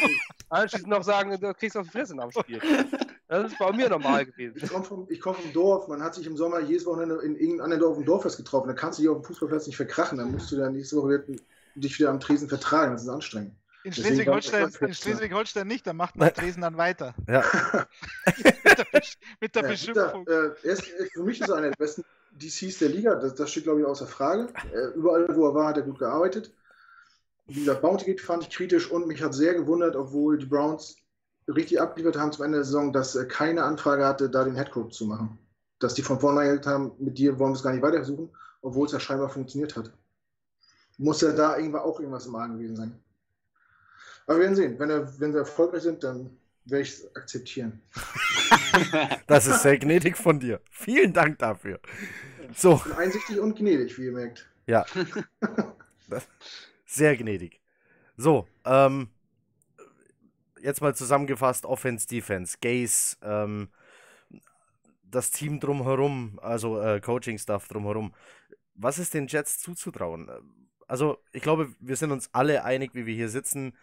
[0.48, 2.60] anschließend noch sagen, du kriegst auf die Fresse nach dem Spiel.
[3.28, 4.54] Das ist bei mir normal gewesen.
[4.56, 7.60] Ich komme vom, komm vom Dorf, man hat sich im Sommer jedes Wochenende in irgendeinem
[7.60, 8.68] anderen Dorf im Dorffest getroffen.
[8.68, 10.16] Da kannst du dich auf dem Fußballplatz nicht verkrachen.
[10.16, 11.24] Dann musst du dann nächste Woche
[11.74, 12.92] dich wieder am Tresen vertragen.
[12.92, 13.54] Das ist anstrengend.
[13.84, 15.32] In Schleswig-Holstein Schleswig
[15.66, 17.14] nicht, da macht man Tresen dann weiter.
[17.28, 17.44] Ja.
[18.24, 18.86] mit der,
[19.40, 20.24] mit der ja, Beschimpfung.
[20.24, 23.14] Der, äh, ist, für mich ist er einer der besten DCs der Liga.
[23.14, 24.48] Das, das steht, glaube ich, außer Frage.
[24.72, 26.52] Äh, überall, wo er war, hat er gut gearbeitet.
[27.46, 30.96] Wie gesagt, Bounty geht fand ich kritisch und mich hat sehr gewundert, obwohl die Browns
[31.48, 34.90] richtig abgeliefert haben zum Ende der Saison, dass er keine Anfrage hatte, da den Headcoach
[34.90, 35.38] zu machen.
[35.78, 38.30] Dass die von vornherein gesagt haben, mit dir wollen wir es gar nicht weiter versuchen,
[38.62, 39.92] obwohl es ja scheinbar funktioniert hat.
[40.98, 42.98] Muss ja da irgendwann auch irgendwas im Argen gewesen sein.
[44.26, 44.78] Aber wir werden sehen.
[44.78, 47.80] Wenn, er, wenn sie erfolgreich sind, dann werde ich es akzeptieren.
[49.26, 50.60] das ist sehr gnädig von dir.
[50.70, 51.80] Vielen Dank dafür.
[52.54, 52.80] So.
[52.96, 54.46] Einsichtig und gnädig, wie ihr merkt.
[54.66, 54.84] Ja.
[56.86, 57.60] sehr gnädig.
[58.16, 59.08] So, ähm,
[60.62, 63.68] jetzt mal zusammengefasst, Offense, Defense, Gaze, ähm,
[65.02, 68.14] das Team drumherum, also äh, Coaching-Stuff drumherum.
[68.74, 70.30] Was ist den Jets zuzutrauen?
[70.86, 73.76] Also, ich glaube, wir sind uns alle einig, wie wir hier sitzen.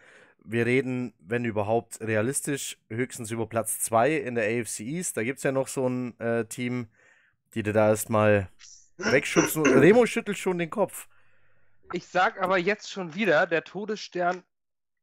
[0.44, 5.16] Wir reden, wenn überhaupt, realistisch höchstens über Platz 2 in der AFC East.
[5.16, 6.88] Da gibt es ja noch so ein äh, Team,
[7.54, 8.48] die dir da erstmal
[8.96, 9.66] wegschubsen.
[9.66, 11.08] Remo schüttelt schon den Kopf.
[11.92, 14.42] Ich sag aber jetzt schon wieder, der Todesstern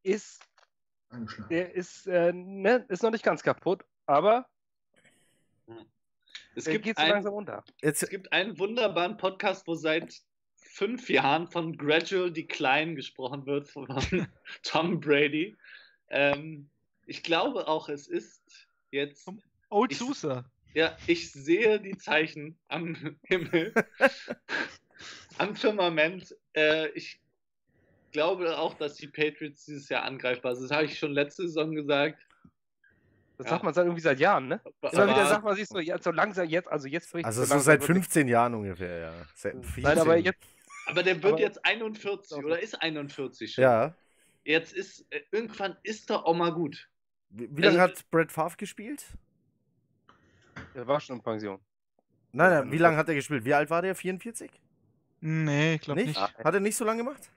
[0.04, 0.42] ist
[1.50, 4.48] der ist, äh, ne, ist noch nicht ganz kaputt, aber
[6.56, 7.64] es gibt, geht so ein, langsam unter.
[7.82, 10.22] es gibt einen wunderbaren Podcast, wo seit
[10.56, 13.88] fünf Jahren von Gradual Decline gesprochen wird, von
[14.64, 15.56] Tom Brady.
[16.10, 16.70] Ähm,
[17.06, 19.30] ich glaube auch, es ist jetzt.
[19.70, 20.46] Old Susa.
[20.74, 23.74] Ja, ich sehe die Zeichen am Himmel,
[25.38, 26.36] am Firmament.
[26.56, 27.20] Äh, ich
[28.14, 30.70] glaube auch, dass die Patriots dieses Jahr angreifbar sind.
[30.70, 32.26] Das habe ich schon letzte Saison gesagt.
[33.38, 33.52] Das ja.
[33.52, 34.62] sagt man seit irgendwie seit Jahren, ne?
[34.82, 37.60] Aber Immer wieder sagt man sich so, ja, so langsam jetzt, also jetzt Also so
[37.60, 39.14] seit 15 Jahren ungefähr, ja.
[39.36, 40.40] Seit Nein, aber jetzt.
[40.86, 43.64] Aber der wird aber jetzt 41 oder ist 41 schon.
[43.64, 43.96] Ja.
[44.44, 46.90] Jetzt ist, äh, irgendwann ist er auch mal gut.
[47.30, 49.06] Wie, wie lange also, hat Brad Favre gespielt?
[50.74, 51.60] Er war schon in Pension.
[52.34, 53.46] Nein, nein, wie lange hat er gespielt?
[53.46, 53.96] Wie alt war der?
[53.96, 54.52] 44?
[55.22, 56.20] Nee, ich glaube nicht.
[56.20, 56.20] nicht.
[56.20, 57.32] Hat er nicht so lange gemacht?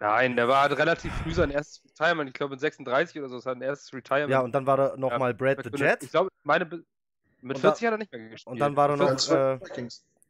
[0.00, 2.28] Nein, der war halt relativ früh sein erstes Retirement.
[2.30, 4.30] Ich glaube, mit 36 oder so ist sein erstes Retirement.
[4.30, 6.02] Ja, und dann war er nochmal ja, Brad the Jet.
[6.02, 6.64] Ich glaube, meine,
[7.42, 8.46] mit 40 da, hat er nicht mehr gespielt.
[8.46, 9.30] Und dann war er noch.
[9.30, 9.58] Äh,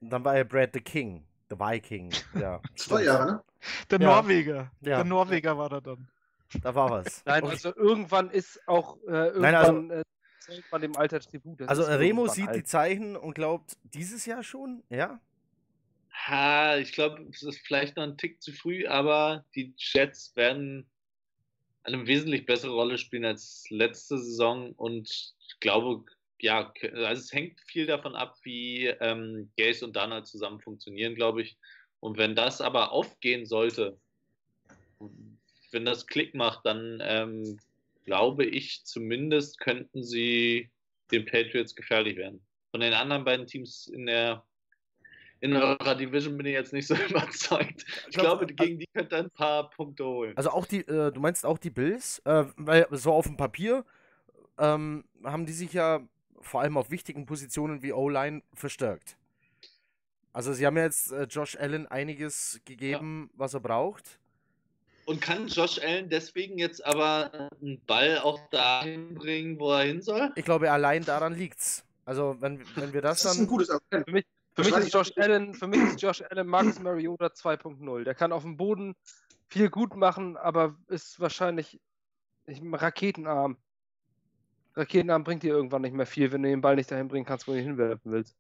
[0.00, 2.10] dann war er Brad the King, the Viking.
[2.34, 3.42] Ja, Zwei Jahre, ne?
[3.90, 4.06] Der Ja.
[4.08, 4.56] Norweger.
[4.80, 4.96] Ja.
[4.96, 6.08] Der Norweger war da dann.
[6.62, 7.22] da war was.
[7.24, 7.52] Nein, Okay.
[7.52, 10.02] also irgendwann ist auch äh, irgendwann Nein, also- äh,
[10.72, 11.60] man dem Alter Tribut.
[11.60, 12.66] Das Also Remo sieht die alt.
[12.66, 14.82] Zeichen und glaubt, dieses Jahr schon?
[14.88, 15.20] Ja?
[16.30, 20.88] Ha, ich glaube, es ist vielleicht noch ein Tick zu früh, aber die Jets werden
[21.82, 26.04] eine wesentlich bessere Rolle spielen als letzte Saison und ich glaube,
[26.40, 31.42] ja, also es hängt viel davon ab, wie ähm, Gaze und Donald zusammen funktionieren, glaube
[31.42, 31.58] ich.
[31.98, 33.98] Und wenn das aber aufgehen sollte,
[35.72, 37.58] wenn das Klick macht, dann ähm,
[38.04, 40.70] glaube ich zumindest könnten sie
[41.10, 42.40] den Patriots gefährlich werden.
[42.70, 44.44] Von den anderen beiden Teams in der
[45.40, 47.84] in eurer Division bin ich jetzt nicht so überzeugt.
[48.08, 50.36] Ich glaub, glaube, gegen die könnt ihr ein paar Punkte holen.
[50.36, 52.20] Also auch die, äh, du meinst auch die Bills?
[52.24, 53.84] Äh, weil so auf dem Papier
[54.58, 56.00] ähm, haben die sich ja
[56.40, 59.16] vor allem auf wichtigen Positionen wie O-Line verstärkt.
[60.32, 64.18] Also sie haben ja jetzt äh, Josh Allen einiges gegeben, was er braucht.
[65.06, 70.02] Und kann Josh Allen deswegen jetzt aber einen Ball auch dahin bringen, wo er hin
[70.02, 70.30] soll?
[70.36, 71.84] Ich glaube, allein daran liegt's.
[72.04, 73.48] Also wenn, wenn wir das Das ist ein dann...
[73.48, 74.04] gutes Argument.
[74.04, 74.24] Für mich
[74.64, 78.04] Wahrscheinlich- ist Josh Allen, für mich ist Josh Allen Marcus Mariota 2.0.
[78.04, 78.94] Der kann auf dem Boden
[79.48, 81.80] viel gut machen, aber ist wahrscheinlich
[82.46, 83.56] ich, Raketenarm.
[84.74, 87.46] Raketenarm bringt dir irgendwann nicht mehr viel, wenn du den Ball nicht dahin bringen kannst,
[87.46, 88.36] wo du ihn hinwerfen willst.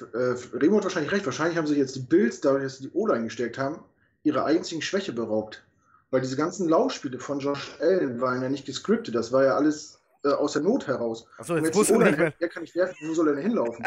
[0.00, 1.26] Äh, Remo hat wahrscheinlich recht.
[1.26, 3.80] Wahrscheinlich haben sich jetzt die Bills, dadurch, dass sie die O-Line gestärkt haben,
[4.22, 5.64] ihre einzigen Schwäche beraubt.
[6.10, 9.14] Weil diese ganzen Laufspiele von Josh Allen waren ja nicht gescriptet.
[9.14, 11.26] Das war ja alles äh, aus der Not heraus.
[11.38, 12.32] Achso, jetzt die muss er nicht mehr.
[12.38, 13.84] er kann nicht werfen, wo soll er denn hinlaufen?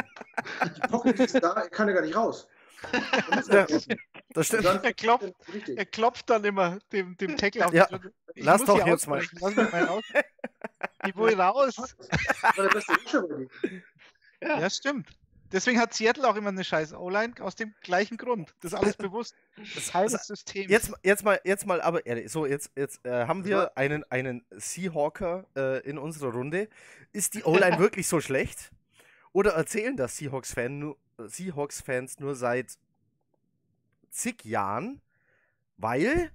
[0.75, 2.47] die Pocket ist da, er kann ja gar nicht raus.
[3.31, 3.61] Er Ja.
[3.61, 3.95] laufen.
[4.33, 4.65] Das stimmt.
[4.65, 5.33] dann- Er klopft,
[5.75, 8.09] er klopft dann immer dem, dem Tackle auf Ja, die Schulter.
[8.35, 9.23] Lass doch jetzt mal.
[9.39, 10.03] Lass mich mal aus.
[11.07, 11.75] Ich will raus.
[11.75, 11.95] Das
[12.57, 13.83] war der beste bei denen.
[14.41, 15.07] Ja, stimmt.
[15.51, 18.53] Deswegen hat Seattle auch immer eine scheiß O-Line, aus dem gleichen Grund.
[18.61, 19.35] Das ist alles bewusst.
[19.75, 20.69] Das- Teil das- des Systems.
[20.71, 24.43] Jetzt, jetzt mal, jetzt mal, aber ehrlich, so jetzt, jetzt äh, haben wir einen, einen
[24.51, 26.67] Seahawker äh, in unserer Runde.
[27.13, 28.71] Ist die O-Line wirklich so schlecht?
[29.31, 32.77] Oder erzählen das Seahawks-Fan Seahawks-Fans nur seit
[34.09, 35.01] zig Jahren,
[35.77, 36.31] weil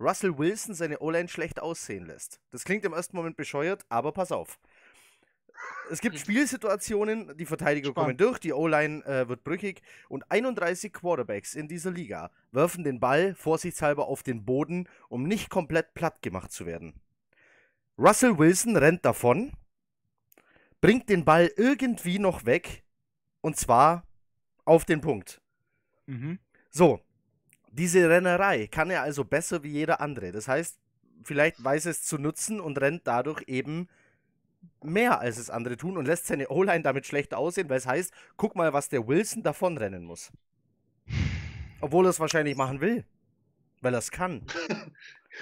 [0.00, 2.40] Russell Wilson seine O-Line schlecht aussehen lässt?
[2.50, 4.58] Das klingt im ersten Moment bescheuert, aber pass auf.
[5.90, 8.20] Es gibt Spielsituationen, die Verteidiger kommen Spannend.
[8.20, 13.34] durch, die O-Line äh, wird brüchig und 31 Quarterbacks in dieser Liga werfen den Ball
[13.34, 17.00] vorsichtshalber auf den Boden, um nicht komplett platt gemacht zu werden.
[17.98, 19.52] Russell Wilson rennt davon,
[20.80, 22.84] bringt den Ball irgendwie noch weg
[23.40, 24.06] und zwar
[24.64, 25.40] auf den Punkt.
[26.06, 26.38] Mhm.
[26.70, 27.00] So,
[27.70, 30.32] diese Rennerei kann er also besser wie jeder andere.
[30.32, 30.78] Das heißt,
[31.22, 33.88] vielleicht weiß er es zu nutzen und rennt dadurch eben
[34.82, 38.12] mehr als es andere tun und lässt seine O-Line damit schlecht aussehen, weil es heißt,
[38.36, 40.32] guck mal, was der Wilson davonrennen muss.
[41.80, 43.04] Obwohl er es wahrscheinlich machen will.
[43.80, 44.46] Weil er es kann.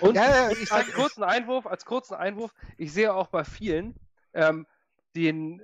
[0.00, 3.44] Und Ja, ja, ich als sag, kurzen Einwurf, als kurzen Einwurf, ich sehe auch bei
[3.44, 3.94] vielen
[4.32, 4.66] ähm,
[5.14, 5.62] den,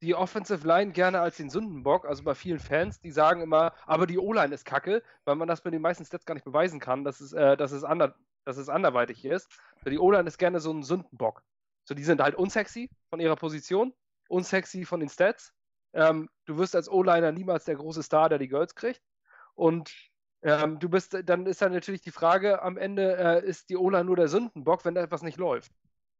[0.00, 4.06] die Offensive Line gerne als den Sündenbock, also bei vielen Fans, die sagen immer, aber
[4.06, 7.04] die O-Line ist kacke, weil man das mit den meisten Stats gar nicht beweisen kann,
[7.04, 9.48] dass es, äh, dass es, ander, dass es anderweitig ist.
[9.84, 11.42] Die O-Line ist gerne so ein Sündenbock.
[11.84, 13.94] So, die sind halt unsexy von ihrer Position,
[14.28, 15.52] unsexy von den Stats.
[15.92, 19.02] Ähm, du wirst als O-Liner niemals der große Star, der die Girls kriegt.
[19.54, 19.94] Und
[20.42, 24.02] ähm, du bist, dann ist dann natürlich die Frage am Ende, äh, ist die Ola
[24.02, 25.72] nur der Sündenbock, wenn da etwas nicht läuft?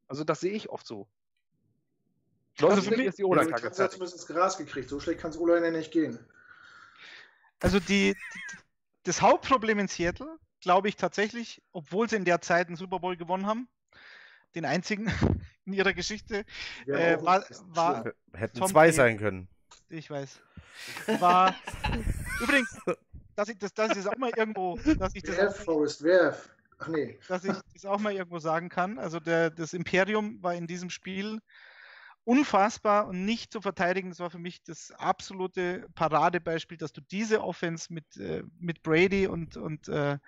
[0.07, 1.09] Also das sehe ich oft so.
[2.61, 3.75] Läuft Also für nicht, mich- ist die Ola Also, kacke.
[3.75, 3.95] fertig.
[3.99, 4.89] zumindest ins Gras gekriegt.
[4.89, 6.19] So schlecht kann es O-Line ja nicht gehen.
[7.61, 8.41] also die, die,
[9.05, 13.17] das Hauptproblem in Seattle, glaube ich tatsächlich, obwohl sie in der Zeit einen Super Bowl
[13.17, 13.69] gewonnen haben,
[14.55, 15.07] den einzigen
[15.67, 16.45] in ihrer Geschichte,
[16.87, 18.13] Ja, Äh, auch- war- war-.
[18.35, 18.93] Hätten Tom zwei Brady.
[18.97, 19.49] sein können.
[19.89, 20.41] ich weiß,
[21.21, 21.55] war
[22.41, 22.79] übrigens,
[23.37, 26.03] dass ich das, dass ich das auch mal irgendwo, dass ich das Werf, auch, Forrest,
[26.03, 26.51] werf.
[26.79, 27.19] Ach nee.
[27.29, 28.99] dass ich das auch mal irgendwo sagen kann.
[28.99, 31.41] Also der, das Imperium war in diesem Spiel
[32.25, 34.09] unfassbar und nicht zu verteidigen.
[34.09, 39.27] Das war für mich das absolute Paradebeispiel, dass du diese Offense mit, äh, mit Brady
[39.27, 40.19] und, und äh,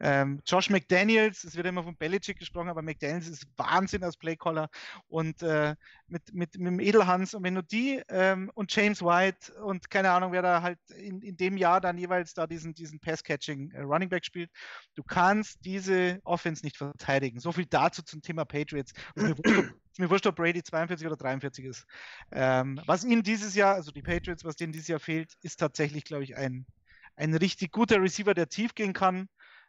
[0.00, 4.68] ähm, Josh McDaniels, es wird immer von Belichick gesprochen, aber McDaniels ist Wahnsinn als Playcaller
[5.06, 5.76] und äh,
[6.08, 10.10] mit, mit, mit dem Edelhans und wenn du die ähm, und James White und keine
[10.10, 13.82] Ahnung, wer da halt in, in dem Jahr dann jeweils da diesen, diesen Pass-Catching äh,
[13.82, 14.50] Running Back spielt,
[14.94, 17.38] du kannst diese Offense nicht verteidigen.
[17.38, 18.92] So viel dazu zum Thema Patriots.
[19.14, 21.86] Und mir ist mir wurscht, ob Brady 42 oder 43 ist.
[22.32, 26.02] Ähm, was ihnen dieses Jahr, also die Patriots, was denen dieses Jahr fehlt, ist tatsächlich,
[26.02, 26.66] glaube ich, ein,
[27.14, 29.28] ein richtig guter Receiver, der tief gehen kann.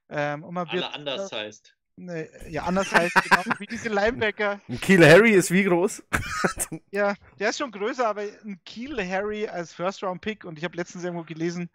[0.09, 1.75] Ähm, und man wird, Alle anders heißt.
[1.97, 4.59] Ne, ja, anders heißt genau, wie diese Linebacker.
[4.67, 6.03] Ein Kiel Harry ist wie groß?
[6.91, 11.03] ja, der ist schon größer, aber ein Kiel Harry als First-Round-Pick und ich habe letztens
[11.03, 11.69] irgendwo gelesen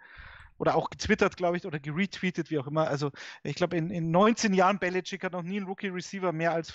[0.58, 2.88] oder auch getwittert, glaube ich, oder geretweetet, wie auch immer.
[2.88, 3.12] Also
[3.44, 6.72] ich glaube, in, in 19 Jahren Belichick hat noch nie ein Rookie-Receiver mehr als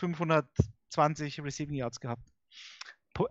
[0.95, 2.33] 520 Receiving Yards gehabt.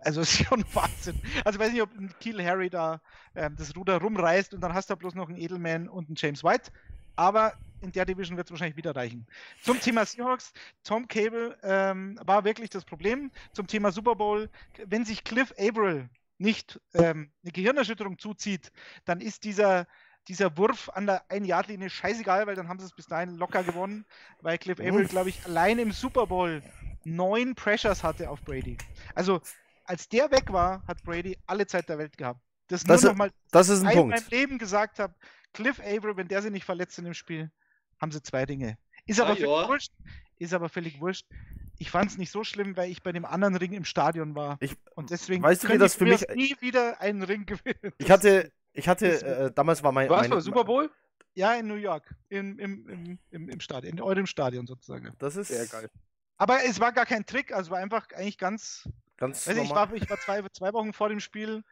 [0.01, 1.21] Also ist schon Wahnsinn.
[1.43, 3.01] Also ich weiß nicht, ob ein Kiel Harry da
[3.35, 6.43] ähm, das Ruder rumreißt und dann hast du bloß noch einen Edelman und einen James
[6.43, 6.71] White.
[7.15, 9.27] Aber in der Division wird es wahrscheinlich wieder reichen.
[9.61, 10.53] Zum Thema Seahawks,
[10.83, 13.31] Tom Cable ähm, war wirklich das Problem.
[13.53, 14.49] Zum Thema Super Bowl,
[14.85, 18.71] wenn sich Cliff Averill nicht ähm, eine Gehirnerschütterung zuzieht,
[19.05, 19.87] dann ist dieser,
[20.27, 24.05] dieser Wurf an der Ein-Yard-Linie scheißegal, weil dann haben sie es bis dahin locker gewonnen,
[24.41, 26.61] weil Cliff Averill, glaube ich, allein im Super Bowl
[27.05, 28.77] neun Pressures hatte auf Brady.
[29.13, 29.39] Also
[29.85, 32.41] als der weg war, hat Brady alle Zeit der Welt gehabt.
[32.67, 34.15] Das, das, nur noch mal, das ist ein Punkt.
[34.15, 35.13] Ich in meinem Leben gesagt habe,
[35.53, 37.51] Cliff Averill, wenn der sich nicht verletzt in dem Spiel,
[38.01, 38.77] haben sie zwei Dinge.
[39.05, 39.67] Ist aber, ah, völlig, ja.
[39.67, 39.91] wurscht,
[40.39, 41.27] ist aber völlig wurscht.
[41.77, 44.57] Ich fand es nicht so schlimm, weil ich bei dem anderen Ring im Stadion war.
[44.61, 47.93] Ich, und deswegen weißt du, wie das für mich nie wieder einen Ring gewinnen.
[47.97, 50.09] Ich hatte, ich hatte, äh, damals war mein.
[50.09, 50.89] Warst du Super Bowl?
[51.33, 52.15] Ja, in New York.
[52.29, 55.13] In, im, im, im, im Stadion, in eurem Stadion sozusagen.
[55.19, 55.89] Das ist sehr geil.
[56.37, 58.89] Aber es war gar kein Trick, also war einfach eigentlich ganz.
[59.17, 61.63] Ganz weiß ich, war, ich war zwei, zwei Wochen vor dem Spiel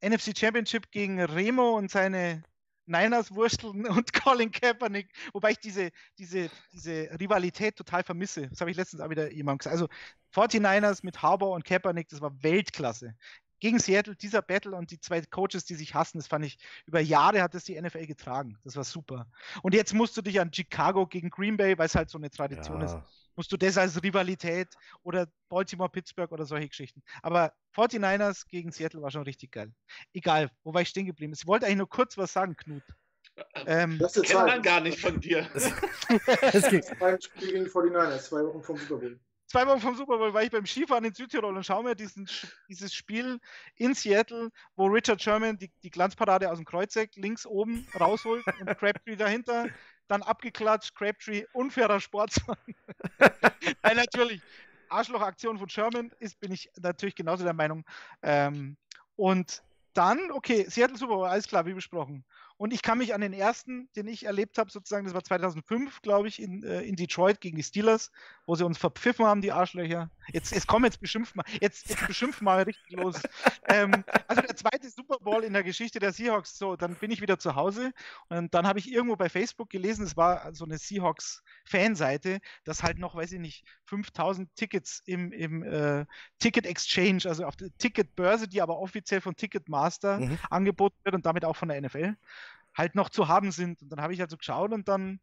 [0.00, 2.44] NFC Championship gegen Remo und seine
[2.86, 8.48] Niners wursteln und Colin Kaepernick, wobei ich diese, diese, diese Rivalität total vermisse.
[8.48, 9.74] Das habe ich letztens auch wieder jemandem gesagt.
[9.74, 9.88] Also
[10.34, 13.14] 49ers mit Harbour und Kaepernick, das war Weltklasse.
[13.60, 17.00] Gegen Seattle, dieser Battle und die zwei Coaches, die sich hassen, das fand ich, über
[17.00, 18.58] Jahre hat das die NFL getragen.
[18.62, 19.26] Das war super.
[19.62, 22.30] Und jetzt musst du dich an Chicago gegen Green Bay, weil es halt so eine
[22.30, 22.86] Tradition ja.
[22.86, 22.96] ist,
[23.36, 24.68] musst du das als Rivalität
[25.02, 27.02] oder Baltimore, Pittsburgh oder solche Geschichten.
[27.22, 29.72] Aber 49ers gegen Seattle war schon richtig geil.
[30.12, 31.34] Egal, wo war ich stehen geblieben?
[31.36, 32.82] Ich wollte eigentlich nur kurz was sagen, Knut.
[33.66, 35.48] Ähm, das kennt man gar nicht von dir.
[35.54, 35.72] Es
[36.70, 39.20] ging zwei Spiel gegen 49ers, zwei Wochen vom Super Bowl.
[39.46, 42.28] Zwei Wochen vom Super Bowl war ich beim Skifahren in Südtirol und schaue mir diesen,
[42.68, 43.38] dieses Spiel
[43.76, 48.66] in Seattle, wo Richard Sherman die, die Glanzparade aus dem Kreuzeck links oben rausholt und
[48.78, 49.68] Crabtree dahinter
[50.08, 52.58] dann abgeklatscht, Crabtree, unfairer Sportsmann.
[53.82, 54.42] Weil natürlich,
[54.88, 57.84] Arschlochaktion von Sherman ist, bin ich natürlich genauso der Meinung.
[58.22, 58.76] Ähm,
[59.16, 59.62] und
[59.94, 62.24] dann, okay, Seattle Super Bowl, alles klar, wie besprochen.
[62.56, 66.02] Und ich kann mich an den ersten, den ich erlebt habe, sozusagen, das war 2005,
[66.02, 68.12] glaube ich, in, äh, in Detroit gegen die Steelers,
[68.46, 70.08] wo sie uns verpfiffen haben, die Arschlöcher.
[70.32, 73.20] Jetzt, jetzt komm, jetzt beschimpft mal, jetzt, jetzt beschimpft mal richtig los.
[73.68, 77.20] ähm, also der zweite Super Bowl in der Geschichte der Seahawks, so, dann bin ich
[77.20, 77.92] wieder zu Hause
[78.28, 82.98] und dann habe ich irgendwo bei Facebook gelesen, es war so eine Seahawks-Fanseite, dass halt
[82.98, 86.06] noch, weiß ich nicht, 5000 Tickets im, im äh,
[86.38, 90.38] Ticket Exchange, also auf der Ticketbörse, die aber offiziell von Ticketmaster mhm.
[90.50, 92.14] angeboten wird und damit auch von der NFL
[92.74, 93.82] halt noch zu haben sind.
[93.82, 95.20] Und dann habe ich halt so geschaut und dann,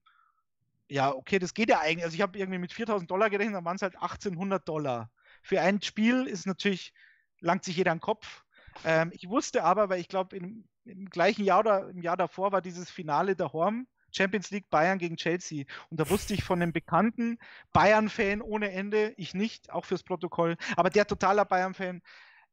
[0.87, 2.05] ja, okay, das geht ja eigentlich.
[2.05, 5.09] Also ich habe irgendwie mit 4000 Dollar gerechnet, dann waren es halt 1800 Dollar.
[5.41, 6.93] Für ein Spiel ist natürlich,
[7.39, 8.43] langt sich jeder an den Kopf.
[8.85, 12.51] Ähm, ich wusste aber, weil ich glaube, im, im, gleichen Jahr oder im Jahr davor
[12.51, 15.65] war dieses Finale der Horm, Champions League Bayern gegen Chelsea.
[15.89, 17.37] Und da wusste ich von einem bekannten
[17.73, 22.01] Bayern-Fan ohne Ende, ich nicht, auch fürs Protokoll, aber der totaler Bayern-Fan.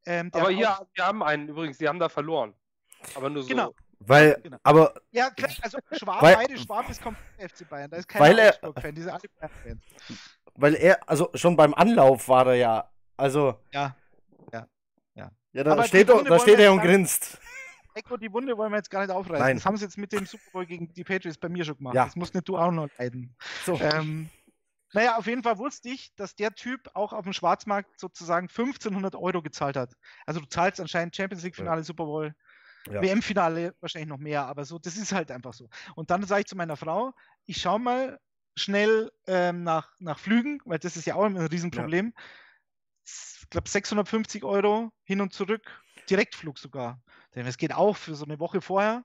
[0.05, 2.53] Ähm, aber hier, wir haben einen übrigens, die haben da verloren.
[3.15, 3.49] Aber nur so.
[3.49, 3.73] Genau.
[3.99, 4.57] Weil, genau.
[4.63, 4.93] aber.
[5.11, 5.29] Ja,
[5.61, 7.91] also Schwab, weil, beide Schwab ist komplett FC Bayern.
[7.91, 9.81] Da ist kein weil fan diese alle Bayern-Fans.
[10.55, 13.59] Weil er, also schon beim Anlauf war er ja, also.
[13.73, 13.95] Ja,
[14.53, 14.67] ja,
[15.15, 15.31] ja.
[15.51, 17.37] Ja, da aber steht, doch, da steht er und grinst.
[17.93, 19.45] Echo, die Wunde wollen wir jetzt gar nicht aufreißen.
[19.45, 19.57] Nein.
[19.57, 21.95] Das haben sie jetzt mit dem Super Bowl gegen die Patriots bei mir schon gemacht.
[21.95, 22.05] Ja.
[22.05, 23.35] Das musst nicht du auch noch leiden.
[23.65, 23.79] So.
[23.81, 24.29] Ähm,
[24.93, 29.15] naja, auf jeden Fall wusste ich, dass der Typ auch auf dem Schwarzmarkt sozusagen 1500
[29.15, 29.93] Euro gezahlt hat.
[30.25, 31.83] Also du zahlst anscheinend Champions League Finale, ja.
[31.83, 32.33] Super Bowl
[32.87, 33.01] ja.
[33.01, 35.69] WM-Finale wahrscheinlich noch mehr, aber so, das ist halt einfach so.
[35.95, 37.13] Und dann sage ich zu meiner Frau,
[37.45, 38.19] ich schaue mal
[38.55, 42.13] schnell ähm, nach, nach Flügen, weil das ist ja auch ein Riesenproblem.
[42.15, 42.23] Ja.
[43.41, 47.01] Ich glaube 650 Euro hin und zurück, Direktflug sogar.
[47.35, 49.03] Denn es geht auch für so eine Woche vorher.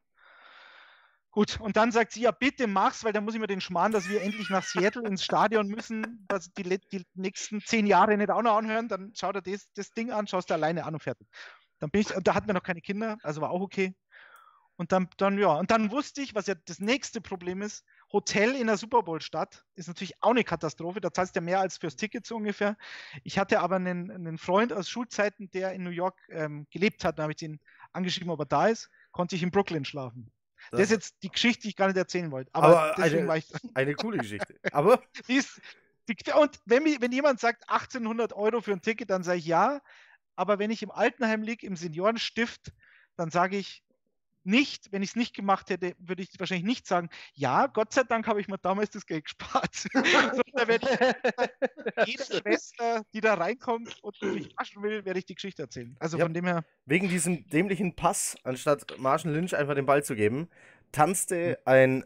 [1.31, 3.91] Gut, und dann sagt sie, ja, bitte mach's, weil dann muss ich mir den Schmarrn,
[3.91, 8.31] dass wir endlich nach Seattle ins Stadion müssen, dass die, die nächsten zehn Jahre nicht
[8.31, 11.03] auch noch anhören, dann schau dir das, das Ding an, schaust du alleine an und
[11.03, 11.27] fertig.
[11.85, 13.95] Dann bin ich, da hatten wir noch keine Kinder, also war auch okay.
[14.76, 18.55] Und dann, dann, ja, und dann wusste ich, was ja das nächste Problem ist, Hotel
[18.56, 21.02] in der Super Bowl-Stadt ist natürlich auch eine Katastrophe.
[21.02, 22.78] Da zahlst du ja mehr als fürs Ticket so ungefähr.
[23.23, 27.19] Ich hatte aber einen, einen Freund aus Schulzeiten, der in New York ähm, gelebt hat.
[27.19, 27.61] Da habe ich ihn
[27.93, 28.89] angeschrieben, ob er da ist.
[29.12, 30.32] Konnte ich in Brooklyn schlafen.
[30.70, 32.51] Das, das ist jetzt die Geschichte, die ich gar nicht erzählen wollte.
[32.55, 34.56] Aber, aber deswegen eine, war ich eine coole Geschichte.
[34.73, 35.61] Aber die ist,
[36.09, 39.82] die, und wenn, wenn jemand sagt 1800 Euro für ein Ticket, dann sage ich ja.
[40.36, 42.73] Aber wenn ich im Altenheim liege, im Seniorenstift,
[43.16, 43.85] dann sage ich
[44.44, 48.02] nicht, wenn ich es nicht gemacht hätte, würde ich wahrscheinlich nicht sagen, ja, Gott sei
[48.05, 49.86] Dank habe ich mir damals das Geld gespart.
[49.94, 55.35] da werde ich jeder Schwester, die da reinkommt und mich waschen will, werde ich die
[55.35, 55.97] Geschichte erzählen.
[55.98, 56.65] Also ja, von dem her.
[56.85, 60.48] Wegen diesem dämlichen Pass, anstatt Marshall Lynch einfach den Ball zu geben,
[60.93, 62.05] tanzte ein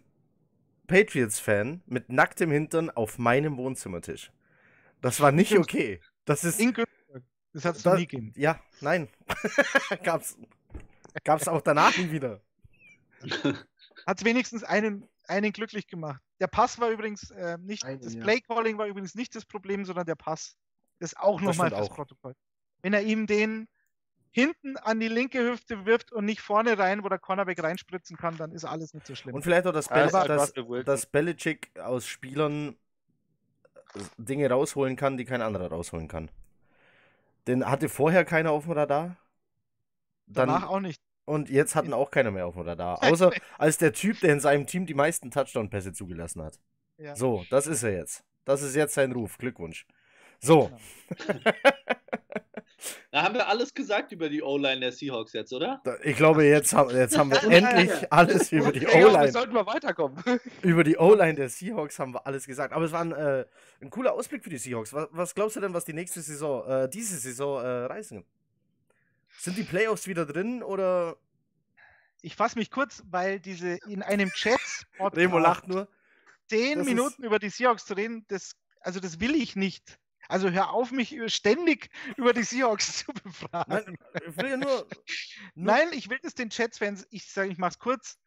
[0.86, 4.30] Patriots-Fan mit nacktem Hintern auf meinem Wohnzimmertisch.
[5.00, 6.00] Das war nicht okay.
[6.24, 6.60] Das ist.
[7.58, 8.32] Das hat es nie gegeben.
[8.36, 9.08] Ja, nein.
[10.04, 10.38] gab's,
[11.24, 12.40] gab's auch danach nie wieder.
[14.06, 16.22] Hat wenigstens einen, einen glücklich gemacht.
[16.38, 18.22] Der Pass war übrigens äh, nicht, Einen, das ja.
[18.22, 20.56] Playcalling war übrigens nicht das Problem, sondern der Pass.
[21.00, 22.34] Das ist auch nochmal das Protokoll.
[22.82, 23.66] Wenn er ihm den
[24.30, 28.36] hinten an die linke Hüfte wirft und nicht vorne rein, wo der Cornerback reinspritzen kann,
[28.36, 29.34] dann ist alles nicht so schlimm.
[29.34, 30.52] Und vielleicht auch das, Bel ja, das,
[30.84, 32.76] dass Belichick aus Spielern
[34.16, 36.30] Dinge rausholen kann, die kein anderer rausholen kann.
[37.48, 39.16] Den hatte vorher keiner auf dem Radar.
[40.26, 41.00] Dann, Danach auch nicht.
[41.24, 43.02] Und jetzt hatten auch keiner mehr auf dem Radar.
[43.02, 46.60] Außer als der Typ, der in seinem Team die meisten Touchdown-Pässe zugelassen hat.
[46.98, 47.16] Ja.
[47.16, 48.22] So, das ist er jetzt.
[48.44, 49.38] Das ist jetzt sein Ruf.
[49.38, 49.86] Glückwunsch.
[50.40, 50.70] So.
[51.26, 51.40] Genau.
[53.10, 55.82] da haben wir alles gesagt über die O-Line der Seahawks jetzt, oder?
[56.02, 59.26] Ich glaube, jetzt haben, jetzt haben wir endlich alles über die O-Line.
[59.26, 60.22] Ja, sollten wir weiterkommen.
[60.62, 62.72] Über die O-Line der Seahawks haben wir alles gesagt.
[62.72, 63.44] Aber es war ein, äh,
[63.80, 64.92] ein cooler Ausblick für die Seahawks.
[64.92, 68.24] Was, was, glaubst du denn, was die nächste Saison, äh, diese Saison äh, reißen?
[69.38, 71.16] Sind die Playoffs wieder drin oder?
[72.20, 74.60] Ich fasse mich kurz, weil diese in einem Chat.
[74.98, 75.88] Remo lacht nur.
[76.48, 79.98] Zehn Minuten über die Seahawks zu reden, das, also das will ich nicht.
[80.28, 83.96] Also hör auf, mich ständig über die Seahawks zu befragen.
[84.12, 84.86] Nein, ich will ja nur,
[85.54, 88.18] nur Nein, ich will das den Chats-Fans, ich sage, ich mache es kurz.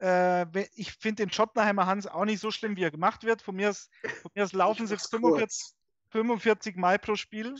[0.00, 3.42] Äh, ich finde den Schottenheimer Hans auch nicht so schlimm, wie er gemacht wird.
[3.42, 3.90] Von mir aus,
[4.22, 5.74] von mir aus laufen sie 45,
[6.10, 7.56] 45 Mal pro Spiel.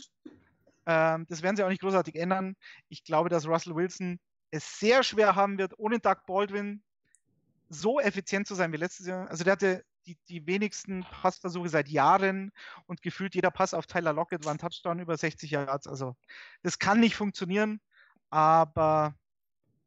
[0.85, 2.55] Ähm, das werden sie auch nicht großartig ändern.
[2.87, 4.19] Ich glaube, dass Russell Wilson
[4.51, 6.83] es sehr schwer haben wird, ohne Doug Baldwin
[7.69, 9.29] so effizient zu sein wie letztes Jahr.
[9.29, 12.51] Also der hatte die, die wenigsten Passversuche seit Jahren
[12.85, 15.87] und gefühlt jeder Pass auf Tyler Lockett war ein Touchdown über 60 Yards.
[15.87, 16.15] Also
[16.61, 17.79] das kann nicht funktionieren,
[18.29, 19.15] aber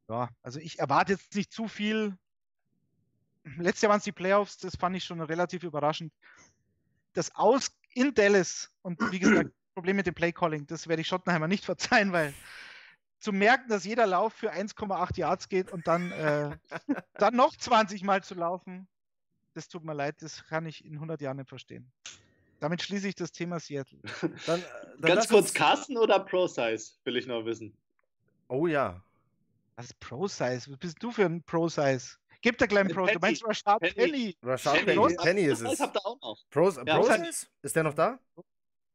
[0.08, 2.16] ja, also ich erwarte jetzt nicht zu viel.
[3.44, 6.12] Letztes Jahr waren es die Playoffs, das fand ich schon relativ überraschend.
[7.12, 11.48] Das Aus in Dallas und wie gesagt, Problem mit dem Playcalling, das werde ich Schottenheimer
[11.48, 12.34] nicht verzeihen, weil
[13.18, 16.56] zu merken, dass jeder Lauf für 1,8 Yards geht und dann, äh,
[17.14, 18.88] dann noch 20 Mal zu laufen,
[19.56, 21.90] das tut mir leid, das kann ich in 100 Jahren nicht verstehen.
[22.60, 23.98] Damit schließe ich das Thema Seattle.
[24.46, 24.62] Dann,
[24.98, 27.76] dann Ganz kurz, Carsten oder Pro-Size, will ich noch wissen.
[28.48, 29.02] Oh ja.
[29.76, 30.70] Was ist Pro-Size?
[30.70, 32.16] Was bist du für ein Pro-Size?
[32.40, 33.06] Gib der kleinen Pro.
[33.06, 33.94] Du meinst Rashad Penny?
[33.94, 34.36] Penny.
[34.42, 35.70] Rashad Penny, Penny ist es.
[35.70, 36.38] Das habt ihr auch noch.
[36.50, 37.08] Pro, ja, Pro
[37.62, 38.18] Ist der noch da?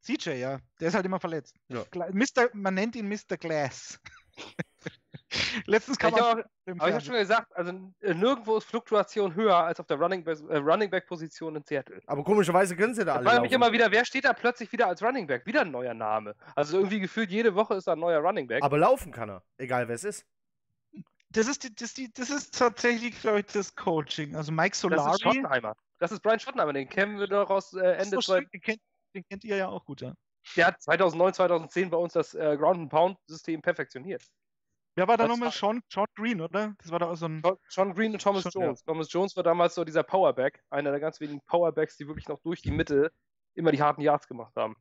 [0.01, 0.59] CJ, ja.
[0.79, 1.55] Der ist halt immer verletzt.
[1.67, 1.83] Ja.
[2.11, 3.37] Mr., man nennt ihn Mr.
[3.37, 3.99] Glass.
[5.65, 7.71] Letztens kam ich auch, aber ich habe schon gesagt, also
[8.01, 11.63] äh, nirgendwo ist Fluktuation höher als auf der Running Back, äh, Running Back Position in
[11.63, 12.01] Seattle.
[12.05, 13.23] Aber komischerweise können sie da alle.
[13.23, 15.45] Ich frage mich immer wieder, wer steht da plötzlich wieder als Running Back?
[15.45, 16.35] Wieder ein neuer Name.
[16.55, 18.63] Also irgendwie gefühlt jede Woche ist da ein neuer Running Back.
[18.63, 20.25] Aber laufen kann er, egal wer es ist.
[21.29, 24.35] Das ist, die, das, die, das ist tatsächlich, glaube ich, das Coaching.
[24.35, 25.05] Also Mike Solari.
[25.05, 25.75] Das ist Schottenheimer.
[25.99, 28.17] Das ist Brian Schottenheimer, den kennen wir doch aus äh, Ende.
[28.19, 28.81] So den, kennt,
[29.15, 30.13] den kennt ihr ja auch gut, ja.
[30.57, 34.23] Der hat 2009, 2010 bei uns das äh, Ground and Pound System perfektioniert.
[34.95, 35.51] Wer war da nochmal?
[35.51, 36.75] Sean, Sean Green, oder?
[36.79, 37.41] Das war da auch so ein.
[37.69, 38.81] Sean Green und Thomas Sean, Jones.
[38.81, 38.91] Ja.
[38.91, 42.39] Thomas Jones war damals so dieser Powerback, einer der ganz wenigen Powerbacks, die wirklich noch
[42.41, 43.11] durch die Mitte
[43.53, 44.75] immer die harten Yards gemacht haben.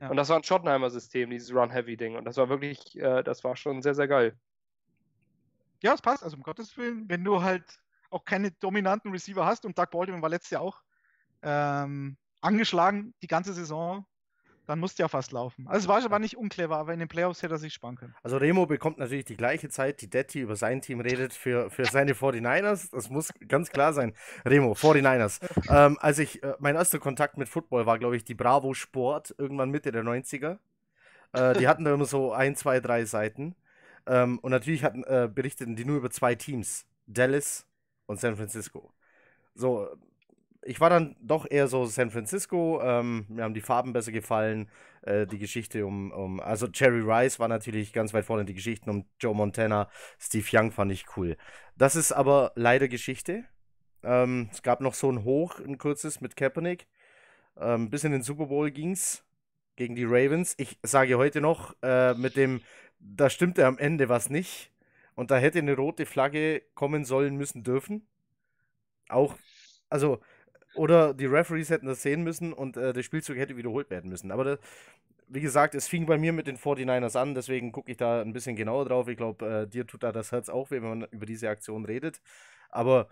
[0.00, 0.08] Ja.
[0.08, 2.16] Und das war ein Schottenheimer-System, dieses Run-Heavy-Ding.
[2.16, 4.38] Und das war wirklich, äh, das war schon sehr, sehr geil.
[5.82, 6.22] Ja, es passt.
[6.22, 7.80] Also um Gottes Willen, wenn du halt
[8.10, 10.82] auch keine dominanten Receiver hast und Doug Baldwin war letztes Jahr auch
[11.42, 14.06] ähm, angeschlagen die ganze Saison,
[14.66, 15.66] dann musste ja fast laufen.
[15.68, 18.14] Also es war aber nicht unclever, aber in den Playoffs hätte er sich sparen können.
[18.22, 21.84] Also Remo bekommt natürlich die gleiche Zeit, die Detti über sein Team redet für, für
[21.84, 22.90] seine 49ers.
[22.90, 24.14] Das muss ganz klar sein.
[24.44, 25.40] Remo, 49ers.
[25.68, 29.34] ähm, als ich, äh, mein erster Kontakt mit Football war, glaube ich, die Bravo Sport,
[29.38, 30.58] irgendwann Mitte der 90er.
[31.32, 33.54] Äh, die hatten da immer so ein, zwei, drei Seiten.
[34.06, 36.86] Ähm, und natürlich hatten, äh, berichteten die nur über zwei Teams.
[37.06, 37.66] Dallas
[38.06, 38.92] und San Francisco.
[39.54, 39.88] So,
[40.64, 42.80] ich war dann doch eher so San Francisco.
[42.82, 44.68] Ähm, mir haben die Farben besser gefallen.
[45.02, 48.44] Äh, die Geschichte um, um, also Jerry Rice war natürlich ganz weit vorne.
[48.44, 49.88] Die Geschichten um Joe Montana,
[50.18, 51.36] Steve Young fand ich cool.
[51.76, 53.44] Das ist aber leider Geschichte.
[54.02, 56.86] Ähm, es gab noch so ein Hoch, ein kurzes mit Kaepernick.
[57.58, 59.24] Ähm, bis in den Super Bowl ging's
[59.76, 60.54] gegen die Ravens.
[60.58, 62.60] Ich sage heute noch, äh, mit dem,
[62.98, 64.70] da stimmte am Ende was nicht.
[65.14, 68.06] Und da hätte eine rote Flagge kommen sollen müssen dürfen.
[69.08, 69.36] Auch,
[69.88, 70.20] also
[70.74, 74.30] oder die Referees hätten das sehen müssen und äh, der Spielzug hätte wiederholt werden müssen.
[74.30, 74.58] Aber das,
[75.28, 78.32] wie gesagt, es fing bei mir mit den 49ers an, deswegen gucke ich da ein
[78.32, 79.08] bisschen genauer drauf.
[79.08, 81.84] Ich glaube, äh, dir tut da das Herz auch weh, wenn man über diese Aktion
[81.84, 82.20] redet.
[82.70, 83.08] Aber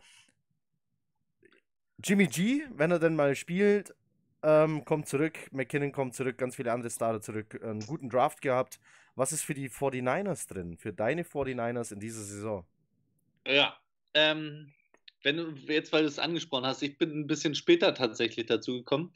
[2.03, 3.95] Jimmy G, wenn er denn mal spielt,
[4.43, 5.39] ähm, kommt zurück.
[5.53, 7.61] McKinnon kommt zurück, ganz viele andere Starter zurück.
[7.63, 8.81] Einen guten Draft gehabt.
[9.15, 10.77] Was ist für die 49ers drin?
[10.79, 12.67] Für deine 49ers in dieser Saison?
[13.47, 13.77] Ja,
[14.15, 14.73] ähm,
[15.23, 18.79] wenn du jetzt, weil du es angesprochen hast, ich bin ein bisschen später tatsächlich dazu
[18.79, 19.13] gekommen.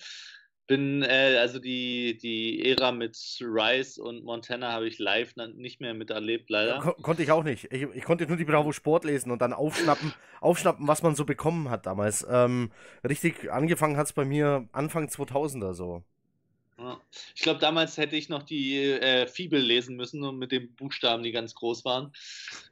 [0.66, 5.94] Bin, äh, also die, die Ära mit Rice und Montana habe ich live nicht mehr
[5.94, 6.80] miterlebt, leider.
[6.80, 7.72] Kon konnte ich auch nicht.
[7.72, 11.24] Ich, ich, konnte nur die Bravo Sport lesen und dann aufschnappen, aufschnappen was man so
[11.24, 12.26] bekommen hat damals.
[12.28, 12.72] Ähm,
[13.08, 16.02] richtig angefangen hat es bei mir Anfang 2000er so.
[17.34, 21.22] Ich glaube, damals hätte ich noch die äh, Fibel lesen müssen und mit den Buchstaben,
[21.22, 22.12] die ganz groß waren.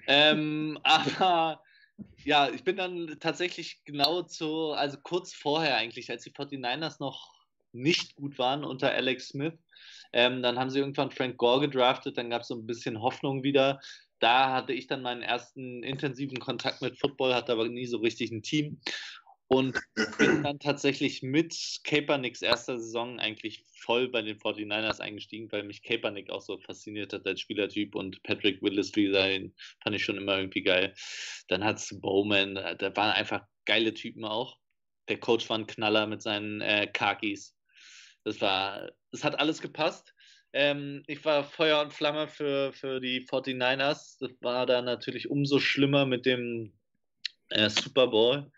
[0.06, 1.62] Ähm, aber
[2.24, 7.32] ja, ich bin dann tatsächlich genau zu, also kurz vorher eigentlich, als die 49ers noch
[7.72, 9.54] nicht gut waren unter Alex Smith.
[10.12, 13.42] Ähm, dann haben sie irgendwann Frank Gore gedraftet, dann gab es so ein bisschen Hoffnung
[13.42, 13.80] wieder.
[14.20, 18.30] Da hatte ich dann meinen ersten intensiven Kontakt mit Football, hatte aber nie so richtig
[18.30, 18.80] ein Team.
[19.48, 19.78] Und
[20.18, 21.54] bin dann tatsächlich mit
[21.84, 27.12] Kaepernicks erster Saison eigentlich voll bei den 49ers eingestiegen, weil mich Kaepernick auch so fasziniert
[27.12, 30.94] hat als Spielertyp und Patrick Willis, den fand ich schon immer irgendwie geil.
[31.48, 34.56] Dann hat es Bowman, da waren einfach geile Typen auch.
[35.08, 37.54] Der Coach war ein Knaller mit seinen äh, Kakis.
[38.24, 40.14] Das war, es hat alles gepasst.
[40.54, 44.16] Ähm, ich war Feuer und Flamme für, für die 49ers.
[44.20, 46.72] Das war dann natürlich umso schlimmer mit dem
[47.50, 48.50] äh, Super Bowl.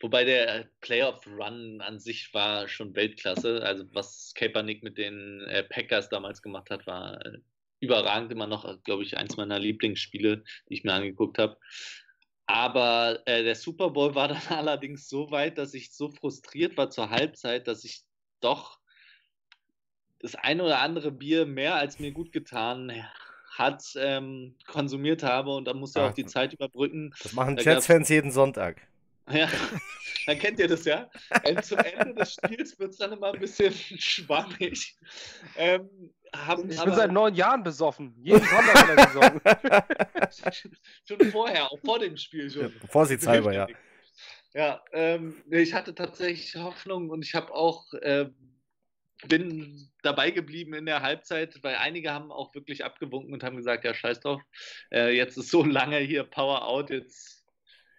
[0.00, 3.62] Wobei der Playoff-Run an sich war schon Weltklasse.
[3.62, 7.38] Also was Kaepernick mit den äh, Packers damals gemacht hat, war äh,
[7.80, 8.32] überragend.
[8.32, 11.58] Immer noch, glaube ich, eins meiner Lieblingsspiele, die ich mir angeguckt habe.
[12.46, 16.90] Aber äh, der Super Bowl war dann allerdings so weit, dass ich so frustriert war
[16.90, 18.02] zur Halbzeit, dass ich
[18.40, 18.80] doch
[20.18, 23.06] das eine oder andere Bier mehr als mir gut getan
[23.50, 27.14] hat, ähm, konsumiert habe und da musste auch die Zeit überbrücken.
[27.22, 28.89] Das machen Jets-Fans jeden Sonntag.
[29.32, 29.48] Ja,
[30.26, 31.08] dann kennt ihr das ja.
[31.62, 34.96] Zum Ende des Spiels wird es dann immer ein bisschen schwammig.
[35.56, 35.88] Ähm,
[36.34, 38.14] haben, ich bin seit neun Jahren besoffen.
[38.22, 39.40] Jeden Sonntag besoffen.
[41.08, 42.62] schon vorher, auch vor dem Spiel schon.
[42.62, 43.66] Ja, vorsichtshalber, ja.
[44.52, 48.28] Ja, ähm, ich hatte tatsächlich Hoffnung und ich habe auch äh,
[49.28, 53.84] bin dabei geblieben in der Halbzeit, weil einige haben auch wirklich abgewunken und haben gesagt,
[53.84, 54.40] ja, scheiß drauf,
[54.92, 57.40] äh, jetzt ist so lange hier Power Out, jetzt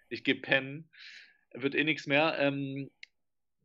[0.08, 0.90] ich gehe pennen,
[1.54, 2.36] wird eh nichts mehr.
[2.38, 2.90] Ähm,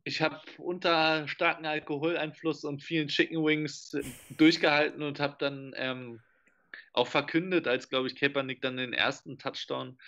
[0.04, 3.96] ich habe unter starkem Alkoholeinfluss und vielen Chicken Wings
[4.30, 6.20] durchgehalten und habe dann ähm,
[6.92, 9.98] auch verkündet, als glaube ich Kaepernick dann den ersten Touchdown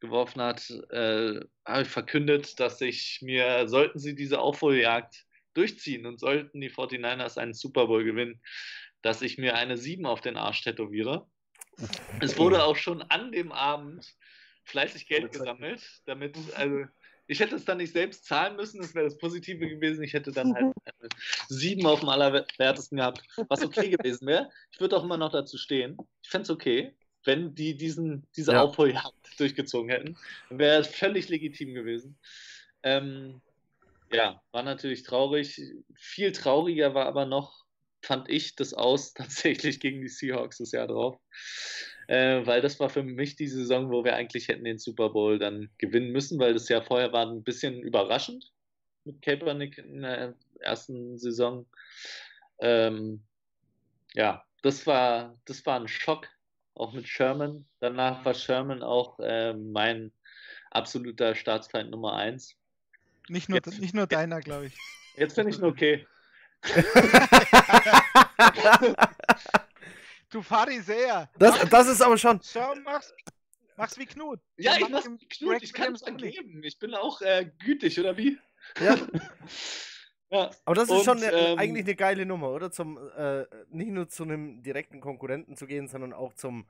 [0.00, 6.20] geworfen hat, äh, habe ich verkündet, dass ich mir, sollten sie diese Aufholjagd durchziehen und
[6.20, 8.40] sollten die 49ers einen Super Bowl gewinnen,
[9.02, 11.26] dass ich mir eine 7 auf den Arsch tätowiere.
[12.20, 14.16] Es wurde auch schon an dem Abend
[14.64, 16.84] fleißig Geld gesammelt, damit, also
[17.28, 20.02] ich hätte es dann nicht selbst zahlen müssen, das wäre das Positive gewesen.
[20.02, 20.74] Ich hätte dann halt
[21.48, 24.50] sieben auf dem allerwertesten gehabt, was okay gewesen wäre.
[24.72, 25.98] Ich würde auch immer noch dazu stehen.
[26.22, 28.62] Ich fände es okay, wenn die diesen, diese ja.
[28.62, 30.16] Aufholjagd durchgezogen hätten.
[30.48, 32.18] Wäre es völlig legitim gewesen.
[32.82, 33.42] Ähm,
[34.10, 35.60] ja, war natürlich traurig.
[35.94, 37.66] Viel trauriger war aber noch,
[38.00, 41.18] fand ich, das Aus tatsächlich gegen die Seahawks das Jahr drauf.
[42.08, 45.38] Äh, weil das war für mich die Saison, wo wir eigentlich hätten den Super Bowl
[45.38, 48.50] dann gewinnen müssen, weil das Jahr vorher war ein bisschen überraschend
[49.04, 51.66] mit Kaepernick in der ersten Saison.
[52.60, 53.22] Ähm,
[54.14, 56.26] ja, das war, das war ein Schock,
[56.74, 57.66] auch mit Sherman.
[57.80, 60.10] Danach war Sherman auch äh, mein
[60.70, 62.56] absoluter Staatsfeind Nummer eins.
[63.28, 64.78] Nicht nur, jetzt, nicht nur deiner, glaube ich.
[65.16, 66.06] Jetzt finde ich ihn okay.
[70.30, 71.30] du Pharisäer.
[71.38, 72.40] Das, das ist aber schon.
[72.42, 73.12] Schau, mach's,
[73.76, 74.40] mach's wie Knut.
[74.56, 75.62] Ja, ich mach's wie Knut.
[75.62, 76.62] Ich kann es angeben.
[76.62, 78.38] Ich bin auch äh, gütig, oder wie?
[78.80, 78.96] Ja.
[80.30, 80.50] ja.
[80.64, 82.70] Aber das ist Und, schon eine, ähm, eigentlich eine geile Nummer, oder?
[82.70, 86.66] Zum, äh, nicht nur zu einem direkten Konkurrenten zu gehen, sondern auch zum,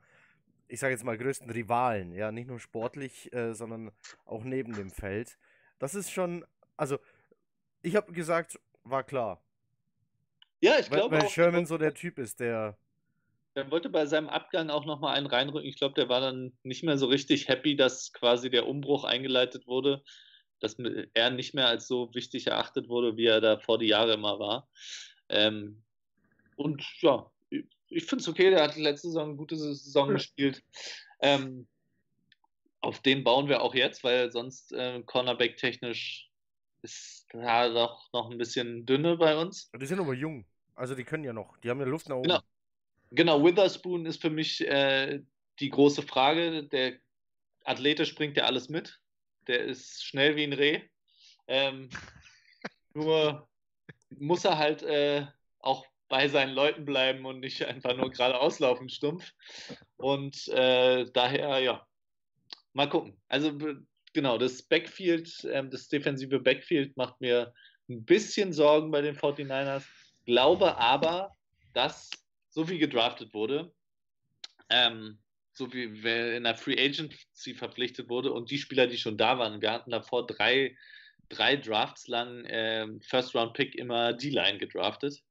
[0.67, 2.13] ich sage jetzt mal, größten Rivalen.
[2.13, 3.91] Ja, nicht nur sportlich, äh, sondern
[4.25, 5.37] auch neben dem Feld.
[5.79, 6.45] Das ist schon,
[6.77, 6.99] also
[7.81, 9.41] ich habe gesagt, war klar.
[10.61, 12.77] Ja, ich glaube Weil, weil Sherman so der Typ ist, der.
[13.59, 15.67] Er wollte bei seinem Abgang auch nochmal einen reinrücken.
[15.67, 19.67] Ich glaube, der war dann nicht mehr so richtig happy, dass quasi der Umbruch eingeleitet
[19.67, 20.01] wurde,
[20.59, 20.77] dass
[21.13, 24.39] er nicht mehr als so wichtig erachtet wurde, wie er da vor die Jahre immer
[24.39, 24.69] war.
[25.27, 25.83] Ähm,
[26.55, 27.29] und ja,
[27.89, 30.63] ich finde es okay, der hat letzte Saison eine gute Saison gespielt.
[31.21, 31.67] Ähm,
[32.81, 36.29] auf den bauen wir auch jetzt, weil sonst äh, Cornerback-technisch
[36.81, 39.69] ist da doch noch ein bisschen dünne bei uns.
[39.75, 40.45] Die sind aber jung.
[40.75, 41.57] Also die können ja noch.
[41.57, 42.29] Die haben ja Luft nach oben.
[42.29, 42.39] Genau,
[43.11, 45.21] genau Witherspoon ist für mich äh,
[45.59, 46.63] die große Frage.
[46.63, 46.99] Der
[47.63, 48.99] athletisch bringt ja alles mit.
[49.47, 50.81] Der ist schnell wie ein Reh.
[51.47, 51.89] Ähm,
[52.93, 53.47] nur
[54.09, 55.25] muss er halt äh,
[55.59, 59.31] auch bei seinen Leuten bleiben und nicht einfach nur gerade auslaufen stumpf.
[59.97, 61.87] Und äh, daher, ja,
[62.73, 63.21] mal gucken.
[63.27, 63.57] Also
[64.13, 67.53] genau, das Backfield, ähm, das defensive Backfield macht mir
[67.89, 69.83] ein bisschen Sorgen bei den 49ers.
[70.25, 71.35] Glaube aber,
[71.73, 72.09] dass
[72.49, 73.71] so viel gedraftet wurde,
[74.69, 75.19] ähm,
[75.53, 79.61] so wie in der Free Agency verpflichtet wurde und die Spieler, die schon da waren,
[79.61, 80.75] wir hatten davor drei,
[81.27, 85.21] drei Drafts lang äh, First Round Pick immer D-Line gedraftet.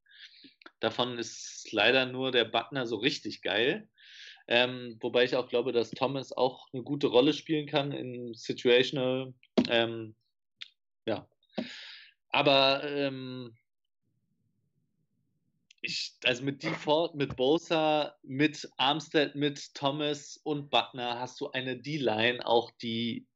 [0.81, 3.89] Davon ist leider nur der Butner so richtig geil.
[4.47, 9.35] Ähm, wobei ich auch glaube, dass Thomas auch eine gute Rolle spielen kann in Situational.
[9.69, 10.15] Ähm,
[11.05, 11.29] ja.
[12.31, 13.55] Aber ähm,
[15.81, 21.77] ich, also mit Default, mit Bosa, mit Armstead, mit Thomas und Butner hast du eine
[21.77, 23.27] D-Line, auch die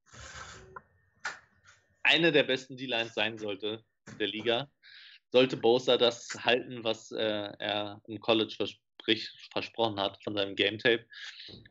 [2.03, 3.85] eine der besten D-Lines sein sollte
[4.19, 4.69] der Liga
[5.33, 10.79] sollte Bosa das halten, was äh, er im College versprich, versprochen hat von seinem Game
[10.79, 11.05] Tape.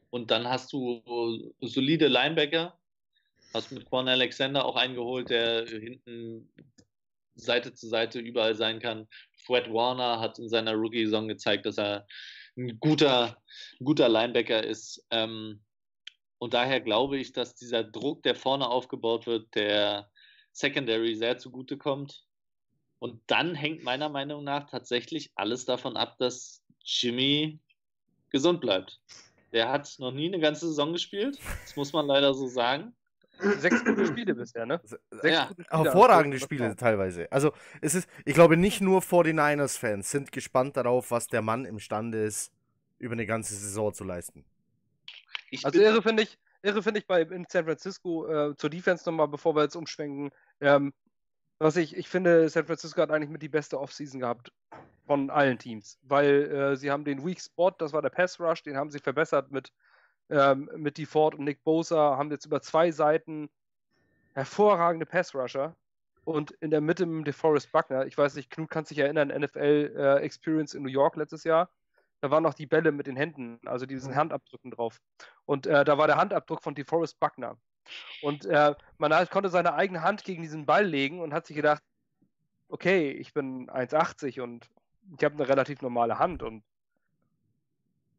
[0.09, 2.77] Und dann hast du solide Linebacker,
[3.53, 6.51] hast mit Quan Alexander auch eingeholt, der hinten
[7.35, 9.07] Seite zu Seite überall sein kann.
[9.37, 12.05] Fred Warner hat in seiner Rookie-Saison gezeigt, dass er
[12.57, 13.41] ein guter,
[13.79, 15.05] guter Linebacker ist.
[15.09, 15.61] Ähm,
[16.37, 20.09] und daher glaube ich, dass dieser Druck, der vorne aufgebaut wird, der
[20.51, 22.23] Secondary sehr zugute kommt.
[22.99, 27.59] Und dann hängt meiner Meinung nach tatsächlich alles davon ab, dass Jimmy
[28.29, 28.99] gesund bleibt.
[29.53, 32.95] Der hat noch nie eine ganze Saison gespielt, das muss man leider so sagen.
[33.59, 34.79] Sechs gute Spiele bisher, ne?
[34.83, 35.49] Sechs ja.
[35.51, 37.31] Spiele Hervorragende Spiele teilweise.
[37.31, 42.23] Also es ist, ich glaube, nicht nur 49ers-Fans sind gespannt darauf, was der Mann imstande
[42.23, 42.51] ist,
[42.99, 44.45] über eine ganze Saison zu leisten.
[45.49, 49.09] Ich also irre finde ich, irre finde ich bei in San Francisco äh, zur Defense
[49.09, 50.31] nochmal, bevor wir jetzt umschwenken.
[50.59, 50.93] Ähm,
[51.59, 54.51] was ich, ich finde, San Francisco hat eigentlich mit die beste Offseason gehabt
[55.05, 58.63] von allen Teams, weil äh, sie haben den Weak Spot, das war der Pass Rush,
[58.63, 59.71] den haben sie verbessert mit,
[60.31, 63.49] ähm, mit DeFord und Nick Bosa, haben jetzt über zwei Seiten
[64.33, 65.75] hervorragende Pass Rusher
[66.23, 68.05] und in der Mitte mit DeForest Buckner.
[68.05, 71.69] Ich weiß nicht, Knut kann sich erinnern, NFL äh, Experience in New York letztes Jahr.
[72.21, 75.01] Da waren noch die Bälle mit den Händen, also diesen Handabdrücken drauf.
[75.45, 77.57] Und äh, da war der Handabdruck von DeForest Buckner.
[78.21, 81.55] Und äh, man halt konnte seine eigene Hand gegen diesen Ball legen und hat sich
[81.55, 81.83] gedacht,
[82.69, 84.69] okay, ich bin 1,80 und
[85.17, 86.63] ich habe eine relativ normale Hand und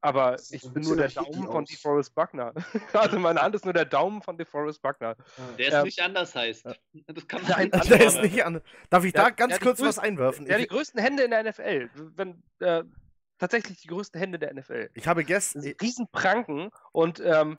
[0.03, 2.53] aber ich bin nur der Daumen von DeForest Buckner.
[2.93, 5.17] also meine Hand ist nur der Daumen von DeForest Buckner.
[5.57, 6.67] Der ist ähm, nicht anders heißt.
[6.67, 8.63] Das kann man Nein, der ist nicht anders.
[8.91, 10.47] Darf ich der, da ganz kurz was einwerfen?
[10.47, 11.89] Ja, die größten Hände in der NFL.
[12.17, 12.83] Wenn, äh,
[13.39, 14.91] tatsächlich die größten Hände der NFL.
[14.95, 15.63] Ich habe gestern.
[15.81, 17.57] Riesenpranken und ähm,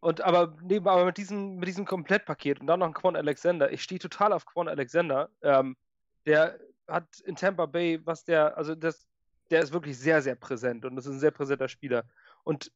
[0.00, 3.72] und aber, neben, aber mit, diesem, mit diesem Komplettpaket und dann noch ein Quan Alexander,
[3.72, 5.30] ich stehe total auf Quan Alexander.
[5.40, 5.78] Ähm,
[6.26, 9.06] der hat in Tampa Bay, was der, also das,
[9.50, 12.04] der ist wirklich sehr, sehr präsent und das ist ein sehr präsenter Spieler.
[12.44, 12.72] Und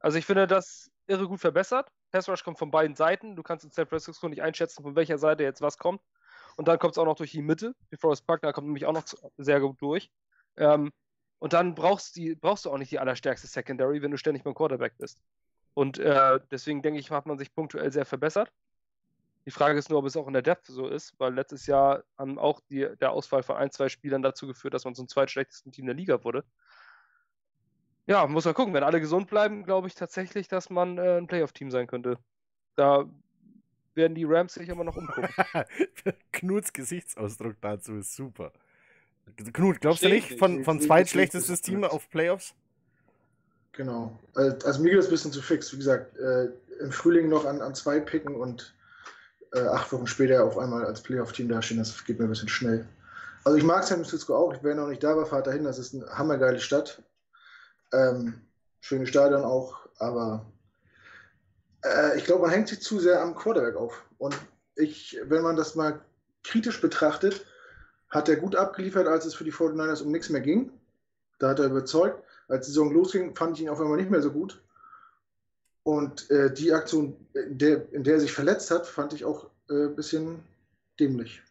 [0.00, 1.90] also ich finde das irre gut verbessert.
[2.10, 3.36] Pass Rush kommt von beiden Seiten.
[3.36, 6.00] Du kannst in San Francisco nicht einschätzen, von welcher Seite jetzt was kommt.
[6.56, 7.74] Und dann kommt es auch noch durch die Mitte.
[7.92, 9.04] Die Forest Buckner kommt nämlich auch noch
[9.36, 10.10] sehr gut durch.
[10.56, 10.92] Ähm,
[11.38, 14.54] und dann brauchst, die, brauchst du auch nicht die allerstärkste Secondary, wenn du ständig beim
[14.54, 15.20] Quarterback bist.
[15.74, 18.52] Und äh, deswegen denke ich, hat man sich punktuell sehr verbessert.
[19.46, 22.04] Die Frage ist nur, ob es auch in der Depth so ist, weil letztes Jahr
[22.18, 25.72] haben auch die, der Ausfall von ein, zwei Spielern dazu geführt, dass man zum zweitschlechtesten
[25.72, 26.44] Team der Liga wurde.
[28.06, 28.74] Ja, muss man gucken.
[28.74, 32.18] Wenn alle gesund bleiben, glaube ich tatsächlich, dass man äh, ein Playoff-Team sein könnte.
[32.76, 33.08] Da
[33.94, 35.28] werden die Rams sich immer noch umgucken.
[36.32, 38.52] Knuts Gesichtsausdruck dazu ist super.
[39.52, 42.54] Knut, glaubst du nicht, von, von zweitschlechtestes Team auf Playoffs?
[43.72, 44.18] Genau.
[44.34, 45.72] Also mir geht das ein bisschen zu fix.
[45.72, 46.48] Wie gesagt, äh,
[46.80, 48.74] im Frühling noch an, an zwei picken und
[49.52, 52.86] äh, acht Wochen später auf einmal als Playoff-Team dastehen, das geht mir ein bisschen schnell.
[53.44, 54.54] Also ich mag San Francisco auch.
[54.54, 55.64] Ich wäre noch nicht da, aber fahrt dahin.
[55.64, 57.02] Das ist eine hammergeile Stadt.
[57.92, 58.42] Ähm,
[58.80, 60.46] schöne Stadion auch, aber
[61.84, 64.04] äh, ich glaube, man hängt sich zu sehr am Quarterback auf.
[64.18, 64.36] Und
[64.76, 66.00] ich, wenn man das mal
[66.44, 67.46] kritisch betrachtet,
[68.08, 70.72] hat er gut abgeliefert, als es für die 49ers um nichts mehr ging.
[71.38, 74.20] Da hat er überzeugt als die Saison losging, fand ich ihn auf einmal nicht mehr
[74.20, 74.60] so gut.
[75.82, 79.46] Und äh, die Aktion, in der, in der er sich verletzt hat, fand ich auch
[79.68, 80.42] äh, ein bisschen
[80.98, 81.42] dämlich.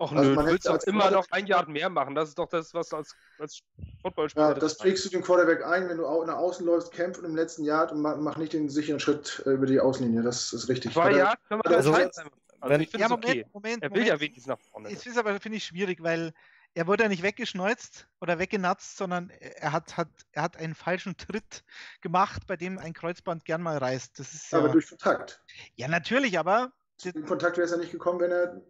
[0.00, 2.14] Och also nö, du willst auch immer noch ein Jahr mehr machen.
[2.14, 3.62] Das ist doch das, was als, als
[4.00, 4.50] Footballspieler.
[4.50, 7.64] Ja, das trägst du den Quarterback ein, wenn du nach außen läufst, kämpf im letzten
[7.64, 10.22] Jahr und mach nicht den sicheren Schritt äh, über die Außenlinie.
[10.22, 10.92] Das ist richtig.
[10.92, 12.22] Zwei Jahre können wir also, also,
[12.60, 13.46] also ich finde ja, Moment, okay.
[13.52, 14.08] Moment, er will Moment.
[14.08, 14.88] ja wenigstens nach vorne.
[14.88, 16.32] Es ist aber, finde ich, schwierig, weil
[16.74, 21.16] er wurde ja nicht weggeschneuzt oder weggenatzt, sondern er hat, hat, er hat einen falschen
[21.16, 21.64] Tritt
[22.00, 24.18] gemacht, bei dem ein Kreuzband gern mal reißt.
[24.18, 25.42] Das ist aber ja, durch Kontakt.
[25.74, 26.72] Ja, natürlich, aber.
[27.04, 28.60] In Kontakt wäre es ja nicht gekommen, wenn er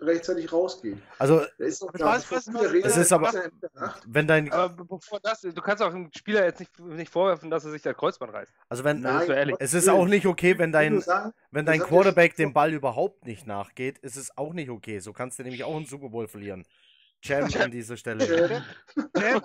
[0.00, 0.98] rechtzeitig rausgeht.
[1.18, 3.32] Also, ist doch was, was, was, es ist aber,
[4.06, 4.50] wenn dein.
[4.52, 7.82] Aber bevor das, du kannst auch dem Spieler jetzt nicht, nicht vorwerfen, dass er sich
[7.82, 8.52] das Kreuzband reißt.
[8.68, 9.56] Also, wenn, Nein, ehrlich.
[9.58, 13.46] es ist auch nicht okay, wenn dein, sagen, wenn dein Quarterback dem Ball überhaupt nicht
[13.46, 14.98] nachgeht, ist es auch nicht okay.
[14.98, 16.64] So kannst du nämlich auch einen Super Bowl verlieren.
[17.22, 18.64] Jam an dieser Stelle.
[19.16, 19.42] Jam,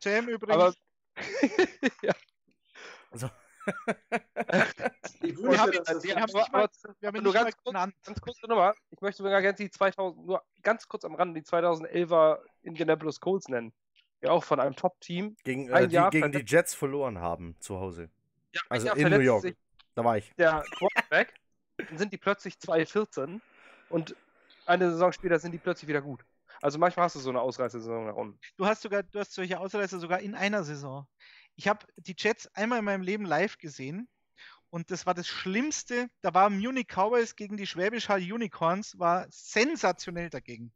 [0.00, 0.54] Jam übrigens.
[0.54, 0.74] Aber,
[2.02, 2.12] ja.
[3.10, 3.28] Also,
[5.20, 6.70] ich wir haben, das, wir haben aber,
[7.00, 8.74] wir haben nur ganz kurz, ganz kurz nochmal.
[8.90, 13.48] Ich möchte sogar gerne die 2000, nur ganz kurz am Rande die 2011er Indianapolis Colts
[13.48, 13.72] nennen.
[14.20, 15.36] Ja, auch von einem Top-Team.
[15.44, 18.08] Gegen, äh, die, gegen die Jets verloren haben zu Hause.
[18.52, 19.54] Ja, also in New York.
[19.94, 20.32] Da war ich.
[20.38, 21.34] Der Quarterback,
[21.76, 23.40] dann sind die plötzlich 2-14
[23.90, 24.16] und
[24.66, 26.24] eine Saison später sind die plötzlich wieder gut.
[26.62, 28.38] Also manchmal hast du so eine Ausreißersaison nach unten.
[28.56, 31.06] Du hast sogar, du hast solche Ausreißer sogar in einer Saison.
[31.56, 34.08] Ich habe die Jets einmal in meinem Leben live gesehen
[34.70, 36.08] und das war das Schlimmste.
[36.22, 40.72] Da war Munich Cowboys gegen die Schwäbisch Hall Unicorns, war sensationell dagegen.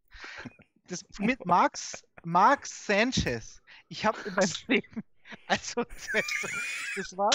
[0.88, 3.62] Das mit Marx, Marx Sanchez.
[3.86, 5.02] Ich habe in meinem Leben,
[5.46, 5.84] also
[6.96, 7.30] das war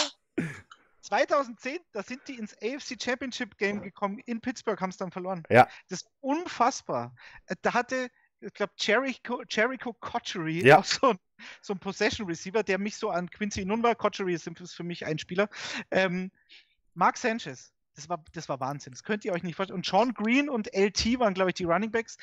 [1.01, 4.19] 2010, da sind die ins AFC Championship Game gekommen.
[4.25, 5.43] In Pittsburgh haben es dann verloren.
[5.49, 5.69] Ja.
[5.87, 7.15] Das ist unfassbar.
[7.61, 8.09] Da hatte
[8.41, 10.79] ich glaube, Jericho, Jericho Cotchery, ja.
[10.79, 11.19] auch so ein,
[11.61, 15.19] so ein Possession Receiver, der mich so an Quincy Nunva, Cotchery ist für mich ein
[15.19, 15.49] Spieler.
[15.91, 16.31] Ähm,
[16.93, 18.93] Mark Sanchez, das war, das war Wahnsinn.
[18.93, 19.77] Das könnt ihr euch nicht vorstellen.
[19.77, 22.17] Und Sean Green und LT waren, glaube ich, die Running Backs.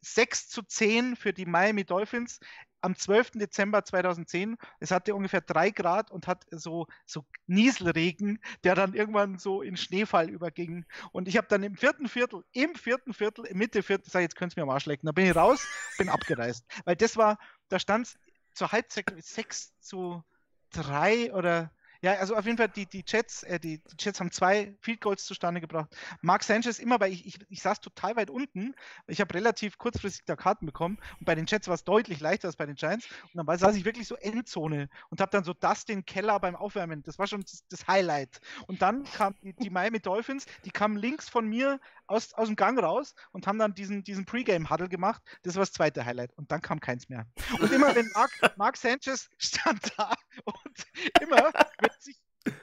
[0.00, 2.38] 6 zu 10 für die Miami Dolphins
[2.80, 3.32] am 12.
[3.32, 4.56] Dezember 2010.
[4.80, 9.76] Es hatte ungefähr 3 Grad und hat so, so Nieselregen, der dann irgendwann so in
[9.76, 10.84] Schneefall überging.
[11.12, 14.56] Und ich habe dann im vierten Viertel, im vierten Viertel, Mitte Viertel, sag jetzt könnt
[14.56, 15.06] ihr mir Arsch lecken.
[15.06, 16.64] Da bin ich raus, bin abgereist.
[16.84, 17.38] Weil das war,
[17.68, 18.18] da stand es
[18.52, 20.22] zur Halbzeit 6 zu
[20.70, 24.30] 3 oder ja, also auf jeden Fall, die, die, Jets, äh, die, die, Jets haben
[24.30, 25.88] zwei Field Goals zustande gebracht.
[26.20, 28.74] Mark Sanchez immer, weil ich, ich, ich saß total weit unten.
[29.08, 30.98] Ich habe relativ kurzfristig da Karten bekommen.
[31.18, 33.08] Und bei den Jets war es deutlich leichter als bei den Giants.
[33.32, 36.54] Und dann saß ich wirklich so Endzone und habe dann so das den Keller beim
[36.54, 37.02] Aufwärmen.
[37.02, 38.40] Das war schon das, das Highlight.
[38.68, 42.56] Und dann kamen die, die Miami Dolphins, die kamen links von mir aus, aus dem
[42.56, 45.22] Gang raus und haben dann diesen, diesen Pre-Game-Huddle gemacht.
[45.42, 46.32] Das war das zweite Highlight.
[46.36, 47.26] Und dann kam keins mehr.
[47.60, 50.14] Und immer wenn Mark, Mark Sanchez stand da
[50.44, 50.86] und
[51.20, 51.50] immer,
[51.80, 52.16] wenn sich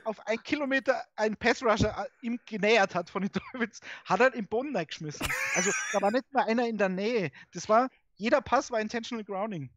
[0.04, 4.48] auf einen Kilometer ein Passrusher äh, ihm genähert hat von den Dolphins, hat er im
[4.48, 5.28] Boden geschmissen.
[5.56, 7.32] Also da war nicht mal einer in der Nähe.
[7.54, 9.70] Das war, jeder Pass war intentional grounding.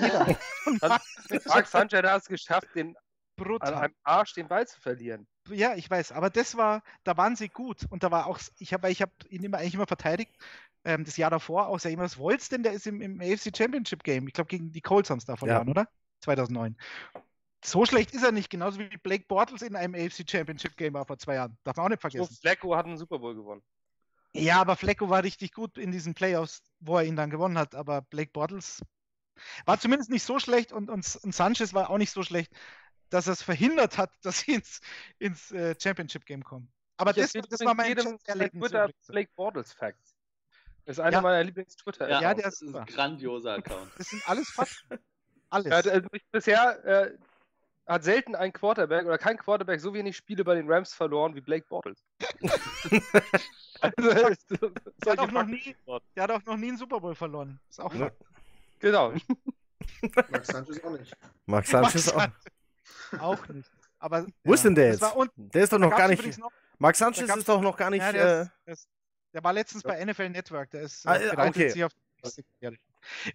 [0.00, 0.38] Jeder.
[1.46, 2.96] Mark Sanchez hat es geschafft, den
[3.36, 3.74] Brutal.
[3.74, 5.26] an einem Arsch den Ball zu verlieren.
[5.48, 8.72] Ja, ich weiß, aber das war, da waren sie gut und da war auch, ich
[8.74, 10.32] habe ich hab ihn immer, eigentlich immer verteidigt,
[10.84, 13.56] ähm, das Jahr davor auch, ich immer, was wollt's denn, der ist im, im AFC
[13.56, 15.70] Championship Game, ich glaube gegen die Colts haben es da verloren, ja.
[15.70, 15.88] oder?
[16.20, 16.76] 2009.
[17.64, 21.06] So schlecht ist er nicht, genauso wie Blake Bortles in einem AFC Championship Game war
[21.06, 21.58] vor zwei Jahren.
[21.64, 22.32] Darf man auch nicht vergessen.
[22.32, 23.62] So, Flecko hat einen Super Bowl gewonnen.
[24.34, 27.74] Ja, aber Flecko war richtig gut in diesen Playoffs, wo er ihn dann gewonnen hat.
[27.74, 28.80] Aber Blake Bortles
[29.64, 32.52] war zumindest nicht so schlecht und, und, und Sanchez war auch nicht so schlecht
[33.10, 34.80] dass er es verhindert hat, dass sie ins,
[35.18, 36.70] ins äh, Championship Game kommen.
[36.96, 40.16] Aber das, das war mein Twitter Blake Bortles Facts.
[40.84, 41.20] Das ist einer ja.
[41.20, 42.08] meiner Lieblings-Twitter.
[42.08, 43.92] Ja, ja, der ist, ist ein grandioser Account.
[43.98, 44.98] Das sind alles Fakten.
[45.50, 45.86] Alles.
[45.86, 47.18] Ja, also bisher äh,
[47.88, 51.40] hat selten ein Quarterback oder kein Quarterback so wenig Spiele bei den Rams verloren wie
[51.40, 52.04] Blake Bortles.
[53.80, 54.36] also,
[55.04, 55.74] der, hat auch noch nie,
[56.14, 57.58] der hat auch noch nie einen Super Bowl verloren.
[57.68, 58.10] Ist auch ja.
[58.78, 59.12] Genau.
[60.30, 61.16] Max Sanchez auch nicht.
[61.46, 62.28] Max Sanchez auch.
[63.18, 63.70] Auch nicht.
[63.98, 65.02] Aber, Wo ja, ist denn der jetzt?
[65.36, 66.38] der ist doch noch gar nicht.
[66.38, 68.02] Noch, Max Sanchez ist doch noch gar nicht.
[68.02, 68.88] Ja, der, ist, der, ist,
[69.32, 70.70] der, war letztens bei NFL Network.
[70.70, 71.84] Der ist äh, ah, okay.
[71.84, 71.92] auf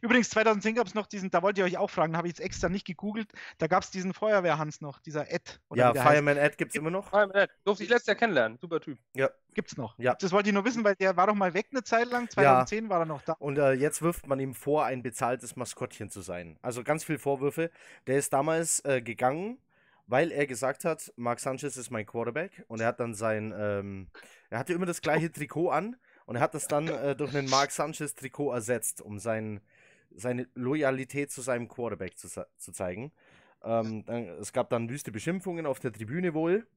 [0.02, 2.46] Übrigens, 2010 gab es noch diesen, da wollt ihr euch auch fragen, habe ich jetzt
[2.46, 5.60] extra nicht gegoogelt, da gab es diesen Feuerwehrhans noch, dieser Ed.
[5.74, 7.10] ja, Fireman Ed gibt es immer noch.
[7.10, 9.00] Fireman Ed, durfte ich letztes Jahr kennenlernen, super Typ.
[9.14, 9.30] Ja.
[9.54, 9.98] Gibt's noch.
[10.00, 10.16] Ja.
[10.16, 12.86] Das wollte ich nur wissen, weil der war doch mal weg eine Zeit lang, 2010
[12.86, 12.90] ja.
[12.90, 13.34] war er noch da.
[13.34, 16.58] Und äh, jetzt wirft man ihm vor, ein bezahltes Maskottchen zu sein.
[16.62, 17.70] Also ganz viele Vorwürfe.
[18.08, 19.60] Der ist damals äh, gegangen
[20.08, 24.08] weil er gesagt hat, Mark Sanchez ist mein Quarterback und er hat dann sein, ähm,
[24.50, 25.96] er hatte immer das gleiche Trikot an
[26.26, 29.62] und er hat das dann äh, durch einen Mark Sanchez Trikot ersetzt, um sein,
[30.16, 32.28] seine Loyalität zu seinem Quarterback zu,
[32.58, 33.12] zu zeigen.
[33.64, 36.68] Ähm, dann, es gab dann wüste Beschimpfungen auf der Tribüne wohl,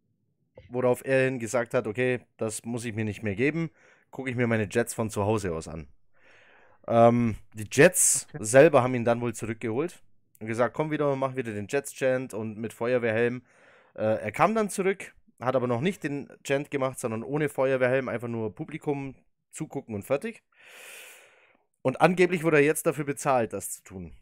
[0.69, 3.71] worauf er ihn gesagt hat, okay, das muss ich mir nicht mehr geben,
[4.11, 5.89] gucke ich mir meine Jets von zu Hause aus an.
[6.87, 8.45] Ähm, die Jets okay.
[8.45, 10.01] selber haben ihn dann wohl zurückgeholt
[10.41, 13.43] und gesagt, komm wieder, mach wieder den Jets-Chant und mit Feuerwehrhelm.
[13.95, 18.09] Äh, er kam dann zurück, hat aber noch nicht den Chant gemacht, sondern ohne Feuerwehrhelm,
[18.09, 19.17] einfach nur Publikum
[19.57, 20.43] zugucken und fertig.
[21.83, 24.13] Und angeblich wurde er jetzt dafür bezahlt, das zu tun.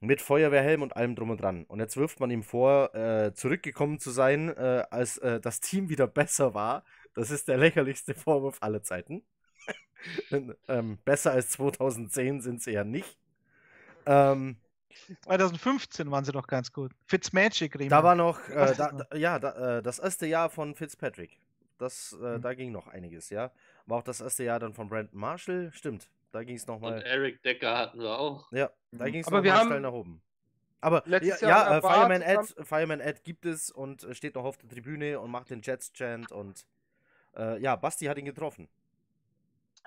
[0.00, 1.64] Mit Feuerwehrhelm und allem drum und dran.
[1.64, 5.88] Und jetzt wirft man ihm vor, äh, zurückgekommen zu sein, äh, als äh, das Team
[5.88, 6.84] wieder besser war.
[7.14, 9.24] Das ist der lächerlichste Vorwurf aller Zeiten.
[10.68, 13.18] ähm, besser als 2010 sind sie ja nicht.
[14.06, 14.56] Ähm,
[15.22, 16.92] 2015 waren sie doch ganz gut.
[17.06, 17.88] Fitzmagic, Riemann.
[17.88, 21.38] Da war noch, äh, da, da, ja, da, äh, das erste Jahr von Fitzpatrick.
[21.78, 22.42] Das, äh, mhm.
[22.42, 23.50] Da ging noch einiges, ja.
[23.88, 26.10] War auch das erste Jahr dann von Brandon Marshall, stimmt.
[26.30, 26.96] Da ging es nochmal.
[26.96, 28.52] Und Eric Decker hatten wir auch.
[28.52, 29.12] Ja, da mhm.
[29.12, 30.20] ging es nochmal steil nach oben.
[30.82, 34.58] Aber ja, ja äh, Fireman, Ed, Fireman Ed gibt es und äh, steht noch auf
[34.58, 36.66] der Tribüne und macht den Jets-Chant und
[37.34, 38.68] äh, ja, Basti hat ihn getroffen.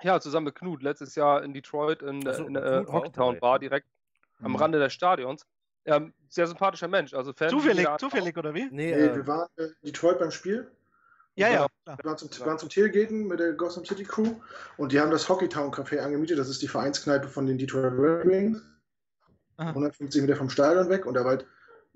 [0.02, 3.86] Ja, zusammen mit Knut, letztes Jahr in Detroit in, also, in äh, Hockeytown war direkt
[4.40, 4.46] mhm.
[4.46, 5.46] am Rande des Stadions.
[5.84, 7.14] Ähm, sehr sympathischer Mensch.
[7.14, 8.64] Also Fan zufällig, zufällig, oder wie?
[8.64, 10.70] Nee, nee äh, wir waren in Detroit beim Spiel.
[11.34, 11.66] Ja, ja.
[11.86, 14.34] Wir waren zum, waren zum Tailgaten mit der Gotham City Crew
[14.76, 16.38] und die haben das Hockeytown Café angemietet.
[16.38, 18.62] Das ist die Vereinskneipe von den Detroit Red Wings.
[19.56, 21.46] 150 Meter vom Stadion weg und da war halt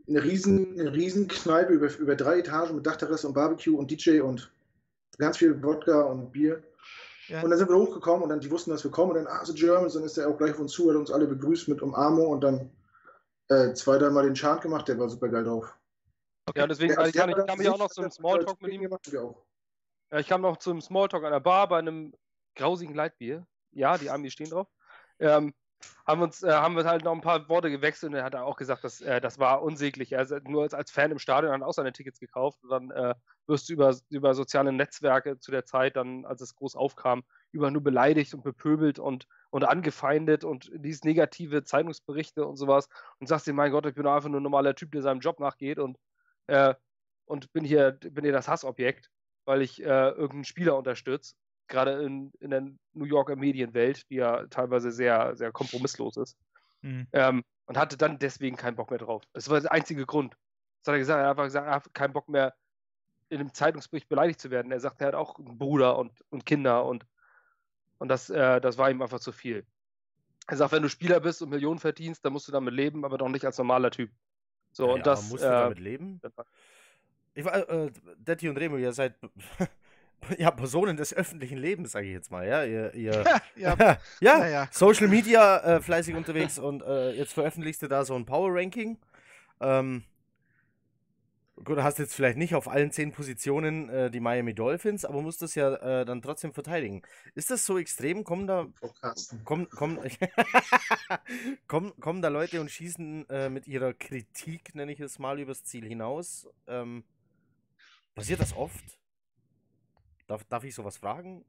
[0.08, 4.20] eine riesen, eine riesen Kneipe über, über drei Etagen mit Dachterrasse und Barbecue und DJ
[4.20, 4.52] und
[5.18, 6.62] ganz viel Wodka und Bier.
[7.28, 7.42] Ja.
[7.42, 9.44] Und dann sind wir hochgekommen und dann die wussten, dass wir kommen und dann, ah,
[9.44, 11.82] so Germans, dann ist er auch gleich auf uns zu, hat uns alle begrüßt mit
[11.82, 12.70] Umarmung und dann
[13.48, 15.74] äh, zwei, dreimal den Chant gemacht, der war super geil drauf.
[16.46, 16.60] Okay.
[16.60, 18.88] Ja, deswegen, also ich, kann, ich kam ja auch noch zum Smalltalk mit ihm.
[20.12, 22.14] Ja, ich kam noch zum Smalltalk an der Bar bei einem
[22.54, 23.46] grausigen Leitbier.
[23.72, 24.68] Ja, die Amis stehen drauf.
[25.18, 25.54] Ähm,
[26.06, 28.56] haben uns äh, haben wir halt noch ein paar Worte gewechselt und er hat auch
[28.56, 30.12] gesagt, dass äh, das war unsäglich.
[30.12, 32.90] Er ist nur als, als Fan im Stadion hat auch seine Tickets gekauft und dann
[32.92, 33.14] äh,
[33.46, 37.70] wirst du über, über soziale Netzwerke zu der Zeit, dann, als es groß aufkam, über
[37.70, 43.46] nur beleidigt und bepöbelt und, und angefeindet und liest negative Zeitungsberichte und sowas und sagst
[43.46, 45.98] dir, mein Gott, ich bin einfach nur ein normaler Typ, der seinem Job nachgeht und,
[46.46, 46.74] äh,
[47.24, 49.10] und bin hier, bin hier das Hassobjekt,
[49.44, 51.34] weil ich äh, irgendeinen Spieler unterstütze
[51.68, 52.62] gerade in, in der
[52.92, 56.36] New Yorker Medienwelt, die ja teilweise sehr, sehr kompromisslos ist.
[56.82, 57.06] Mhm.
[57.12, 59.24] Ähm, und hatte dann deswegen keinen Bock mehr drauf.
[59.32, 60.34] Das war der einzige Grund.
[60.82, 61.18] Das hat er gesagt.
[61.18, 62.54] Er hat einfach gesagt, er hat keinen Bock mehr,
[63.28, 64.70] in einem Zeitungsbericht beleidigt zu werden.
[64.70, 67.04] Er sagt, er hat auch einen Bruder und, und Kinder und,
[67.98, 69.66] und das, äh, das war ihm einfach zu viel.
[70.46, 73.18] Er sagt, wenn du Spieler bist und Millionen verdienst, dann musst du damit leben, aber
[73.18, 74.12] doch nicht als normaler Typ.
[74.76, 75.30] So, ja, und das.
[75.30, 76.20] Musst du äh, damit leben?
[77.32, 79.14] Ich war, äh, Detti und Remo, ihr seid
[80.38, 82.62] ja, Personen des öffentlichen Lebens, sage ich jetzt mal, ja.
[82.62, 83.24] Ihr, ihr
[83.56, 88.04] ja, ja, ja, ja, Social Media äh, fleißig unterwegs und äh, jetzt veröffentlichst du da
[88.04, 88.98] so ein Power Ranking.
[89.60, 90.04] Ähm,
[91.64, 95.22] gut, du hast jetzt vielleicht nicht auf allen zehn Positionen äh, die Miami Dolphins, aber
[95.22, 97.02] musst das ja äh, dann trotzdem verteidigen.
[97.34, 98.24] Ist das so extrem?
[98.24, 98.66] Kommen da,
[99.44, 99.98] kommen, kommen,
[101.66, 105.64] kommen, kommen da Leute und schießen äh, mit ihrer Kritik, nenne ich es mal, übers
[105.64, 106.48] Ziel hinaus?
[106.66, 107.04] Ähm,
[108.14, 108.84] passiert das oft?
[110.26, 111.44] Darf, darf ich sowas fragen?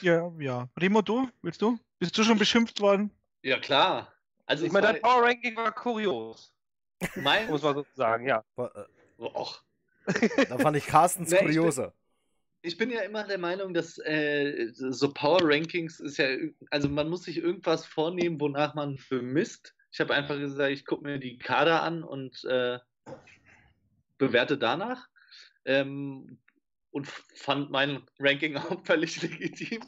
[0.00, 0.68] ja, ja.
[0.78, 1.28] Remo, du?
[1.42, 1.78] Willst du?
[1.98, 3.10] Bist du schon beschimpft worden?
[3.42, 4.12] Ja, klar.
[4.46, 6.55] Also ich meine, dein Power Ranking war kurios.
[7.16, 7.46] Mein?
[7.50, 8.44] Muss man sozusagen, ja.
[9.18, 9.62] Och.
[10.48, 11.92] da fand ich Carstens nee, kurioser.
[12.62, 16.28] Ich bin, ich bin, ja immer der Meinung, dass äh, so Power Rankings ist ja,
[16.70, 19.74] also man muss sich irgendwas vornehmen, wonach man bemisst.
[19.92, 22.78] Ich habe einfach gesagt, ich gucke mir die Kader an und äh,
[24.18, 25.06] bewerte danach.
[25.64, 26.38] Ähm,
[26.96, 29.82] und fand mein Ranking auch völlig legitim.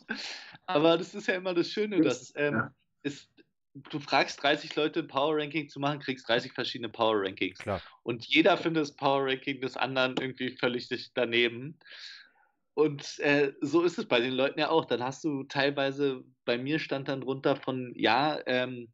[0.67, 2.75] Aber das ist ja immer das Schöne, dass ähm, ja.
[3.03, 3.31] ist,
[3.91, 7.59] du fragst 30 Leute, Power Ranking zu machen, kriegst 30 verschiedene Power Rankings.
[7.59, 7.83] Klar.
[8.03, 11.79] Und jeder findet das Power Ranking des anderen irgendwie völlig daneben.
[12.75, 14.85] Und äh, so ist es bei den Leuten ja auch.
[14.85, 18.93] Dann hast du teilweise, bei mir stand dann drunter von, ja, ähm,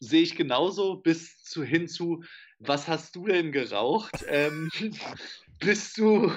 [0.00, 2.24] sehe ich genauso, bis zu hin zu,
[2.58, 4.12] was hast du denn geraucht?
[4.28, 4.68] ähm,
[5.58, 6.32] bist du,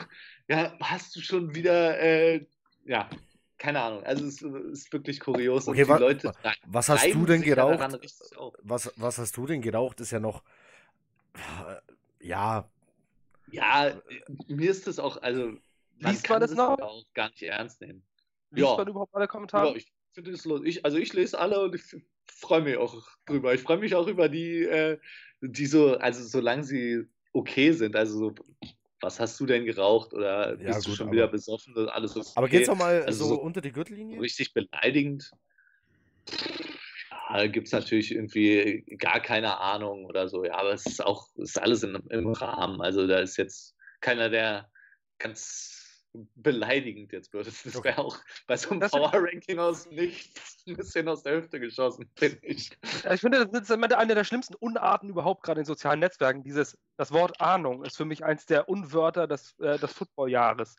[0.47, 2.45] ja, hast du schon wieder, äh,
[2.85, 3.09] ja,
[3.57, 4.03] keine Ahnung.
[4.03, 5.67] Also es ist wirklich kurios.
[5.67, 6.31] Okay, wa Leute
[6.65, 7.79] was hast du denn geraucht?
[8.63, 9.99] Was, was hast du denn geraucht?
[10.01, 10.43] Ist ja noch,
[11.33, 12.69] äh, ja.
[13.51, 13.93] Ja,
[14.47, 15.53] mir ist das auch, also
[15.99, 16.79] man Liest kann das noch?
[16.79, 18.03] auch gar nicht ernst nehmen.
[18.51, 18.77] Liest ja.
[18.77, 19.69] man überhaupt alle Kommentare?
[19.69, 20.61] Ja, ich finde es los.
[20.63, 21.95] Ich, also ich lese alle und ich
[22.25, 23.53] freue mich auch drüber.
[23.53, 24.99] Ich freue mich auch über die, äh,
[25.41, 28.35] die so, also solange sie okay sind, also so
[29.01, 32.15] was hast du denn geraucht oder bist ja, gut, du schon wieder besoffen und alles
[32.15, 32.29] okay.
[32.35, 34.19] Aber geht's auch mal also so, so, unter die Gürtellinie?
[34.19, 35.31] Richtig beleidigend.
[37.29, 40.45] Ja, gibt es natürlich irgendwie gar keine Ahnung oder so.
[40.45, 42.81] Ja, aber es ist auch, es ist alles in, im Rahmen.
[42.81, 44.69] Also da ist jetzt keiner, der
[45.17, 45.84] ganz
[46.35, 47.47] beleidigend jetzt wird.
[47.47, 48.17] Das wäre auch
[48.47, 52.71] bei so einem Power-Ranking aus nichts ein bisschen aus der Hüfte geschossen, finde ich.
[53.03, 56.43] Ja, ich finde, das ist eine der schlimmsten Unarten überhaupt gerade in sozialen Netzwerken.
[56.43, 60.75] Dieses, das Wort Ahnung ist für mich eins der Unwörter des, äh, des Footballjahres.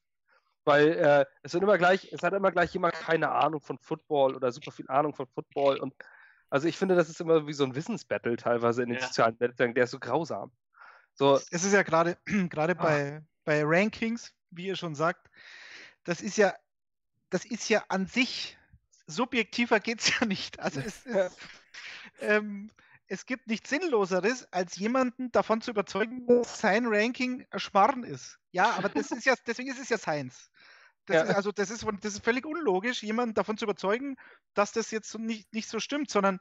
[0.65, 4.35] Weil äh, es wird immer gleich, es hat immer gleich jemand keine Ahnung von Football
[4.35, 5.79] oder super viel Ahnung von Football.
[5.79, 5.95] Und
[6.51, 9.07] also ich finde, das ist immer wie so ein Wissensbattle teilweise in den ja.
[9.07, 10.53] sozialen Netzwerken, der ist so grausam.
[11.15, 11.37] So.
[11.51, 12.19] Es ist ja gerade
[12.51, 12.83] gerade ah.
[12.83, 15.31] bei, bei Rankings, wie ihr schon sagt,
[16.05, 16.55] das ist ja,
[17.31, 18.57] das ist ja an sich,
[19.07, 20.61] subjektiver geht es ja nicht.
[20.61, 21.39] Also es, ist,
[22.21, 22.71] ähm,
[23.09, 28.39] es gibt nichts Sinnloseres, als jemanden davon zu überzeugen, dass sein Ranking Schmarrn ist.
[28.51, 30.51] Ja, aber das ist ja, deswegen ist es ja Science.
[31.07, 31.23] Das ja.
[31.23, 34.17] ist, also das ist, das ist völlig unlogisch, jemanden davon zu überzeugen,
[34.55, 36.41] dass das jetzt nicht, nicht so stimmt, sondern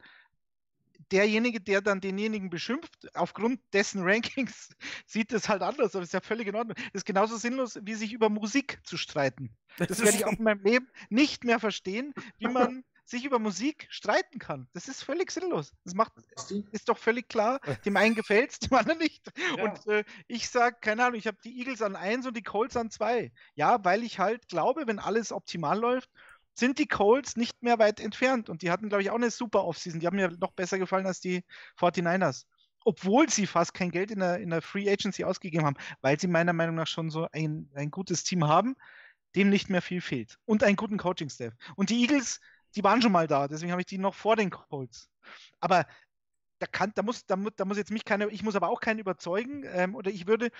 [1.11, 4.69] derjenige, der dann denjenigen beschimpft, aufgrund dessen Rankings,
[5.05, 5.95] sieht das halt anders.
[5.95, 6.75] Aber das ist ja völlig in Ordnung.
[6.75, 9.55] Das ist genauso sinnlos, wie sich über Musik zu streiten.
[9.77, 13.87] Das werde ich auch in meinem Leben nicht mehr verstehen, wie man sich über Musik
[13.89, 14.67] streiten kann.
[14.73, 15.73] Das ist völlig sinnlos.
[15.83, 16.13] Das macht,
[16.71, 17.59] ist doch völlig klar.
[17.85, 19.31] Dem einen gefällt es, dem anderen nicht.
[19.57, 19.63] Ja.
[19.63, 22.75] Und äh, ich sage, keine Ahnung, ich habe die Eagles an 1 und die Colts
[22.75, 23.31] an 2.
[23.53, 26.09] Ja, weil ich halt glaube, wenn alles optimal läuft,
[26.55, 28.49] sind die Colts nicht mehr weit entfernt.
[28.49, 29.99] Und die hatten, glaube ich, auch eine super Offseason.
[29.99, 31.43] Die haben mir noch besser gefallen als die
[31.79, 32.45] 49ers.
[32.83, 36.27] Obwohl sie fast kein Geld in der, in der Free Agency ausgegeben haben, weil sie
[36.27, 38.75] meiner Meinung nach schon so ein, ein gutes Team haben,
[39.35, 40.37] dem nicht mehr viel fehlt.
[40.45, 41.53] Und einen guten Coaching-Staff.
[41.75, 42.39] Und die Eagles
[42.75, 45.09] die waren schon mal da, deswegen habe ich die noch vor den Colts.
[45.59, 45.85] Aber
[46.59, 48.99] da kann, da muss, da, da muss jetzt mich keine, ich muss aber auch keinen
[48.99, 50.51] überzeugen, ähm, oder ich würde,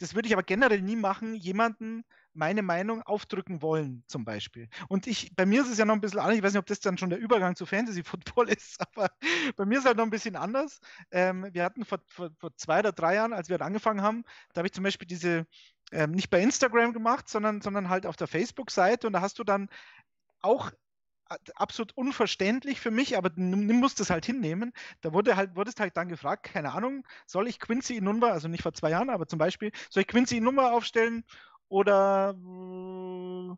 [0.00, 4.68] das würde ich aber generell nie machen, jemanden meine Meinung aufdrücken wollen, zum Beispiel.
[4.88, 6.66] Und ich, bei mir ist es ja noch ein bisschen anders, ich weiß nicht, ob
[6.66, 9.10] das dann schon der Übergang zu Fantasy Football ist, aber
[9.56, 10.80] bei mir ist es halt noch ein bisschen anders.
[11.10, 14.24] Ähm, wir hatten vor, vor, vor, zwei oder drei Jahren, als wir halt angefangen haben,
[14.52, 15.46] da habe ich zum Beispiel diese,
[15.92, 19.44] ähm, nicht bei Instagram gemacht, sondern, sondern halt auf der Facebook-Seite und da hast du
[19.44, 19.68] dann
[20.40, 20.70] auch
[21.54, 24.72] absolut unverständlich für mich, aber du musst es halt hinnehmen.
[25.00, 28.62] Da wurde halt, wurdest halt dann gefragt, keine Ahnung, soll ich Quincy Inumba, also nicht
[28.62, 31.24] vor zwei Jahren, aber zum Beispiel, soll ich Quincy Inumba aufstellen
[31.68, 33.54] oder äh,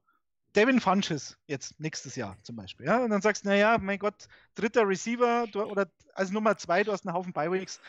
[0.54, 2.86] Devin Funches jetzt nächstes Jahr zum Beispiel.
[2.86, 3.02] Ja?
[3.04, 6.92] Und dann sagst du, naja, mein Gott, dritter Receiver du, oder als Nummer zwei, du
[6.92, 7.80] hast einen Haufen Bi-Weeks.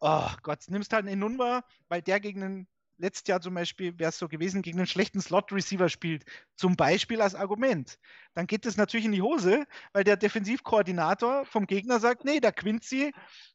[0.00, 2.68] Oh Gott, nimmst halt einen Inumba, weil der gegen einen
[3.02, 6.24] letztes Jahr zum Beispiel wäre es so gewesen, gegen einen schlechten Slot-Receiver spielt,
[6.56, 7.98] zum Beispiel als Argument,
[8.34, 12.52] dann geht es natürlich in die Hose, weil der Defensivkoordinator vom Gegner sagt, nee, der
[12.52, 13.12] Quincy,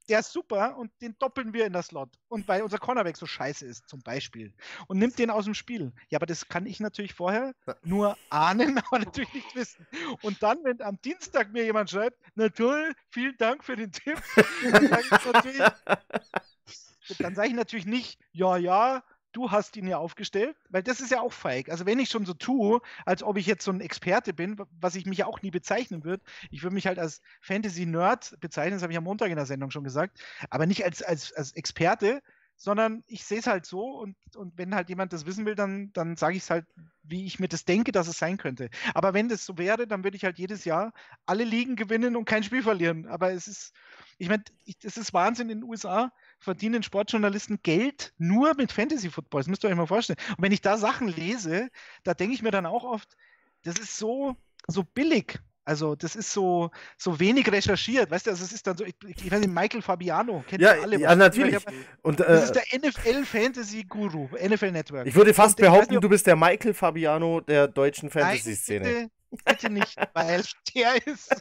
[0.09, 2.09] der ist super und den doppeln wir in der Slot.
[2.27, 4.53] Und weil unser Cornerback so scheiße ist, zum Beispiel.
[4.87, 5.91] Und nimmt den aus dem Spiel.
[6.09, 7.53] Ja, aber das kann ich natürlich vorher
[7.83, 9.87] nur ahnen, aber natürlich nicht wissen.
[10.21, 14.21] Und dann, wenn am Dienstag mir jemand schreibt, na toll, vielen Dank für den Tipp,
[17.19, 19.03] dann sage ich natürlich nicht, ja, ja,
[19.37, 21.69] du hast ihn ja aufgestellt, weil das ist ja auch feig.
[21.69, 24.95] Also wenn ich schon so tue, als ob ich jetzt so ein Experte bin, was
[24.95, 28.81] ich mich ja auch nie bezeichnen würde, ich würde mich halt als Fantasy-Nerd bezeichnen, das
[28.81, 30.19] habe ich am Montag in der Sendung schon gesagt,
[30.49, 32.23] aber nicht als, als, als Experte,
[32.55, 35.93] sondern ich sehe es halt so und, und wenn halt jemand das wissen will, dann,
[35.93, 36.65] dann sage ich es halt,
[37.03, 38.69] wie ich mir das denke, dass es sein könnte.
[38.95, 40.91] Aber wenn das so wäre, dann würde ich halt jedes Jahr
[41.27, 43.05] alle Ligen gewinnen und kein Spiel verlieren.
[43.05, 43.73] Aber es ist,
[44.17, 44.43] ich meine,
[44.83, 49.41] es ist Wahnsinn in den USA verdienen Sportjournalisten Geld nur mit Fantasy Football.
[49.41, 50.19] Das müsst ihr euch mal vorstellen.
[50.37, 51.69] Und wenn ich da Sachen lese,
[52.03, 53.15] da denke ich mir dann auch oft,
[53.63, 54.35] das ist so,
[54.67, 55.39] so billig.
[55.67, 58.95] Also das ist so, so wenig recherchiert, weißt du, also es ist dann so, ich,
[59.05, 60.97] ich weiß nicht, Michael Fabiano, kennt ja, alle.
[60.97, 61.57] Ja, natürlich.
[62.03, 65.07] Und, das äh, ist der NFL-Fantasy-Guru, NFL Network.
[65.07, 68.85] Ich würde fast behaupten, nicht, du bist der Michael Fabiano der deutschen Fantasy-Szene.
[68.85, 69.09] Bitte,
[69.43, 70.41] bitte nicht, weil
[70.73, 71.35] der ist,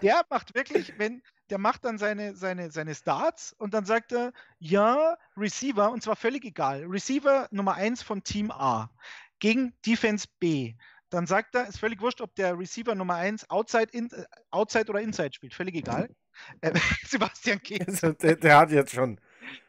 [0.00, 1.20] der macht wirklich, wenn,
[1.52, 6.16] der macht dann seine, seine, seine Starts und dann sagt er, ja, Receiver, und zwar
[6.16, 6.86] völlig egal.
[6.86, 8.88] Receiver Nummer 1 von Team A
[9.38, 10.76] gegen Defense B.
[11.10, 14.88] Dann sagt er, ist völlig wurscht, ob der Receiver Nummer 1 outside, in, äh, outside
[14.88, 16.08] oder inside spielt, völlig egal.
[16.62, 16.72] Äh,
[17.06, 17.84] Sebastian Kehl.
[18.22, 19.20] Der, der, hat jetzt schon.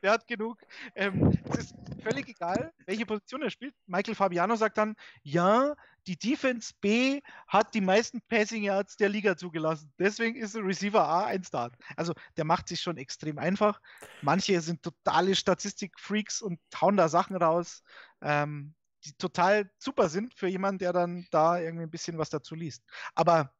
[0.01, 0.57] Der hat genug.
[0.95, 3.75] Ähm, es ist völlig egal, welche Position er spielt.
[3.85, 5.75] Michael Fabiano sagt dann, ja,
[6.07, 9.93] die Defense B hat die meisten Passing Yards der Liga zugelassen.
[9.97, 11.75] Deswegen ist der Receiver A ein Start.
[11.95, 13.81] Also der macht sich schon extrem einfach.
[14.21, 17.83] Manche sind totale Statistik-Freaks und hauen da Sachen raus,
[18.21, 18.73] ähm,
[19.05, 22.83] die total super sind für jemanden, der dann da irgendwie ein bisschen was dazu liest.
[23.15, 23.53] Aber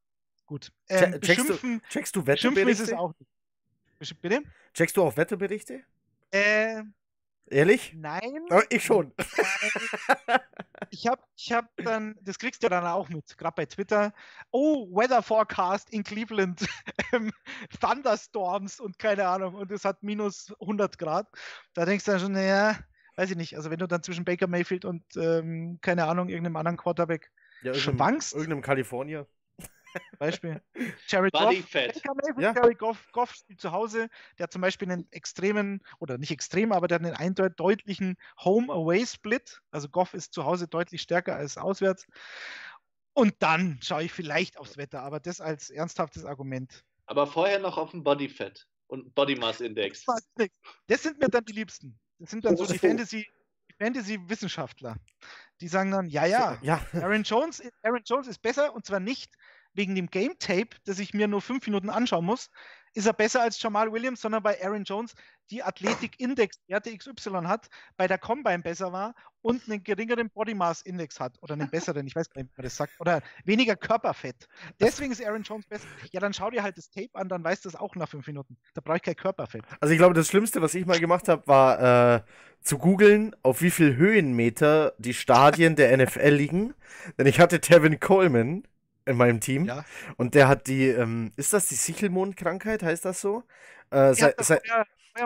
[0.46, 0.72] gut.
[0.90, 2.84] Ähm, checkst, du, checkst du Wetteberichte?
[2.84, 4.22] Ist es auch nicht.
[4.22, 4.44] Bitte?
[4.74, 5.84] Checkst du auch Wetteberichte?
[6.32, 6.84] Äh,
[7.54, 7.94] Ehrlich?
[7.96, 8.48] Nein.
[8.50, 9.14] Oh, ich schon.
[10.90, 14.12] ich habe ich hab dann, das kriegst du dann auch mit, gerade bei Twitter.
[14.50, 16.68] Oh, Weather Forecast in Cleveland.
[17.12, 17.32] Ähm,
[17.80, 19.54] Thunderstorms und keine Ahnung.
[19.54, 21.28] Und es hat minus 100 Grad.
[21.76, 22.76] Da denkst du dann schon, naja,
[23.18, 23.56] weiß ich nicht.
[23.56, 27.30] Also, wenn du dann zwischen Baker Mayfield und, ähm, keine Ahnung, irgendeinem anderen Quarterback
[27.62, 28.34] ja, schwankst.
[28.34, 29.28] Irgendeinem Kalifornier.
[30.20, 30.62] Beispiel.
[31.08, 32.02] Jared Body Goff, Fat.
[32.38, 32.54] Ja.
[32.54, 36.72] Jared Goff, Goff spielt zu Hause, der hat zum Beispiel einen extremen, oder nicht extrem,
[36.72, 39.62] aber der hat einen eindeutig deutlichen Home-Away-Split.
[39.72, 42.06] Also Goff ist zu Hause deutlich stärker als auswärts.
[43.14, 46.84] Und dann schaue ich vielleicht aufs Wetter, aber das als ernsthaftes Argument.
[47.06, 50.06] Aber vorher noch auf den Body Fat und Body Mass Index.
[50.88, 52.00] Das sind mir dann die Liebsten.
[52.20, 53.28] Das sind dann so die Fantasy,
[53.78, 54.96] Fantasy-Wissenschaftler.
[55.62, 59.34] Die sagen dann, ja, ja, ja, Aaron Jones, Aaron Jones ist besser und zwar nicht
[59.74, 62.50] wegen dem Game Tape, das ich mir nur fünf Minuten anschauen muss,
[62.94, 65.14] ist er besser als Jamal Williams, sondern weil Aaron Jones
[65.50, 67.68] die Athletik-Index-Werte XY hat,
[67.98, 72.08] bei der Combine besser war und einen geringeren Body Mass Index hat oder einen besseren,
[72.08, 74.48] ich weiß gar nicht, wie man das sagt, oder weniger Körperfett.
[74.80, 75.88] Deswegen ist Aaron Jones besser.
[76.12, 78.28] Ja, dann schau dir halt das Tape an, dann weißt du es auch nach fünf
[78.28, 78.58] Minuten.
[78.74, 79.64] Da brauche ich kein Körperfett.
[79.82, 82.22] Also ich glaube, das Schlimmste, was ich mal gemacht habe, war äh,
[82.62, 86.74] zu googeln, auf wie viel Höhenmeter die Stadien der NFL liegen.
[87.18, 88.64] Denn ich hatte Tevin Coleman
[89.06, 89.66] in meinem Team.
[89.66, 89.86] Ja.
[90.18, 93.44] Und der hat die, ähm, ist das die Sichelmondkrankheit, heißt das so?
[93.90, 94.86] Äh, sei, sei, ja,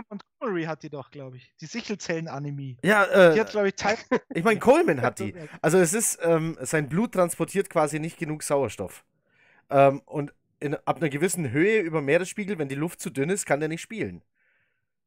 [0.10, 1.54] Montgomery hat die doch, glaube ich.
[1.62, 2.78] Die Sichelzellenanämie.
[2.84, 3.98] Ja, äh, die hat, glaube ich, Teil
[4.34, 5.34] Ich meine, Coleman hat die.
[5.62, 9.04] Also es ist, ähm, sein Blut transportiert quasi nicht genug Sauerstoff.
[9.70, 13.46] Ähm, und in, ab einer gewissen Höhe über Meeresspiegel, wenn die Luft zu dünn ist,
[13.46, 14.24] kann der nicht spielen.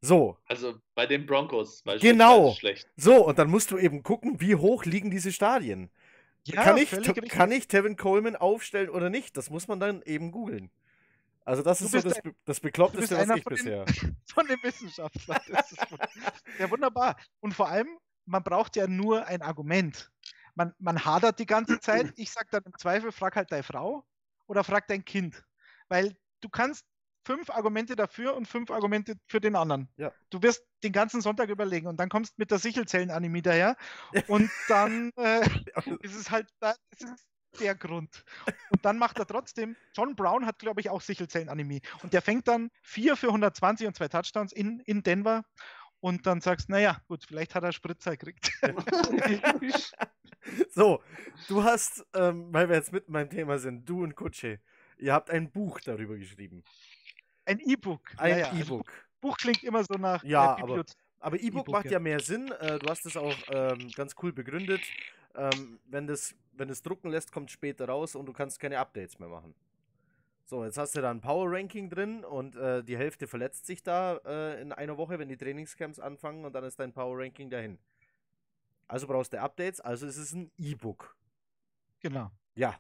[0.01, 0.39] So.
[0.47, 1.83] Also bei den Broncos.
[2.01, 2.57] Genau.
[2.97, 5.91] So, und dann musst du eben gucken, wie hoch liegen diese Stadien.
[6.47, 6.91] Ja, kann, ich,
[7.29, 9.37] kann ich Tevin Coleman aufstellen oder nicht?
[9.37, 10.71] Das muss man dann eben googeln.
[11.45, 13.85] Also das du ist so das, ein, das Bekloppteste, was ich bisher.
[13.85, 15.41] Den, von den Wissenschaftlern.
[15.49, 15.79] Das ist
[16.59, 17.17] ja wunderbar.
[17.41, 17.89] Und vor allem,
[18.25, 20.11] man braucht ja nur ein Argument.
[20.55, 22.13] Man, man hadert die ganze Zeit.
[22.17, 24.05] Ich sage dann im Zweifel, frag halt deine Frau
[24.47, 25.43] oder frag dein Kind.
[25.89, 26.85] Weil du kannst
[27.25, 29.89] fünf Argumente dafür und fünf Argumente für den anderen.
[29.97, 30.13] Ja.
[30.31, 33.77] Du wirst den ganzen Sonntag überlegen und dann kommst mit der Sichelzellenanämie daher
[34.27, 35.41] und dann äh,
[36.01, 37.27] ist es halt da, ist
[37.59, 38.25] der Grund.
[38.71, 42.49] Und dann macht er trotzdem, John Brown hat, glaube ich, auch Sichelzellenanämie und der fängt
[42.49, 45.45] dann vier für 120 und zwei Touchdowns in, in Denver
[46.01, 48.51] und dann sagst, naja, gut, vielleicht hat er Spritzer gekriegt.
[50.71, 51.03] so,
[51.49, 54.61] du hast, ähm, weil wir jetzt mit meinem Thema sind, du und Kutsche,
[54.99, 56.65] ihr habt ein Buch darüber geschrieben.
[57.45, 58.13] Ein E-Book.
[58.17, 58.53] Ein ja, ja.
[58.53, 58.89] E-Book.
[58.89, 60.85] Also Buch klingt immer so nach ja, äh, aber,
[61.19, 61.93] aber E-Book e macht ja.
[61.93, 62.51] ja mehr Sinn.
[62.53, 64.83] Äh, du hast es auch ähm, ganz cool begründet.
[65.35, 69.19] Ähm, wenn das wenn es drucken lässt, kommt später raus und du kannst keine Updates
[69.19, 69.55] mehr machen.
[70.45, 73.83] So, jetzt hast du da ein Power Ranking drin und äh, die Hälfte verletzt sich
[73.83, 77.51] da äh, in einer Woche, wenn die Trainingscamps anfangen und dann ist dein Power Ranking
[77.51, 77.79] dahin.
[78.89, 81.17] Also brauchst du Updates, also ist es ein E-Book.
[82.01, 82.31] Genau.
[82.57, 82.79] Ja.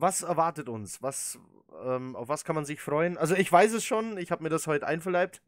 [0.00, 1.02] Was erwartet uns?
[1.02, 1.38] Was,
[1.84, 3.18] ähm, auf was kann man sich freuen?
[3.18, 5.42] Also ich weiß es schon, ich habe mir das heute einverleibt.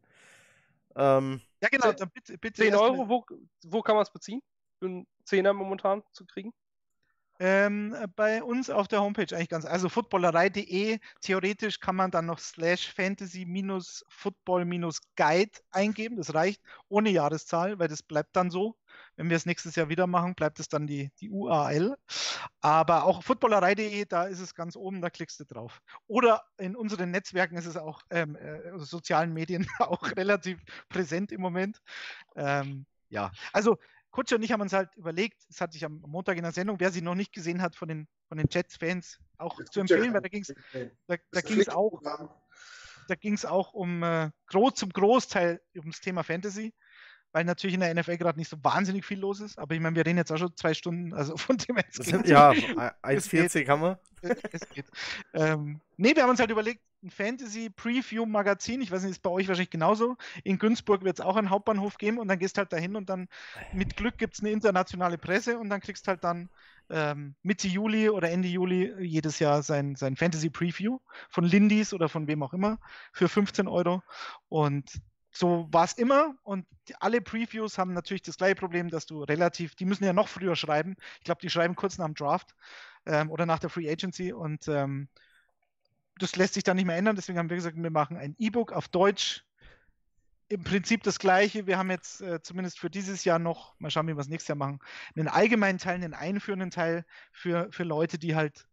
[0.95, 3.25] Ähm, ja, genau, dann bitte, bitte 10 Euro, wo,
[3.65, 4.41] wo kann man es beziehen?
[4.77, 6.53] Für einen Zehner momentan zu kriegen?
[7.39, 12.37] Ähm, bei uns auf der Homepage eigentlich ganz, also footballerei.de, theoretisch kann man dann noch
[12.39, 18.77] slash fantasy-football-guide eingeben, das reicht, ohne Jahreszahl, weil das bleibt dann so.
[19.15, 21.95] Wenn wir es nächstes Jahr wieder machen, bleibt es dann die, die UAL.
[22.61, 25.81] Aber auch footballerei.de, da ist es ganz oben, da klickst du drauf.
[26.07, 31.31] Oder in unseren Netzwerken ist es auch, ähm, äh, also sozialen Medien auch relativ präsent
[31.31, 31.81] im Moment.
[32.35, 33.77] Ähm, ja, also
[34.13, 36.79] Kutsche und ich haben uns halt überlegt, das hatte ich am Montag in der Sendung,
[36.79, 40.21] wer sie noch nicht gesehen hat von den, von den Jets-Fans, auch zu empfehlen, weil
[40.21, 40.53] da ging es
[41.07, 41.99] da, da ging's auch,
[43.07, 46.75] da ging's auch um äh, groß, zum Großteil ums Thema Fantasy
[47.33, 49.59] weil natürlich in der NFL gerade nicht so wahnsinnig viel los ist.
[49.59, 51.85] Aber ich meine, wir reden jetzt auch schon zwei Stunden, also von dem her.
[51.89, 52.51] Sind, ja,
[53.03, 53.99] 1,40 haben wir.
[54.51, 54.85] Es geht.
[55.33, 59.49] Ähm, nee, wir haben uns halt überlegt, ein Fantasy-Preview-Magazin, ich weiß nicht, ist bei euch
[59.49, 60.15] wahrscheinlich genauso.
[60.45, 63.27] In Günzburg wird es auch einen Hauptbahnhof geben und dann gehst halt dahin und dann
[63.73, 66.49] mit Glück gibt es eine internationale Presse und dann kriegst halt dann
[66.89, 70.99] ähm, Mitte Juli oder Ende Juli jedes Jahr sein, sein Fantasy-Preview
[71.29, 72.79] von Lindis oder von wem auch immer
[73.11, 74.01] für 15 Euro.
[74.47, 75.01] Und
[75.33, 79.23] so war es immer und die, alle Previews haben natürlich das gleiche Problem, dass du
[79.23, 80.95] relativ, die müssen ja noch früher schreiben.
[81.17, 82.55] Ich glaube, die schreiben kurz nach dem Draft
[83.05, 85.09] ähm, oder nach der Free Agency und ähm,
[86.19, 87.15] das lässt sich dann nicht mehr ändern.
[87.15, 89.43] Deswegen haben wir gesagt, wir machen ein E-Book auf Deutsch.
[90.49, 91.65] Im Prinzip das gleiche.
[91.65, 94.49] Wir haben jetzt äh, zumindest für dieses Jahr noch, mal schauen, wie wir es nächstes
[94.49, 94.79] Jahr machen,
[95.15, 98.67] einen allgemeinen Teil, einen einführenden Teil für, für Leute, die halt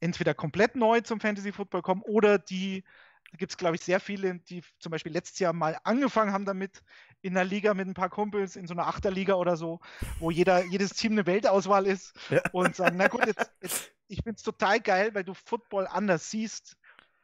[0.00, 2.84] entweder komplett neu zum Fantasy Football kommen oder die
[3.32, 6.44] da gibt es, glaube ich, sehr viele, die zum Beispiel letztes Jahr mal angefangen haben
[6.44, 6.82] damit,
[7.22, 9.80] in der Liga mit ein paar Kumpels, in so einer Achterliga oder so,
[10.18, 12.42] wo jeder, jedes Team eine Weltauswahl ist ja.
[12.52, 16.30] und sagen, na gut, jetzt, jetzt, ich finde es total geil, weil du Football anders
[16.30, 16.76] siehst.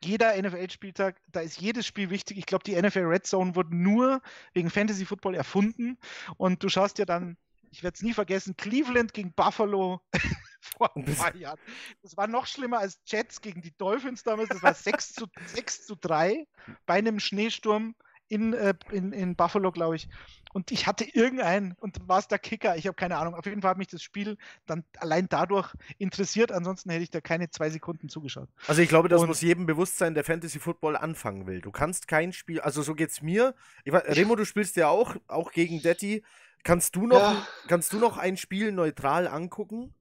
[0.03, 2.39] Jeder NFL-Spieltag, da ist jedes Spiel wichtig.
[2.39, 4.23] Ich glaube, die NFL Red Zone wurde nur
[4.55, 5.99] wegen Fantasy Football erfunden
[6.37, 7.37] und du schaust dir dann
[7.71, 10.01] ich werde es nie vergessen, Cleveland gegen Buffalo
[10.61, 11.59] vor ein paar Jahren.
[12.03, 14.49] Das war noch schlimmer als Jets gegen die Dolphins damals.
[14.49, 16.47] Das war 6 zu, 6 zu 3
[16.87, 17.95] bei einem Schneesturm
[18.29, 20.09] in, äh, in, in Buffalo, glaube ich.
[20.53, 23.35] Und ich hatte irgendeinen, und war es der Kicker, ich habe keine Ahnung.
[23.35, 26.53] Auf jeden Fall hat mich das Spiel dann allein dadurch interessiert.
[26.53, 28.49] Ansonsten hätte ich da keine zwei Sekunden zugeschaut.
[28.67, 31.61] Also ich glaube, das und muss jedem bewusst sein, der Fantasy Football anfangen will.
[31.61, 33.55] Du kannst kein Spiel, also so geht's mir.
[33.85, 36.25] Ich, Remo, du spielst ja auch, auch gegen Detti.
[36.65, 37.47] Kannst du noch, ja.
[37.69, 39.95] kannst du noch ein Spiel neutral angucken?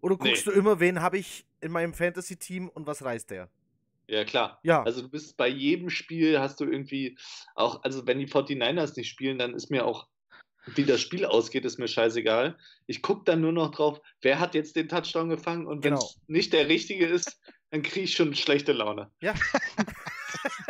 [0.00, 0.52] Oder guckst nee.
[0.52, 3.48] du immer, wen habe ich in meinem Fantasy-Team und was reißt der?
[4.10, 4.58] Ja, klar.
[4.64, 4.82] Ja.
[4.82, 7.16] Also du bist bei jedem Spiel, hast du irgendwie
[7.54, 10.08] auch, also wenn die 49ers nicht spielen, dann ist mir auch,
[10.66, 12.58] wie das Spiel ausgeht, ist mir scheißegal.
[12.88, 16.00] Ich gucke dann nur noch drauf, wer hat jetzt den Touchdown gefangen und wenn es
[16.00, 16.24] genau.
[16.26, 19.12] nicht der richtige ist, dann kriege ich schon schlechte Laune.
[19.20, 19.34] Ja.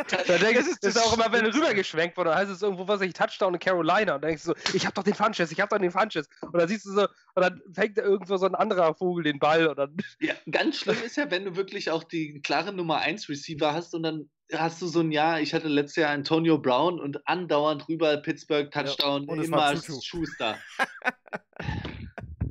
[0.07, 3.13] da denke ich, das ist auch immer, wenn rübergeschwenkt wurde, heißt es irgendwo, was ich,
[3.13, 4.15] Touchdown in Carolina.
[4.15, 6.27] Und dann denkst du so, ich hab doch den Funches, ich hab doch den Funches.
[6.41, 9.39] Und dann siehst du so, und dann fängt da irgendwo so ein anderer Vogel den
[9.39, 9.67] Ball.
[9.67, 13.29] Und dann ja, ganz schlimm ist ja, wenn du wirklich auch die klare Nummer 1
[13.29, 16.99] Receiver hast und dann hast du so ein Jahr, ich hatte letztes Jahr Antonio Brown
[16.99, 20.57] und andauernd rüber Pittsburgh Touchdown, ja, immer Schuster.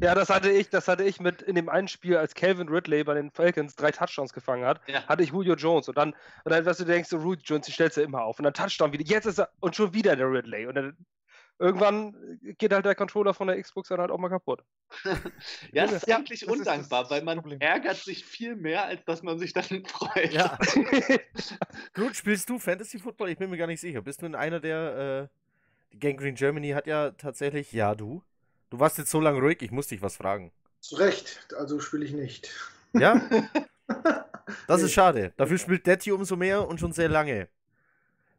[0.00, 3.04] Ja, das hatte ich, das hatte ich mit in dem einen Spiel, als Calvin Ridley
[3.04, 5.06] bei den Falcons drei Touchdowns gefangen hat, ja.
[5.06, 6.14] hatte ich Julio Jones und dann,
[6.44, 8.54] und dann, was du denkst, so Julio Jones, die stellst du immer auf und dann
[8.54, 10.96] Touchdown wieder, jetzt ist er, und schon wieder der Ridley und dann
[11.60, 12.16] irgendwann
[12.58, 14.64] geht halt der Controller von der Xbox dann halt auch mal kaputt.
[15.72, 17.60] ja, das ist ja, eigentlich das undankbar, ist weil man Problem.
[17.60, 20.32] ärgert sich viel mehr, als dass man sich dann freut.
[20.32, 20.58] Ja.
[21.94, 23.28] Gut, spielst du Fantasy Football?
[23.28, 24.00] Ich bin mir gar nicht sicher.
[24.00, 28.22] Bist du in einer der, äh, die Gang Green Germany hat ja tatsächlich, ja, du,
[28.70, 30.52] Du warst jetzt so lange ruhig, ich muss dich was fragen.
[30.80, 32.50] Zu Recht, also spiele ich nicht.
[32.92, 33.20] Ja?
[34.66, 35.32] Das ist schade.
[35.36, 37.48] Dafür spielt Detti umso mehr und schon sehr lange.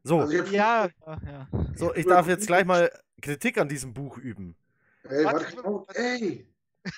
[0.04, 0.20] So.
[0.20, 1.48] Also ja, ja.
[1.74, 2.92] So, ich darf jetzt gleich mal
[3.22, 4.58] Kritik an diesem Buch üben.
[5.04, 6.46] Ey, warte, oh, ey.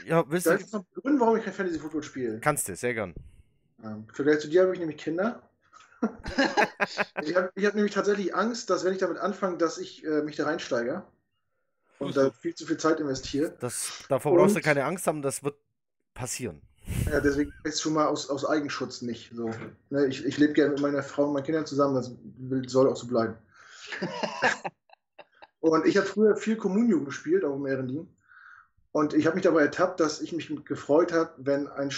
[0.06, 0.60] Ja, wisst ihr.
[0.72, 2.40] noch Gründe, warum ich kein Fantasy Football spiele.
[2.40, 3.14] Kannst du, sehr gern.
[3.84, 5.44] Ähm, Vergleich zu dir habe ich nämlich Kinder.
[7.22, 10.38] ich habe hab nämlich tatsächlich Angst, dass wenn ich damit anfange, dass ich äh, mich
[10.38, 11.04] da reinsteige
[12.04, 13.62] und da viel zu viel Zeit investiert.
[13.62, 15.56] Das, davor brauchst du keine Angst haben, das wird
[16.14, 16.62] passieren.
[17.10, 19.50] Ja, deswegen ist es schon mal aus, aus Eigenschutz nicht so.
[19.90, 22.12] Ne, ich, ich lebe gerne mit meiner Frau und meinen Kindern zusammen, das
[22.72, 23.36] soll auch so bleiben.
[25.62, 28.12] und ich habe früher viel Communio gespielt, auch im Ehrendienst.
[28.92, 31.92] Und ich habe mich dabei ertappt, dass ich mich gefreut habe, wenn ein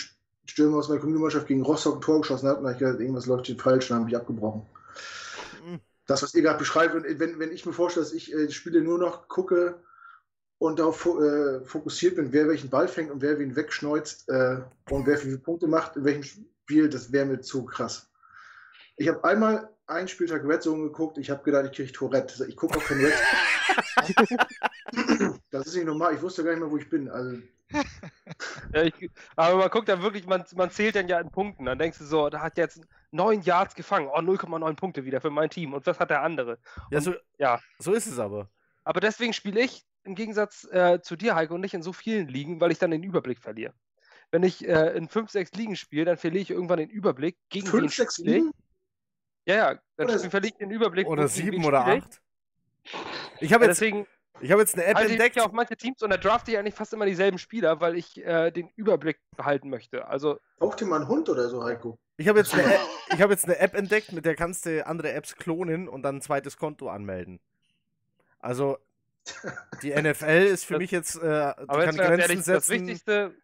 [0.45, 3.47] Stürmer aus meiner Communio-Mannschaft gegen Rostock ein Tor geschossen hat und ich gedacht, irgendwas läuft
[3.47, 4.65] hier falsch, dann habe ich abgebrochen.
[5.65, 5.79] Mhm.
[6.07, 8.99] Das, was ihr gerade beschreibt, wenn, wenn ich mir vorstelle, dass ich äh, Spiele nur
[8.99, 9.79] noch gucke,
[10.57, 15.05] und darauf äh, fokussiert bin, wer welchen Ball fängt und wer wen wegschneuzt äh, und
[15.05, 18.09] wer viele Punkte macht, in welchem Spiel, das wäre mir zu krass.
[18.97, 22.45] Ich habe einmal einen Spieltag Red Zone geguckt, ich habe gedacht, ich kriege Tourette.
[22.45, 23.13] Ich gucke auf kein Red
[25.51, 27.09] Das ist nicht normal, ich wusste gar nicht mehr, wo ich bin.
[27.09, 27.37] Also.
[28.73, 31.65] Ja, ich, aber man guckt da wirklich, man, man zählt dann ja in Punkten.
[31.65, 35.29] Dann denkst du so, da hat jetzt neun Yards gefangen, oh 0,9 Punkte wieder für
[35.29, 35.73] mein Team.
[35.73, 36.57] Und was hat der andere?
[36.91, 37.59] Ja, so, ja.
[37.79, 38.49] so ist es aber.
[38.83, 42.59] Aber deswegen spiele ich im Gegensatz äh, zu dir, Heiko, nicht in so vielen Ligen,
[42.59, 43.73] weil ich dann den Überblick verliere.
[44.31, 47.37] Wenn ich äh, in 5, 6 Ligen spiele, dann verliere ich irgendwann den Überblick.
[47.49, 48.51] Gegen 5, 6 Ligen?
[49.45, 51.07] Ja, ja, dann oder verliere ich den Überblick.
[51.07, 52.21] Oder 7 oder 8.
[53.39, 54.07] Ich habe jetzt, deswegen,
[54.41, 55.37] ich hab jetzt eine App also entdeckt.
[55.37, 58.23] Ich auf manche Teams und da drafte ich eigentlich fast immer dieselben Spieler, weil ich
[58.23, 60.07] äh, den Überblick behalten möchte.
[60.07, 61.99] Also, Braucht ihr mal einen Hund oder so, Heiko?
[62.17, 65.13] Ich habe jetzt, eine App, hab jetzt eine App entdeckt, mit der kannst du andere
[65.13, 67.39] Apps klonen und dann ein zweites Konto anmelden.
[68.39, 68.77] Also
[69.81, 73.35] die NFL ist für mich jetzt, äh, aber kann jetzt Grenzen ehrlich, setzen, das Wichtigste,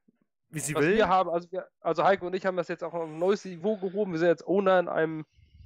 [0.50, 0.96] wie sie was will.
[0.96, 3.46] Wir haben, also, wir, also Heiko und ich haben das jetzt auch auf ein neues
[3.46, 4.12] Niveau gehoben.
[4.12, 5.26] Wir sind jetzt Owner in einem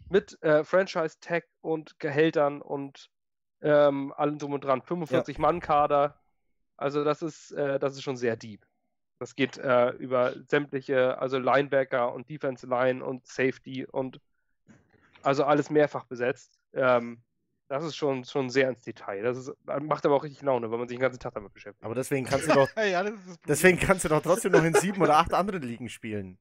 [0.10, 3.10] mit äh, Franchise-Tag und Gehältern und
[3.62, 4.82] ähm, allem drum und dran.
[4.82, 5.42] 45 ja.
[5.42, 6.20] Mann-Kader.
[6.78, 8.66] Also das ist, äh, das ist schon sehr deep.
[9.18, 14.20] Das geht äh, über sämtliche, also Linebacker und Defense Line und Safety und
[15.24, 16.60] also alles mehrfach besetzt.
[16.74, 17.24] Ähm,
[17.68, 19.24] das ist schon, schon sehr ins Detail.
[19.24, 19.52] Das ist,
[19.82, 21.84] macht aber auch richtig Laune, weil man sich den ganzen Tag damit beschäftigt.
[21.84, 23.04] Aber deswegen kannst du doch, ja,
[23.48, 26.38] deswegen kannst du doch trotzdem noch in sieben oder acht anderen Ligen spielen.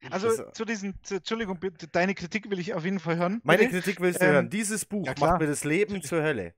[0.12, 3.40] Also das, zu diesen, zu, Entschuldigung, bitte, deine Kritik will ich auf jeden Fall hören.
[3.42, 3.80] Meine bitte.
[3.80, 4.48] Kritik willst du ähm, hören.
[4.48, 6.54] Dieses Buch ja, macht mir das Leben zur Hölle.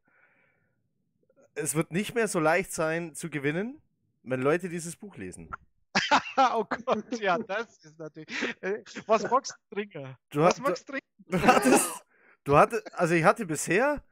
[1.54, 3.80] Es wird nicht mehr so leicht sein zu gewinnen,
[4.24, 5.48] wenn Leute dieses Buch lesen.
[6.36, 8.28] oh Gott, ja, das ist natürlich.
[8.60, 10.16] Äh, was magst du trinken?
[10.28, 11.08] Du was magst du trinken?
[11.28, 12.04] Du hattest,
[12.44, 14.02] Du hattest, also ich hatte bisher,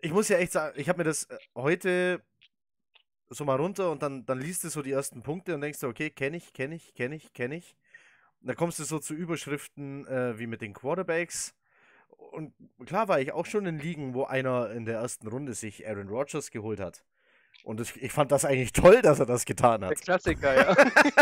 [0.00, 2.22] ich muss ja echt sagen, ich habe mir das äh, heute
[3.30, 5.88] so mal runter und dann, dann liest du so die ersten Punkte und denkst du,
[5.88, 7.76] okay, kenne ich, kenne ich, kenne ich, kenne ich.
[8.40, 11.54] Und dann kommst du so zu Überschriften äh, wie mit den Quarterbacks.
[12.08, 12.54] Und
[12.86, 16.08] klar war ich auch schon in Ligen, wo einer in der ersten Runde sich Aaron
[16.08, 17.04] Rodgers geholt hat.
[17.64, 19.90] Und ich, ich fand das eigentlich toll, dass er das getan hat.
[19.90, 20.76] Der Klassiker, ja.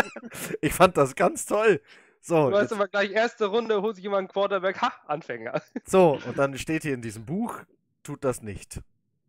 [0.61, 1.81] ich fand das ganz toll.
[2.21, 5.61] So, du weißt aber gleich, erste Runde holt sich jemand einen Quarterback, ha, Anfänger.
[5.85, 7.61] So, und dann steht hier in diesem Buch,
[8.03, 8.81] tut das nicht.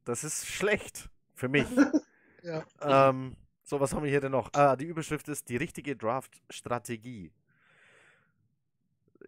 [0.05, 1.67] Das ist schlecht für mich.
[2.43, 2.65] ja.
[2.81, 4.51] ähm, so, was haben wir hier denn noch?
[4.55, 7.33] Ah, die Überschrift ist die richtige Draft-Strategie.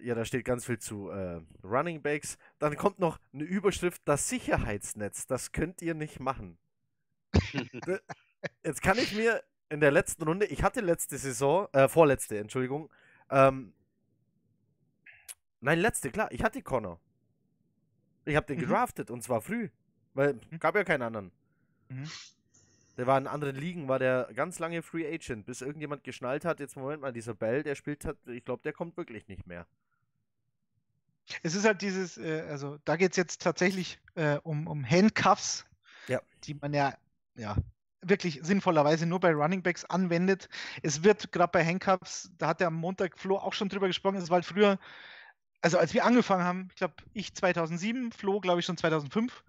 [0.00, 2.38] Ja, da steht ganz viel zu äh, Running Backs.
[2.58, 5.26] Dann kommt noch eine Überschrift, das Sicherheitsnetz.
[5.26, 6.58] Das könnt ihr nicht machen.
[8.64, 12.90] Jetzt kann ich mir in der letzten Runde, ich hatte letzte Saison, äh, vorletzte, Entschuldigung,
[13.30, 13.72] ähm,
[15.60, 17.00] nein, letzte, klar, ich hatte Connor.
[18.24, 18.62] Ich habe den mhm.
[18.62, 19.70] gedraftet und zwar früh,
[20.14, 20.58] weil mhm.
[20.58, 21.32] gab ja keinen anderen.
[21.88, 22.10] Mhm.
[22.96, 26.60] Der war in anderen Ligen, war der ganz lange Free Agent, bis irgendjemand geschnallt hat,
[26.60, 29.66] jetzt Moment mal, dieser Bell, der spielt hat, ich glaube, der kommt wirklich nicht mehr.
[31.42, 35.64] Es ist halt dieses, äh, also da geht es jetzt tatsächlich äh, um, um Handcuffs,
[36.08, 36.20] ja.
[36.44, 36.94] die man ja,
[37.36, 37.56] ja
[38.02, 40.48] wirklich sinnvollerweise nur bei Runningbacks anwendet.
[40.82, 44.16] Es wird gerade bei Handcuffs, da hat der am Montag Flo auch schon drüber gesprochen,
[44.16, 44.78] es war halt früher,
[45.60, 49.44] also als wir angefangen haben, ich glaube ich 2007, Flo glaube ich schon 2005,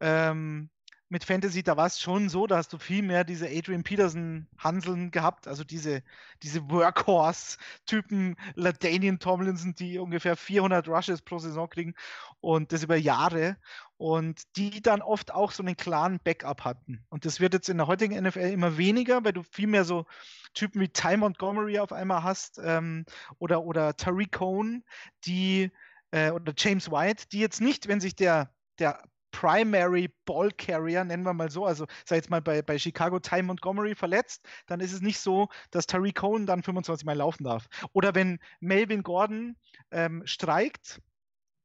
[0.00, 0.70] ähm,
[1.10, 4.46] mit Fantasy, da war es schon so, da hast du viel mehr diese Adrian Peterson
[4.58, 6.02] Hanseln gehabt, also diese,
[6.42, 11.94] diese Workhorse-Typen, Ladanian Tomlinson, die ungefähr 400 Rushes pro Saison kriegen
[12.40, 13.56] und das über Jahre
[13.98, 17.04] und die dann oft auch so einen klaren Backup hatten.
[17.10, 20.06] Und das wird jetzt in der heutigen NFL immer weniger, weil du viel mehr so
[20.54, 23.04] Typen wie Ty Montgomery auf einmal hast ähm,
[23.38, 24.84] oder, oder Tariq Cohn,
[25.24, 25.70] die
[26.12, 31.22] äh, oder James White, die jetzt nicht, wenn sich der der Primary Ball Carrier, nennen
[31.24, 34.92] wir mal so, also sei jetzt mal bei, bei Chicago Ty Montgomery verletzt, dann ist
[34.92, 37.66] es nicht so, dass Tariq Cohen dann 25 Mal laufen darf.
[37.92, 39.56] Oder wenn Melvin Gordon
[39.90, 41.00] ähm, streikt,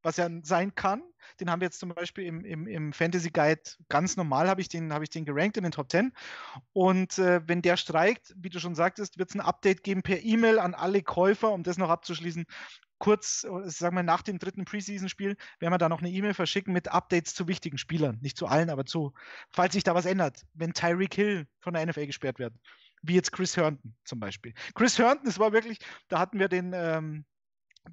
[0.04, 1.02] was ja sein kann,
[1.40, 4.70] den haben wir jetzt zum Beispiel im, im, im Fantasy Guide ganz normal, habe ich,
[4.70, 6.12] den, hab ich den gerankt in den Top 10.
[6.74, 10.22] Und äh, wenn der streikt, wie du schon sagtest, wird es ein Update geben per
[10.22, 12.46] E-Mail an alle Käufer, um das noch abzuschließen
[13.04, 16.74] kurz, äh, sagen wir nach dem dritten Preseason-Spiel, werden wir da noch eine E-Mail verschicken
[16.74, 18.18] mit Updates zu wichtigen Spielern.
[18.22, 19.14] Nicht zu allen, aber zu,
[19.52, 22.54] falls sich da was ändert, wenn Tyreek Hill von der NFL gesperrt wird.
[23.02, 24.54] Wie jetzt Chris Herndon zum Beispiel.
[24.74, 27.26] Chris Herndon, das war wirklich, da hatten wir den, ähm,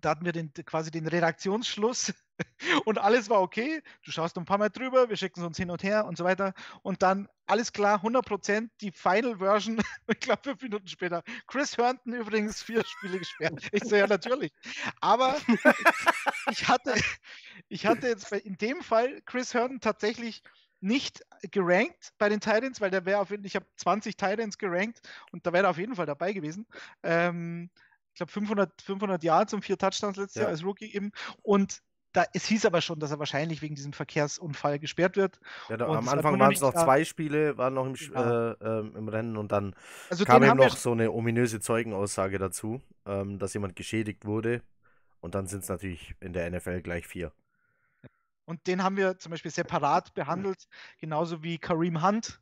[0.01, 2.13] da hatten wir den, quasi den Redaktionsschluss
[2.85, 3.83] und alles war okay.
[4.05, 6.25] Du schaust ein paar Mal drüber, wir schicken es uns hin und her und so
[6.25, 6.55] weiter.
[6.83, 11.23] Und dann alles klar, 100%, die Final Version, ich glaube fünf Minuten später.
[11.47, 13.61] Chris Herndon übrigens vier Spiele gesperrt.
[13.73, 14.53] Ich so, ja, natürlich.
[15.01, 15.37] Aber
[16.51, 16.95] ich hatte,
[17.69, 20.43] ich hatte jetzt in dem Fall Chris Herndon tatsächlich
[20.81, 24.57] nicht gerankt bei den Titans, weil der wäre auf jeden Fall, ich habe 20 Titans
[24.57, 25.01] gerankt
[25.31, 26.67] und da wäre er auf jeden Fall dabei gewesen.
[27.03, 27.71] Ähm,
[28.13, 30.43] ich glaube 500, 500 Yards und vier Touchdowns letztes ja.
[30.43, 31.13] Jahr als Rookie eben.
[31.43, 31.81] Und
[32.13, 35.39] da, es hieß aber schon, dass er wahrscheinlich wegen diesem Verkehrsunfall gesperrt wird.
[35.69, 38.51] Ja, da, am Anfang waren es noch zwei Spiele, waren noch im, ja.
[38.51, 39.75] äh, äh, im Rennen und dann
[40.09, 44.63] also kam eben noch so eine ominöse Zeugenaussage dazu, ähm, dass jemand geschädigt wurde.
[45.21, 47.33] Und dann sind es natürlich in der NFL gleich vier.
[48.45, 50.67] Und den haben wir zum Beispiel separat behandelt,
[50.99, 52.41] genauso wie Kareem Hunt,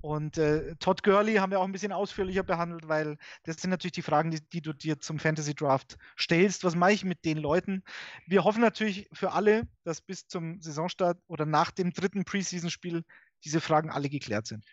[0.00, 3.92] und äh, Todd Gurley haben wir auch ein bisschen ausführlicher behandelt, weil das sind natürlich
[3.92, 6.64] die Fragen, die, die, du dir zum Fantasy Draft stellst.
[6.64, 7.82] Was mache ich mit den Leuten?
[8.26, 13.04] Wir hoffen natürlich für alle, dass bis zum Saisonstart oder nach dem dritten Preseason-Spiel
[13.44, 14.64] diese Fragen alle geklärt sind.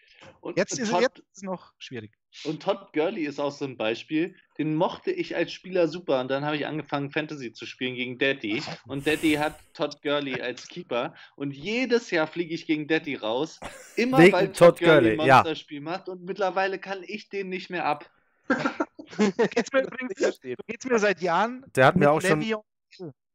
[0.42, 2.12] Und jetzt, ist, Todd, jetzt ist es noch schwierig.
[2.44, 6.30] Und Todd Gurley ist auch so ein Beispiel, den mochte ich als Spieler super und
[6.30, 10.68] dann habe ich angefangen Fantasy zu spielen gegen Daddy und Daddy hat Todd Gurley als
[10.68, 13.60] Keeper und jedes Jahr fliege ich gegen Daddy raus,
[13.96, 15.84] immer Wegen weil Todd, Todd Gurley ein Monsterspiel ja.
[15.84, 18.10] macht und mittlerweile kann ich den nicht mehr ab.
[19.18, 21.66] geht's mir übrigens, geht's mir seit Jahren.
[21.76, 22.42] Der hat mir auch schon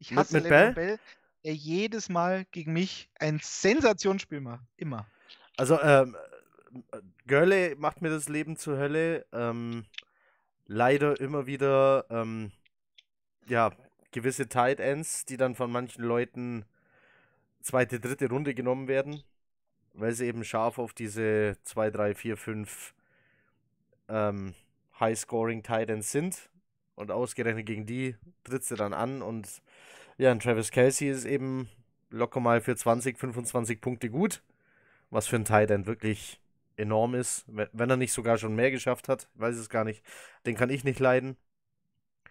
[0.00, 0.72] ich hasse mit, mit Bell?
[0.72, 0.98] Bell,
[1.44, 5.06] der jedes Mal gegen mich ein Sensationsspiel macht, immer.
[5.60, 6.16] Also ähm,
[7.26, 9.26] Gurley macht mir das Leben zur Hölle.
[9.30, 9.84] Ähm,
[10.66, 12.50] leider immer wieder ähm,
[13.46, 13.70] ja,
[14.10, 16.64] gewisse Tight Ends, die dann von manchen Leuten
[17.60, 19.22] zweite, dritte Runde genommen werden,
[19.92, 22.94] weil sie eben scharf auf diese 2, 3, 4, 5
[24.08, 24.54] ähm,
[24.98, 26.48] High-Scoring Tight Ends sind.
[26.94, 29.20] Und ausgerechnet gegen die tritt sie dann an.
[29.20, 29.60] Und
[30.16, 31.68] ja, und Travis Kelsey ist eben
[32.08, 34.40] locker mal für 20, 25 Punkte gut.
[35.10, 36.40] Was für ein Tight End wirklich
[36.76, 37.44] enorm ist.
[37.46, 40.02] Wenn er nicht sogar schon mehr geschafft hat, weiß es gar nicht.
[40.46, 41.36] Den kann ich nicht leiden.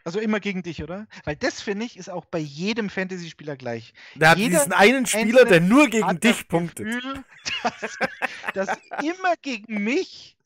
[0.05, 1.07] Also immer gegen dich, oder?
[1.25, 3.93] Weil das finde ich ist auch bei jedem Fantasy-Spieler gleich.
[4.15, 6.87] Der hat diesen einen Spieler, der nur gegen dich punktet.
[6.87, 7.23] Gefühl,
[7.61, 7.97] dass,
[8.53, 10.37] dass immer gegen mich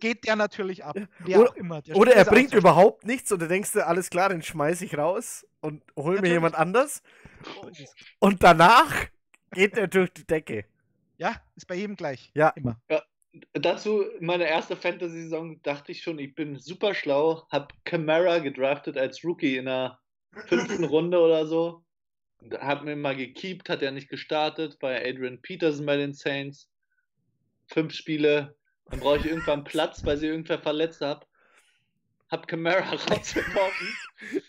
[0.00, 0.96] geht der natürlich ab.
[1.24, 1.54] Oder,
[1.94, 5.46] oder er bringt überhaupt nichts und du denkst dir, alles klar, den schmeiß ich raus
[5.60, 6.22] und hol natürlich.
[6.22, 7.02] mir jemand anders.
[8.18, 8.92] Und danach
[9.52, 10.64] geht er durch die Decke.
[11.22, 12.30] Ja, ist bei jedem gleich.
[12.34, 12.48] Ja.
[12.50, 12.80] Immer.
[12.90, 13.02] Ja.
[13.54, 19.24] dazu, meine erste Fantasy-Saison, dachte ich schon, ich bin super schlau, habe Camara gedraftet als
[19.24, 19.98] Rookie in der
[20.48, 21.84] fünften Runde oder so.
[22.58, 26.68] Hab mir mal gekeept, hat er nicht gestartet, bei Adrian Peterson bei den Saints.
[27.68, 31.26] Fünf Spiele, dann brauche ich irgendwann Platz, weil sie irgendwer verletzt hat.
[32.32, 32.80] Hab Camara
[33.10, 33.88] rausgeworfen.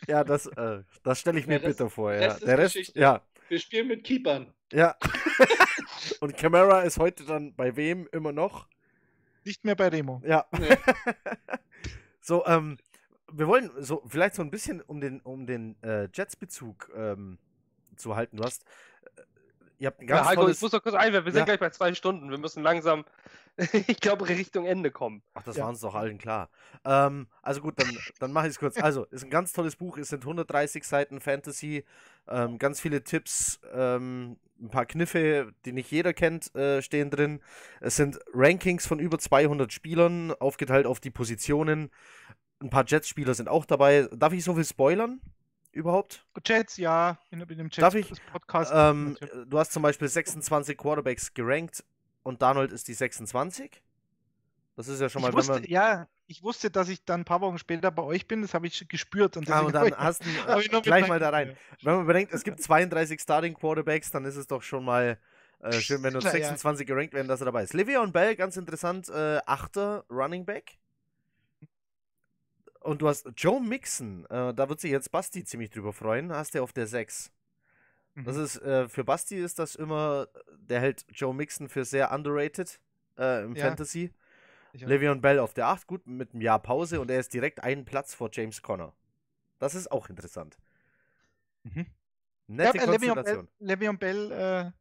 [0.07, 2.13] Ja, das, äh, das stelle ich mir Rest- bitter vor.
[2.13, 2.19] Ja.
[2.21, 2.99] Rest ist Der Rest, Geschichte.
[2.99, 4.51] ja, Wir spielen mit Keepern.
[4.71, 4.95] ja.
[6.19, 8.67] Und Camara ist heute dann bei wem immer noch?
[9.45, 10.21] Nicht mehr bei Remo.
[10.25, 10.45] Ja.
[10.51, 10.77] Nee.
[12.21, 12.77] so, ähm,
[13.31, 17.37] wir wollen so vielleicht so ein bisschen um den, um den äh, Jets-Bezug ähm,
[17.95, 18.37] zu halten.
[18.37, 18.63] Du hast,
[19.83, 20.57] ihr habt ein ganz Ja, Heiko, tolles...
[20.57, 21.25] ich muss noch kurz einwerfen.
[21.25, 21.45] Wir sind Ja.
[21.45, 22.29] gleich bei zwei Stunden.
[22.31, 23.03] Wir müssen langsam,
[23.87, 25.21] ich glaube, Richtung Ende kommen.
[25.33, 25.63] Ach, das Ja.
[25.63, 26.49] war uns doch allen klar.
[26.85, 28.77] Ähm, also gut, dann, dann mache ich es kurz.
[28.81, 29.97] Also, ist ein ganz tolles Buch.
[29.97, 31.83] Es sind 130 Seiten Fantasy,
[32.27, 37.41] ähm, ganz viele Tipps, ähm, ein paar Kniffe, die nicht jeder kennt, äh, stehen drin.
[37.81, 41.91] Es sind Rankings von über 200 Spielern, aufgeteilt auf die Positionen.
[42.61, 44.07] Ein paar Jets-Spieler sind auch dabei.
[44.13, 45.19] Darf ich so viel spoilern?
[45.73, 46.25] Überhaupt?
[46.45, 48.11] Jets, ja, in, in dem Jets Darf ich?
[48.31, 48.71] Podcast.
[48.73, 49.49] Ähm, natürlich.
[49.49, 51.83] du hast zum Beispiel 26 Quarterbacks gerankt
[52.21, 53.81] und Darnold ist die 26.
[54.75, 55.63] Das ist ja schon mal, ich wenn wusste, man.
[55.65, 58.67] ja, ich wusste, dass ich dann ein paar Wochen später bei euch bin, das habe
[58.67, 59.35] ich gespürt.
[59.35, 61.55] Und Ah, und dann hast du äh, gleich mal da rein.
[61.81, 65.17] Wenn man bedenkt, es gibt 32 Starting Quarterbacks, dann ist es doch schon mal
[65.59, 66.33] äh, schön, wenn nur Na ja.
[66.33, 67.73] 26 gerankt werden, dass er dabei ist.
[67.73, 70.77] Le'Veon Bell, ganz interessant, äh, achter Running Back.
[72.83, 76.53] Und du hast Joe Mixon, äh, da wird sich jetzt Basti ziemlich drüber freuen, hast
[76.53, 77.31] du auf der 6.
[78.15, 78.43] Das Mhm.
[78.43, 80.27] ist, äh, für Basti ist das immer,
[80.57, 82.79] der hält Joe Mixon für sehr underrated
[83.17, 83.63] äh, im Ja.
[83.63, 84.11] Fantasy.
[84.75, 87.85] Le'Veon Bell auf der 8, gut, mit einem Jahr Pause und er ist direkt einen
[87.85, 88.91] Platz vor James Conner.
[89.59, 90.57] Das ist auch interessant.
[91.63, 91.85] Mhm.
[92.47, 93.47] Nette ja, äh, Le'Veon Bell, Konstellation.
[93.61, 94.71] Le'Veon Bell äh,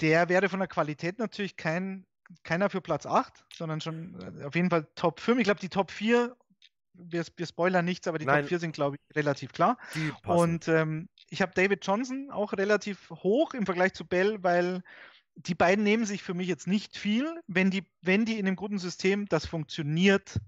[0.00, 2.06] der wäre von der Qualität natürlich kein,
[2.42, 5.38] keiner für Platz 8, sondern schon äh, auf jeden Fall Top 5.
[5.38, 6.36] Ich glaube, die Top 4,
[6.94, 8.42] wir, wir spoilern nichts, aber die Nein.
[8.42, 9.78] Top 4 sind, glaube ich, relativ klar.
[10.26, 14.82] Und ähm, ich habe David Johnson auch relativ hoch im Vergleich zu Bell, weil
[15.34, 18.56] die beiden nehmen sich für mich jetzt nicht viel, wenn die, wenn die in einem
[18.56, 20.40] guten System das funktioniert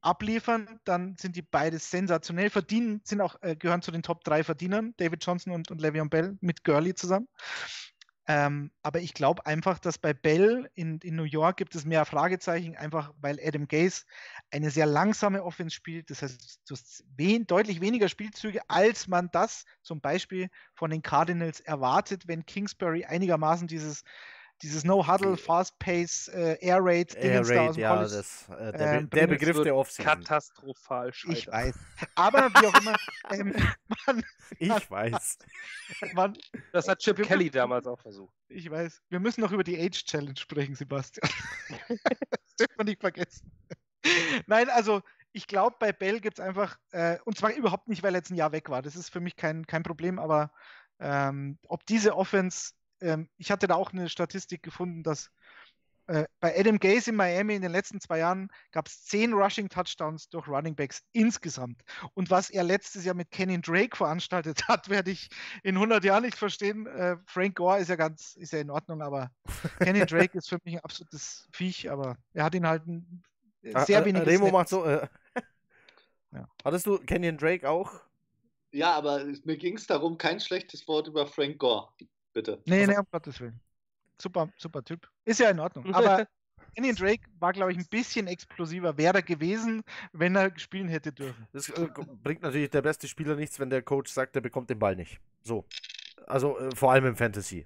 [0.00, 4.44] abliefern, dann sind die beide sensationell verdienen, sind auch, äh, gehören zu den Top 3
[4.44, 7.28] Verdienern, David Johnson und, und Le'Veon Bell mit Gurley zusammen.
[8.28, 12.04] Ähm, aber ich glaube einfach, dass bei Bell in, in New York gibt es mehr
[12.04, 14.04] Fragezeichen, einfach weil Adam Gase
[14.50, 16.10] eine sehr langsame Offense spielt.
[16.10, 21.02] Das heißt, du hast wen, deutlich weniger Spielzüge, als man das zum Beispiel von den
[21.02, 24.02] Cardinals erwartet, wenn Kingsbury einigermaßen dieses,
[24.62, 29.26] dieses No-Huddle, Fast-Pace, äh, Air Raid, Air Raid, ja, College- das, äh, der, ähm, der.
[29.26, 30.04] Begriff der Offseason.
[30.04, 31.36] Katastrophal scheitern.
[31.36, 31.74] Ich weiß.
[32.14, 32.96] Aber wie auch immer,
[33.30, 33.54] ähm,
[34.06, 34.24] man,
[34.58, 35.38] Ich weiß.
[36.14, 36.36] man,
[36.72, 38.34] Das hat Chip Kelly damals auch versucht.
[38.48, 39.02] ich weiß.
[39.08, 41.28] Wir müssen noch über die Age Challenge sprechen, Sebastian.
[41.88, 43.50] das dürfen wir nicht vergessen.
[44.46, 45.02] Nein, also
[45.32, 48.30] ich glaube, bei Bell gibt es einfach, äh, und zwar überhaupt nicht, weil er jetzt
[48.30, 48.80] ein Jahr weg war.
[48.80, 50.50] Das ist für mich kein, kein Problem, aber
[50.98, 52.72] ähm, ob diese Offense,
[53.06, 55.30] ähm, ich hatte da auch eine Statistik gefunden, dass
[56.08, 59.68] äh, bei Adam Gase in Miami in den letzten zwei Jahren gab es zehn Rushing
[59.68, 61.82] Touchdowns durch Running Backs insgesamt.
[62.14, 65.28] Und was er letztes Jahr mit Kenny Drake veranstaltet hat, werde ich
[65.62, 66.86] in 100 Jahren nicht verstehen.
[66.86, 69.30] Äh, Frank Gore ist ja ganz, ist ja in Ordnung, aber
[69.80, 73.22] Kenny Drake ist für mich ein absolutes Viech, aber er hat ihn halt ein,
[73.74, 74.24] Ah, sehr äh, wenig.
[74.24, 74.84] Remo macht so.
[74.84, 75.08] Äh,
[76.32, 76.48] Ja.
[76.64, 77.92] Hattest du Kenyon Drake auch?
[78.72, 81.88] Ja, aber mir ging es darum, kein schlechtes Wort über Frank Gore.
[82.36, 82.60] Bitte.
[82.66, 83.58] Nee, Also- nee, um Gottes Willen.
[84.20, 85.08] Super, super Typ.
[85.24, 85.86] Ist ja in Ordnung.
[85.94, 86.26] Aber
[86.74, 88.98] Kenny Drake war, glaube ich, ein bisschen explosiver.
[88.98, 89.82] Wäre er gewesen,
[90.12, 91.46] wenn er spielen hätte dürfen.
[91.54, 91.88] Das äh,
[92.22, 95.18] bringt natürlich der beste Spieler nichts, wenn der Coach sagt, der bekommt den Ball nicht.
[95.44, 95.64] So.
[96.26, 97.64] Also äh, vor allem im Fantasy.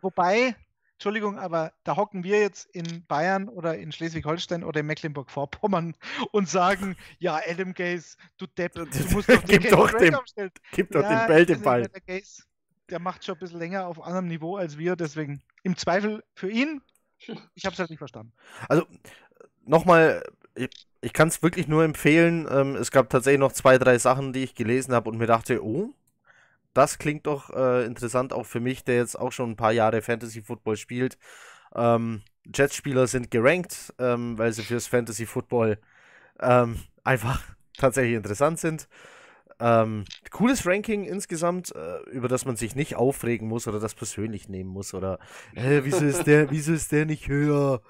[0.00, 0.54] Wobei,
[0.92, 5.96] Entschuldigung, aber da hocken wir jetzt in Bayern oder in Schleswig-Holstein oder in Mecklenburg-Vorpommern
[6.30, 10.16] und sagen, ja, Adam Gaze, du Depp, du musst doch den Gib doch aufstellen.
[10.70, 11.90] Gib doch Ja, den Bell den Ball.
[12.90, 16.50] Der macht schon ein bisschen länger auf anderem Niveau als wir, deswegen im Zweifel für
[16.50, 16.82] ihn.
[17.54, 18.32] Ich habe es halt nicht verstanden.
[18.68, 18.86] Also,
[19.64, 20.22] nochmal,
[20.54, 20.68] ich,
[21.00, 22.46] ich kann es wirklich nur empfehlen.
[22.50, 25.64] Ähm, es gab tatsächlich noch zwei, drei Sachen, die ich gelesen habe und mir dachte,
[25.64, 25.94] oh,
[26.74, 30.02] das klingt doch äh, interessant, auch für mich, der jetzt auch schon ein paar Jahre
[30.02, 31.18] Fantasy Football spielt.
[31.74, 35.78] Ähm, Jets-Spieler sind gerankt, ähm, weil sie fürs Fantasy Football
[36.40, 37.42] ähm, einfach
[37.78, 38.88] tatsächlich interessant sind.
[39.60, 44.48] Ähm, cooles Ranking insgesamt, äh, über das man sich nicht aufregen muss oder das persönlich
[44.48, 45.18] nehmen muss oder
[45.54, 47.80] äh, wieso ist der, wieso ist der nicht höher?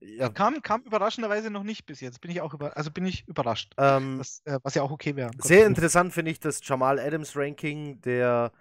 [0.00, 2.20] Ja, Kam, kam überraschenderweise noch nicht bis jetzt.
[2.20, 3.72] Bin ich auch über, also bin ich überrascht.
[3.78, 5.30] ähm, Was, äh, was ja auch okay wäre.
[5.38, 8.52] sehr interessant finde ich das Jamal Adams Ranking, der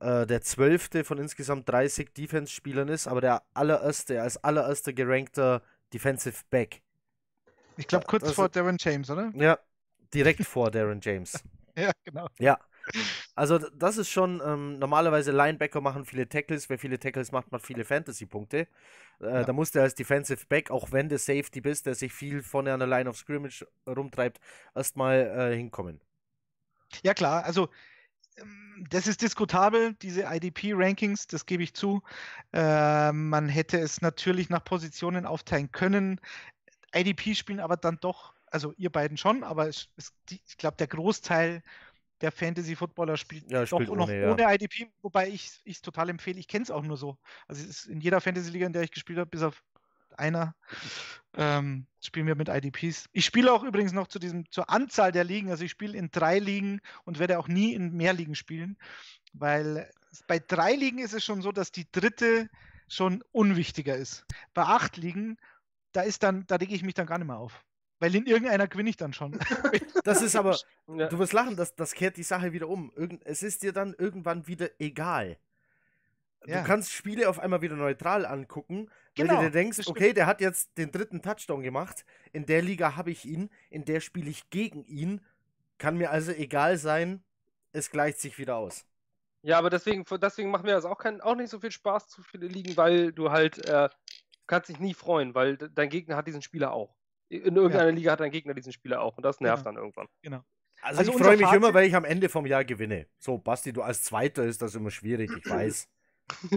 [0.00, 5.62] äh, der zwölfte von insgesamt 30 Defense-Spielern ist, aber der allererste, als allererster gerankter
[5.92, 6.82] Defensive Back.
[7.76, 9.32] Ich glaube kurz also, vor Darren James, oder?
[9.34, 9.58] Ja,
[10.14, 11.42] direkt vor Darren James.
[11.82, 12.28] ja, genau.
[12.38, 12.58] Ja.
[13.34, 17.66] Also das ist schon, ähm, normalerweise Linebacker machen viele Tackles, wer viele Tackles macht, macht
[17.66, 18.66] viele Fantasy-Punkte.
[19.20, 19.44] Äh, ja.
[19.44, 22.72] Da muss der als Defensive Back, auch wenn der Safety bist, der sich viel vorne
[22.72, 24.40] an der Line of Scrimmage rumtreibt,
[24.74, 26.00] erstmal äh, hinkommen.
[27.04, 27.68] Ja klar, also
[28.38, 32.02] ähm, das ist diskutabel, diese IDP-Rankings, das gebe ich zu.
[32.52, 36.20] Äh, man hätte es natürlich nach Positionen aufteilen können.
[36.94, 40.86] IDP spielen aber dann doch, also ihr beiden schon, aber es, es, ich glaube, der
[40.86, 41.62] Großteil
[42.20, 46.38] der Fantasy-Footballer spielt ja, doch spielt noch ohne, ohne IDP, wobei ich es total empfehle.
[46.38, 47.16] Ich kenne es auch nur so.
[47.46, 49.62] Also es ist in jeder Fantasy-Liga, in der ich gespielt habe, bis auf
[50.16, 50.54] einer,
[51.34, 53.08] ähm, spielen wir mit IDPs.
[53.12, 55.50] Ich spiele auch übrigens noch zu diesem, zur Anzahl der Ligen.
[55.50, 58.76] Also ich spiele in drei Ligen und werde auch nie in mehr Ligen spielen,
[59.32, 59.90] weil
[60.26, 62.48] bei drei Ligen ist es schon so, dass die dritte
[62.88, 64.24] schon unwichtiger ist.
[64.54, 65.36] Bei acht Ligen,
[65.92, 67.64] da ist dann, da lege ich mich dann gar nicht mehr auf.
[68.00, 69.38] Weil in irgendeiner gewinne ich dann schon.
[70.04, 70.56] Das ist aber,
[70.86, 71.08] ja.
[71.08, 72.92] du wirst lachen, das, das kehrt die Sache wieder um.
[72.96, 75.36] Irgend, es ist dir dann irgendwann wieder egal.
[76.46, 76.60] Ja.
[76.60, 80.26] Du kannst Spiele auf einmal wieder neutral angucken, genau, weil du dir denkst, okay, der
[80.26, 84.30] hat jetzt den dritten Touchdown gemacht, in der Liga habe ich ihn, in der spiele
[84.30, 85.20] ich gegen ihn,
[85.76, 87.22] kann mir also egal sein,
[87.72, 88.86] es gleicht sich wieder aus.
[89.42, 92.22] Ja, aber deswegen, deswegen macht mir das auch, kein, auch nicht so viel Spaß, zu
[92.22, 93.88] viele Ligen, weil du halt, äh,
[94.46, 96.94] kannst dich nie freuen, weil dein Gegner hat diesen Spieler auch.
[97.28, 97.90] In irgendeiner ja.
[97.90, 99.74] Liga hat dein Gegner diesen Spieler auch und das nervt genau.
[99.74, 100.06] dann irgendwann.
[100.22, 100.42] Genau.
[100.80, 101.56] Also, also ich freue mich Fazit...
[101.56, 103.06] immer, weil ich am Ende vom Jahr gewinne.
[103.18, 105.88] So, Basti, du als Zweiter ist das immer schwierig, ich weiß.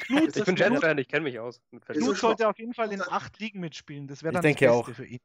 [0.00, 1.60] Knut, ich bin Jet-Fan, ich kenne mich aus.
[1.86, 4.06] Knut sollte auf jeden Fall in acht Ligen mitspielen.
[4.06, 4.96] Das wäre dann ich denke das Beste auch.
[4.96, 5.20] für ihn.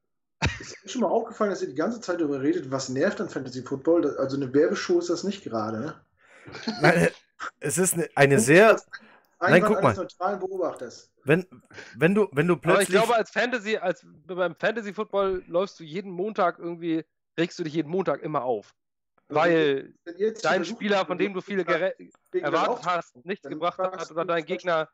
[0.59, 3.29] Ist mir schon mal aufgefallen, dass ihr die ganze Zeit darüber redet, was nervt an
[3.29, 4.17] Fantasy Football?
[4.17, 6.01] Also eine Werbeshow ist das nicht gerade, ne?
[6.81, 7.09] Nein,
[7.59, 8.81] es ist eine, eine sehr.
[9.41, 9.95] Nein, guck mal.
[9.95, 11.11] neutralen Beobachters.
[11.23, 11.45] Wenn,
[11.95, 12.89] wenn, du, wenn du plötzlich.
[12.89, 17.03] Aber ich glaube, als Fantasy, als beim Fantasy Football läufst du jeden Montag irgendwie,
[17.37, 18.75] regst du dich jeden Montag immer auf.
[19.29, 19.93] Weil
[20.43, 21.63] dein Spieler, von dem du viele
[22.33, 24.89] erwartet hast, nichts gebracht hat, oder dein Gegner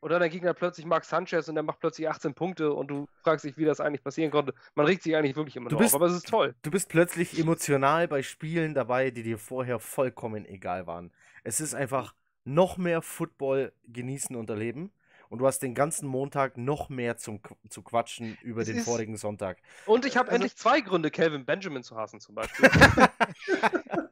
[0.00, 3.44] oder dein Gegner plötzlich Mark Sanchez und der macht plötzlich 18 Punkte und du fragst
[3.44, 4.52] dich, wie das eigentlich passieren konnte.
[4.74, 6.54] Man regt sich eigentlich wirklich immer du bist, auf, aber es ist toll.
[6.62, 11.12] Du bist plötzlich emotional bei Spielen dabei, die dir vorher vollkommen egal waren.
[11.44, 12.14] Es ist einfach
[12.44, 14.92] noch mehr Football genießen und erleben
[15.32, 17.40] und du hast den ganzen Montag noch mehr zum,
[17.70, 19.62] zu quatschen über es den vorigen Sonntag.
[19.86, 22.68] Und ich habe also, endlich zwei Gründe, Calvin Benjamin zu hassen, zum Beispiel.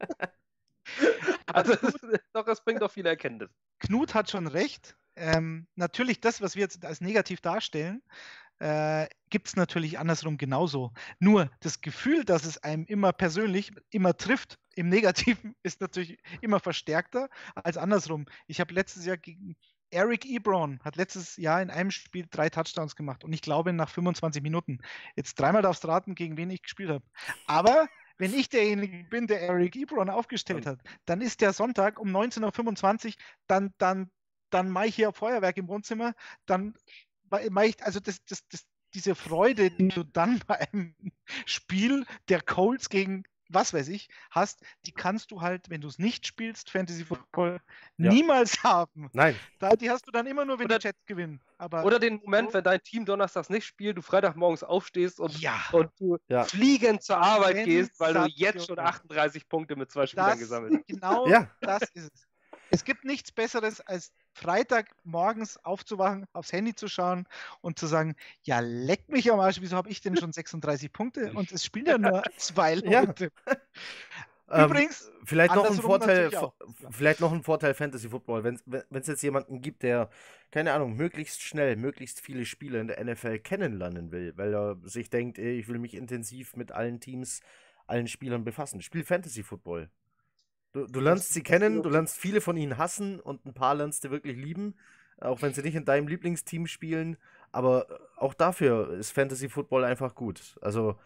[1.46, 1.74] also,
[2.32, 3.50] doch, das bringt doch viele Erkenntnis.
[3.80, 4.96] Knut hat schon recht.
[5.16, 8.02] Ähm, natürlich, das, was wir jetzt als negativ darstellen,
[8.60, 10.92] äh, gibt es natürlich andersrum genauso.
[11.18, 16.60] Nur das Gefühl, dass es einem immer persönlich immer trifft, im Negativen, ist natürlich immer
[16.60, 18.26] verstärkter als andersrum.
[18.46, 19.56] Ich habe letztes Jahr gegen
[19.92, 23.90] Eric Ebron hat letztes Jahr in einem Spiel drei Touchdowns gemacht und ich glaube nach
[23.90, 24.78] 25 Minuten.
[25.16, 27.04] Jetzt dreimal darfst du raten, gegen wen ich gespielt habe.
[27.46, 32.14] Aber wenn ich derjenige bin, der Eric Ebron aufgestellt hat, dann ist der Sonntag um
[32.14, 33.12] 19.25 Uhr,
[33.46, 34.10] dann, dann,
[34.50, 36.14] dann mache ich hier Feuerwerk im Wohnzimmer,
[36.46, 36.74] dann
[37.50, 40.94] mache ich, also das, das, das, diese Freude, die du dann bei einem
[41.46, 45.98] Spiel der Colts gegen was weiß ich, hast, die kannst du halt, wenn du es
[45.98, 47.60] nicht spielst, Fantasy Football,
[47.98, 48.10] ja.
[48.12, 49.10] niemals haben.
[49.12, 49.36] Nein.
[49.58, 51.40] Da, die hast du dann immer nur, wenn oder, die Chats gewinnen.
[51.58, 55.38] Aber oder den Moment, so, wenn dein Team donnerstags nicht spielt, du Freitagmorgens aufstehst und,
[55.40, 55.60] ja.
[55.72, 56.44] und du ja.
[56.44, 60.86] fliegend zur Arbeit gehst, weil du jetzt schon 38 Punkte mit zwei Spielern gesammelt hast.
[60.86, 61.50] Genau ja.
[61.60, 62.26] das ist es.
[62.72, 67.26] Es gibt nichts Besseres, als Freitag morgens aufzuwachen, aufs Handy zu schauen
[67.60, 71.32] und zu sagen, ja, leck mich am Arsch, wieso habe ich denn schon 36 Punkte?
[71.32, 73.32] Und es spielen ja nur zwei Leute.
[73.46, 73.56] Ja.
[74.66, 76.30] Übrigens, ähm, vielleicht noch ein Vorteil,
[76.90, 80.10] vielleicht noch ein Vorteil Fantasy Football, wenn es jetzt jemanden gibt, der
[80.50, 85.08] keine Ahnung, möglichst schnell, möglichst viele Spiele in der NFL kennenlernen will, weil er sich
[85.10, 87.40] denkt, ey, ich will mich intensiv mit allen Teams,
[87.86, 88.82] allen Spielern befassen.
[88.82, 89.90] Spiel Fantasy Football.
[90.72, 94.04] Du, du lernst sie kennen, du lernst viele von ihnen hassen und ein paar lernst
[94.04, 94.74] du wirklich lieben,
[95.20, 97.16] auch wenn sie nicht in deinem Lieblingsteam spielen.
[97.52, 97.86] Aber
[98.16, 100.56] auch dafür ist Fantasy Football einfach gut.
[100.60, 100.96] Also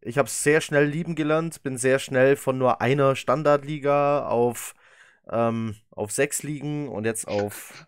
[0.00, 4.74] ich habe es sehr schnell lieben gelernt, bin sehr schnell von nur einer Standardliga auf,
[5.28, 7.86] ähm, auf sechs Ligen und jetzt auf,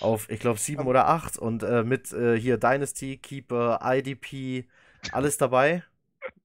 [0.00, 4.68] auf ich glaube, sieben oder acht und äh, mit äh, hier Dynasty, Keeper, IDP,
[5.12, 5.82] alles dabei.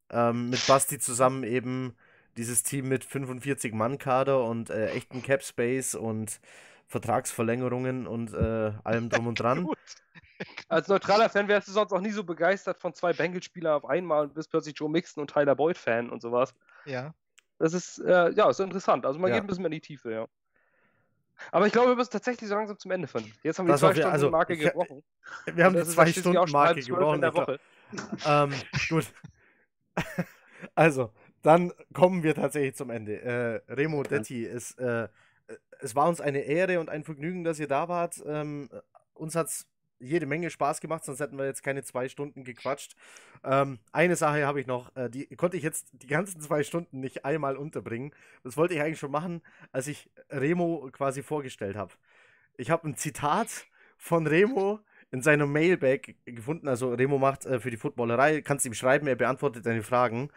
[0.10, 1.96] Ähm, mit Basti zusammen eben
[2.38, 6.40] dieses Team mit 45 Mann-Kader und äh, echten Cap Space und
[6.88, 9.68] Vertragsverlängerungen und äh, allem drum und dran.
[10.68, 14.26] Als neutraler Fan wärst du sonst auch nie so begeistert von zwei Bengals-Spielern auf einmal
[14.26, 16.54] und bist plötzlich Joe Mixon und Tyler Boyd-Fan und sowas.
[16.86, 17.14] Ja.
[17.58, 19.06] Das ist, äh, ja, ist interessant.
[19.06, 19.36] Also man ja.
[19.36, 20.28] geht ein bisschen mehr in die Tiefe, ja.
[21.52, 23.34] Aber ich glaube, wir müssen tatsächlich so langsam zum Ende finden.
[23.44, 25.04] Jetzt haben wir die zwei Stunden also, Marke gebrochen.
[25.54, 27.16] Wir haben die zwei Stunden Marke gebrochen.
[27.16, 27.60] In der Woche.
[28.26, 28.54] ähm,
[28.90, 29.06] gut.
[30.76, 31.12] also,
[31.46, 33.22] dann kommen wir tatsächlich zum Ende.
[33.22, 35.08] Äh, Remo Detti, es, äh,
[35.80, 38.24] es war uns eine Ehre und ein Vergnügen, dass ihr da wart.
[38.26, 38.70] Ähm,
[39.14, 39.68] uns hat es
[40.00, 42.96] jede Menge Spaß gemacht, sonst hätten wir jetzt keine zwei Stunden gequatscht.
[43.44, 47.00] Ähm, eine Sache habe ich noch, äh, die konnte ich jetzt die ganzen zwei Stunden
[47.00, 48.12] nicht einmal unterbringen.
[48.44, 49.42] Das wollte ich eigentlich schon machen,
[49.72, 51.94] als ich Remo quasi vorgestellt habe.
[52.58, 53.68] Ich habe ein Zitat
[53.98, 54.80] von Remo
[55.12, 56.68] in seinem Mailbag gefunden.
[56.68, 60.32] Also Remo macht äh, für die Footballerei, kannst ihm schreiben, er beantwortet deine Fragen.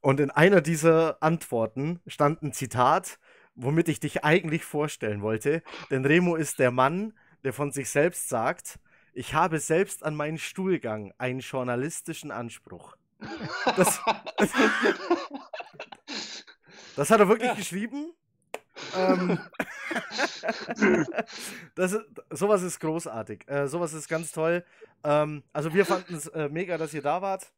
[0.00, 3.18] Und in einer dieser Antworten stand ein Zitat,
[3.54, 5.62] womit ich dich eigentlich vorstellen wollte.
[5.90, 7.12] Denn Remo ist der Mann,
[7.44, 8.78] der von sich selbst sagt,
[9.12, 12.96] ich habe selbst an meinen Stuhlgang einen journalistischen Anspruch.
[13.76, 14.00] Das,
[14.36, 14.50] das,
[16.96, 17.54] das hat er wirklich ja.
[17.54, 18.12] geschrieben.
[18.96, 19.38] Ähm,
[21.74, 21.98] das
[22.30, 23.48] sowas ist großartig.
[23.48, 24.64] Äh, sowas ist ganz toll.
[25.04, 27.52] Ähm, also wir fanden es äh, mega, dass ihr da wart.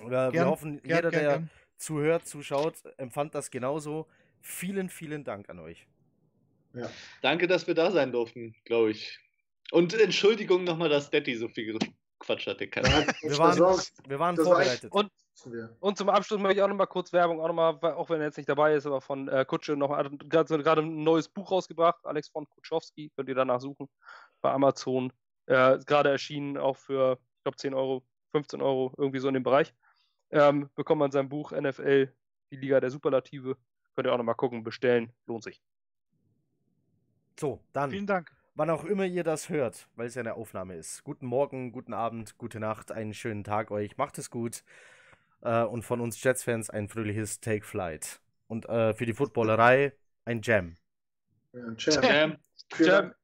[0.00, 4.06] Äh, gern, wir hoffen, gern, jeder, gern, der zuhört, zuschaut, empfand das genauso.
[4.40, 5.86] Vielen, vielen Dank an euch.
[6.74, 6.88] Ja.
[7.20, 9.18] Danke, dass wir da sein durften, glaube ich.
[9.70, 11.78] Und Entschuldigung nochmal, dass Detti so viel
[12.18, 12.66] Quatsch hatte.
[12.66, 14.92] Wir, waren, wir waren vorbereitet.
[14.92, 15.10] Und,
[15.80, 18.36] und, zum Abschluss möchte ich auch nochmal kurz Werbung, auch nochmal, auch wenn er jetzt
[18.36, 22.48] nicht dabei ist, aber von äh, Kutsche noch gerade ein neues Buch rausgebracht, Alex von
[22.48, 23.88] Kutschowski, könnt ihr danach suchen,
[24.40, 25.12] bei Amazon.
[25.46, 29.42] Äh, gerade erschienen, auch für, ich glaube, 10 Euro, 15 Euro, irgendwie so in dem
[29.42, 29.72] Bereich.
[30.30, 32.12] Ähm, bekommt man sein Buch NFL,
[32.50, 33.56] die Liga der Superlative.
[33.94, 35.62] Könnt ihr auch nochmal gucken, bestellen, lohnt sich.
[37.38, 37.90] So, dann.
[37.90, 38.32] Vielen Dank.
[38.54, 41.04] Wann auch immer ihr das hört, weil es ja eine Aufnahme ist.
[41.04, 43.96] Guten Morgen, guten Abend, gute Nacht, einen schönen Tag euch.
[43.96, 44.64] Macht es gut.
[45.40, 48.20] Äh, und von uns Jets-Fans ein fröhliches Take Flight.
[48.48, 49.92] Und äh, für die Footballerei
[50.24, 50.76] ein Jam.
[51.52, 52.02] Ja, Jam.
[52.02, 52.36] Jam.
[52.78, 53.14] Jam.